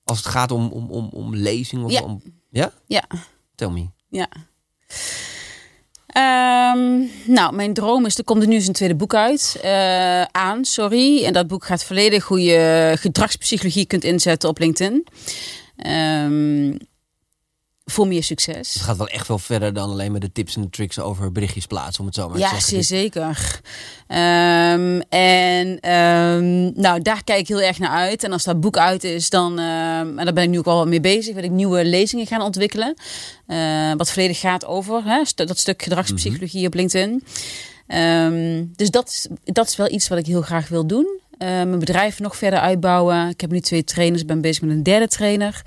Als 0.08 0.18
het 0.18 0.28
gaat 0.28 0.52
om, 0.52 0.72
om, 0.72 0.92
om, 0.92 1.10
om 1.12 1.36
lezing? 1.36 1.84
Of 1.84 1.92
Ja. 1.92 2.02
Om, 2.02 2.22
ja? 2.50 2.72
Ja. 2.88 3.04
Tell 3.56 3.70
me. 3.70 3.90
Ja. 4.10 4.28
Ehm, 6.08 7.06
nou, 7.26 7.56
mijn 7.56 7.74
droom 7.74 8.06
is, 8.06 8.18
er 8.18 8.24
komt 8.24 8.42
er 8.42 8.48
nu 8.48 8.56
een 8.56 8.74
tweede 8.74 8.96
boek 8.96 9.16
uit, 9.16 9.60
eh, 9.62 10.22
aan, 10.22 10.66
sorry. 10.66 11.24
En 11.24 11.34
dat 11.34 11.48
boek 11.48 11.66
gaat 11.66 11.84
volledig 11.84 12.26
hoe 12.26 12.42
je 12.42 12.94
gedragspsychologie 13.00 13.86
kunt 13.86 14.04
inzetten 14.04 14.50
op 14.50 14.60
LinkedIn. 14.60 15.08
Ehm, 15.76 16.76
voor 17.90 18.08
meer 18.08 18.24
succes. 18.24 18.74
Het 18.74 18.84
gaat 18.84 18.98
wel 18.98 19.08
echt 19.08 19.26
veel 19.26 19.38
verder 19.40 19.74
dan 19.74 19.90
alleen 19.90 20.12
maar 20.12 20.20
de 20.20 20.32
tips 20.32 20.56
en 20.56 20.62
de 20.62 20.70
tricks 20.70 21.00
over 21.00 21.32
berichtjes 21.32 21.66
plaatsen, 21.66 22.00
om 22.00 22.06
het 22.06 22.16
zo 22.16 22.28
maar 22.28 22.36
te 22.38 22.42
Ja, 22.44 22.50
zeggen. 22.50 22.68
zeer 22.70 22.78
Dus- 22.78 22.88
zeker. 22.88 23.62
Ehm, 24.08 25.00
en 25.10 25.80
ehm, 25.80 26.82
nou, 26.82 27.02
daar 27.02 27.24
kijk 27.24 27.40
ik 27.40 27.48
heel 27.48 27.62
erg 27.62 27.80
naar 27.80 27.90
uit. 27.90 28.24
En 28.24 28.32
als 28.32 28.44
dat 28.44 28.60
boek 28.60 28.78
uit 28.78 29.04
is, 29.04 29.30
dan, 29.30 29.60
ehm, 29.60 30.18
en 30.20 30.26
daar 30.26 30.34
ben 30.34 30.44
ik 30.44 30.50
nu 30.50 30.58
ook 30.60 30.66
al 30.68 30.78
wat 30.78 30.88
mee 30.88 31.00
bezig, 31.02 31.34
wil 31.36 31.44
ik 31.44 31.52
nieuwe 31.52 31.86
lezingen 31.86 32.26
gaan 32.28 32.42
ontwikkelen. 32.42 32.94
Eh, 33.48 33.92
wat 33.98 34.12
volledig 34.12 34.40
gaat 34.40 34.66
over 34.66 35.04
hè, 35.06 35.22
dat 35.36 35.58
stuk 35.60 35.82
gedragspsychologie 35.84 36.68
op 36.68 36.74
LinkedIn. 36.74 37.24
Dus 38.76 38.90
dat, 38.90 39.08
is- 39.10 39.28
dat 39.44 39.68
is 39.68 39.76
wel 39.76 39.92
iets 39.92 40.08
wat 40.08 40.18
ik 40.18 40.26
heel 40.26 40.42
graag 40.42 40.68
wil 40.68 40.88
doen. 40.88 41.20
Eh, 41.38 41.48
mijn 41.48 41.80
bedrijf 41.80 42.20
nog 42.20 42.36
verder 42.38 42.60
uitbouwen. 42.60 43.30
Ik 43.30 43.42
heb 43.42 43.52
nu 43.52 43.60
twee 43.60 43.84
trainers, 43.84 44.22
ik 44.22 44.28
ben 44.28 44.42
bezig 44.42 44.62
met 44.62 44.72
een 44.72 44.84
derde 44.84 45.08
trainer. 45.08 45.62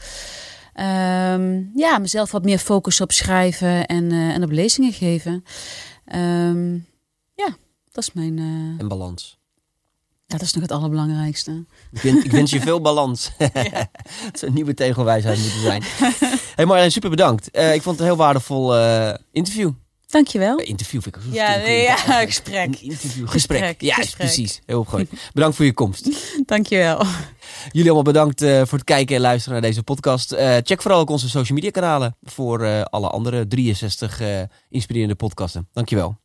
Ehm, 0.80 1.62
ja, 1.74 1.98
mezelf 1.98 2.30
wat 2.30 2.44
meer 2.44 2.58
focus 2.58 3.00
op 3.00 3.12
schrijven 3.12 3.86
en, 3.86 4.12
eh, 4.12 4.28
en 4.34 4.42
op 4.42 4.50
lezingen 4.50 4.92
geven. 4.92 5.44
Ehm, 6.04 6.74
ja, 7.34 7.56
dat 7.90 8.02
is 8.04 8.12
mijn. 8.12 8.38
En 8.78 8.88
balans. 8.88 9.38
ja, 10.26 10.36
dat 10.36 10.42
is 10.46 10.52
nog 10.52 10.62
het 10.62 10.72
allerbelangrijkste. 10.72 11.64
Ik, 11.92 12.00
wens- 12.02 12.24
ik 12.24 12.30
wens 12.30 12.50
je 12.50 12.60
veel 12.70 12.80
balans. 12.80 13.30
Het 13.38 14.38
zou 14.38 14.46
een 14.46 14.54
nieuwe 14.54 14.74
tegelwijsheid 14.74 15.38
moeten 15.38 15.60
zijn. 15.60 15.82
hey 16.54 16.64
Marjolein, 16.66 16.92
super 16.92 17.10
bedankt. 17.10 17.50
Eh, 17.50 17.74
ik 17.74 17.82
vond 17.82 17.96
het 17.98 18.04
een 18.06 18.12
heel 18.12 18.22
waardevol 18.24 18.76
interview. 19.32 19.70
Dankjewel. 20.10 20.58
Eh, 20.58 20.68
interview 20.68 21.02
vind 21.02 21.16
ik 21.16 21.22
zo 21.22 21.28
Ja, 21.32 21.56
nee, 21.56 21.82
ja, 21.82 21.96
gesprek. 21.96 22.66
Een 22.66 22.80
interview, 22.82 23.28
gesprek. 23.28 23.58
Gesprek, 23.60 23.80
Ja, 23.80 23.94
gesprek. 23.94 24.16
precies. 24.16 24.60
Heel 24.66 24.84
goed. 24.84 25.06
Bedankt 25.32 25.56
voor 25.56 25.64
je 25.64 25.72
komst. 25.72 26.08
Dankjewel. 26.46 27.02
Jullie 27.70 27.84
allemaal 27.84 28.02
bedankt 28.02 28.42
eh, 28.42 28.62
voor 28.64 28.78
het 28.78 28.84
kijken 28.84 29.14
en 29.16 29.20
luisteren 29.22 29.60
naar 29.60 29.68
deze 29.70 29.82
podcast. 29.82 30.32
Eh, 30.32 30.56
check 30.62 30.82
vooral 30.82 31.00
ook 31.00 31.10
onze 31.10 31.28
social 31.28 31.54
media 31.58 31.70
kanalen 31.70 32.16
voor 32.22 32.62
eh, 32.64 32.82
alle 32.82 33.08
andere 33.08 33.46
63 33.46 34.20
eh, 34.20 34.40
inspirerende 34.68 35.14
podcasten. 35.14 35.68
Dankjewel. 35.72 36.18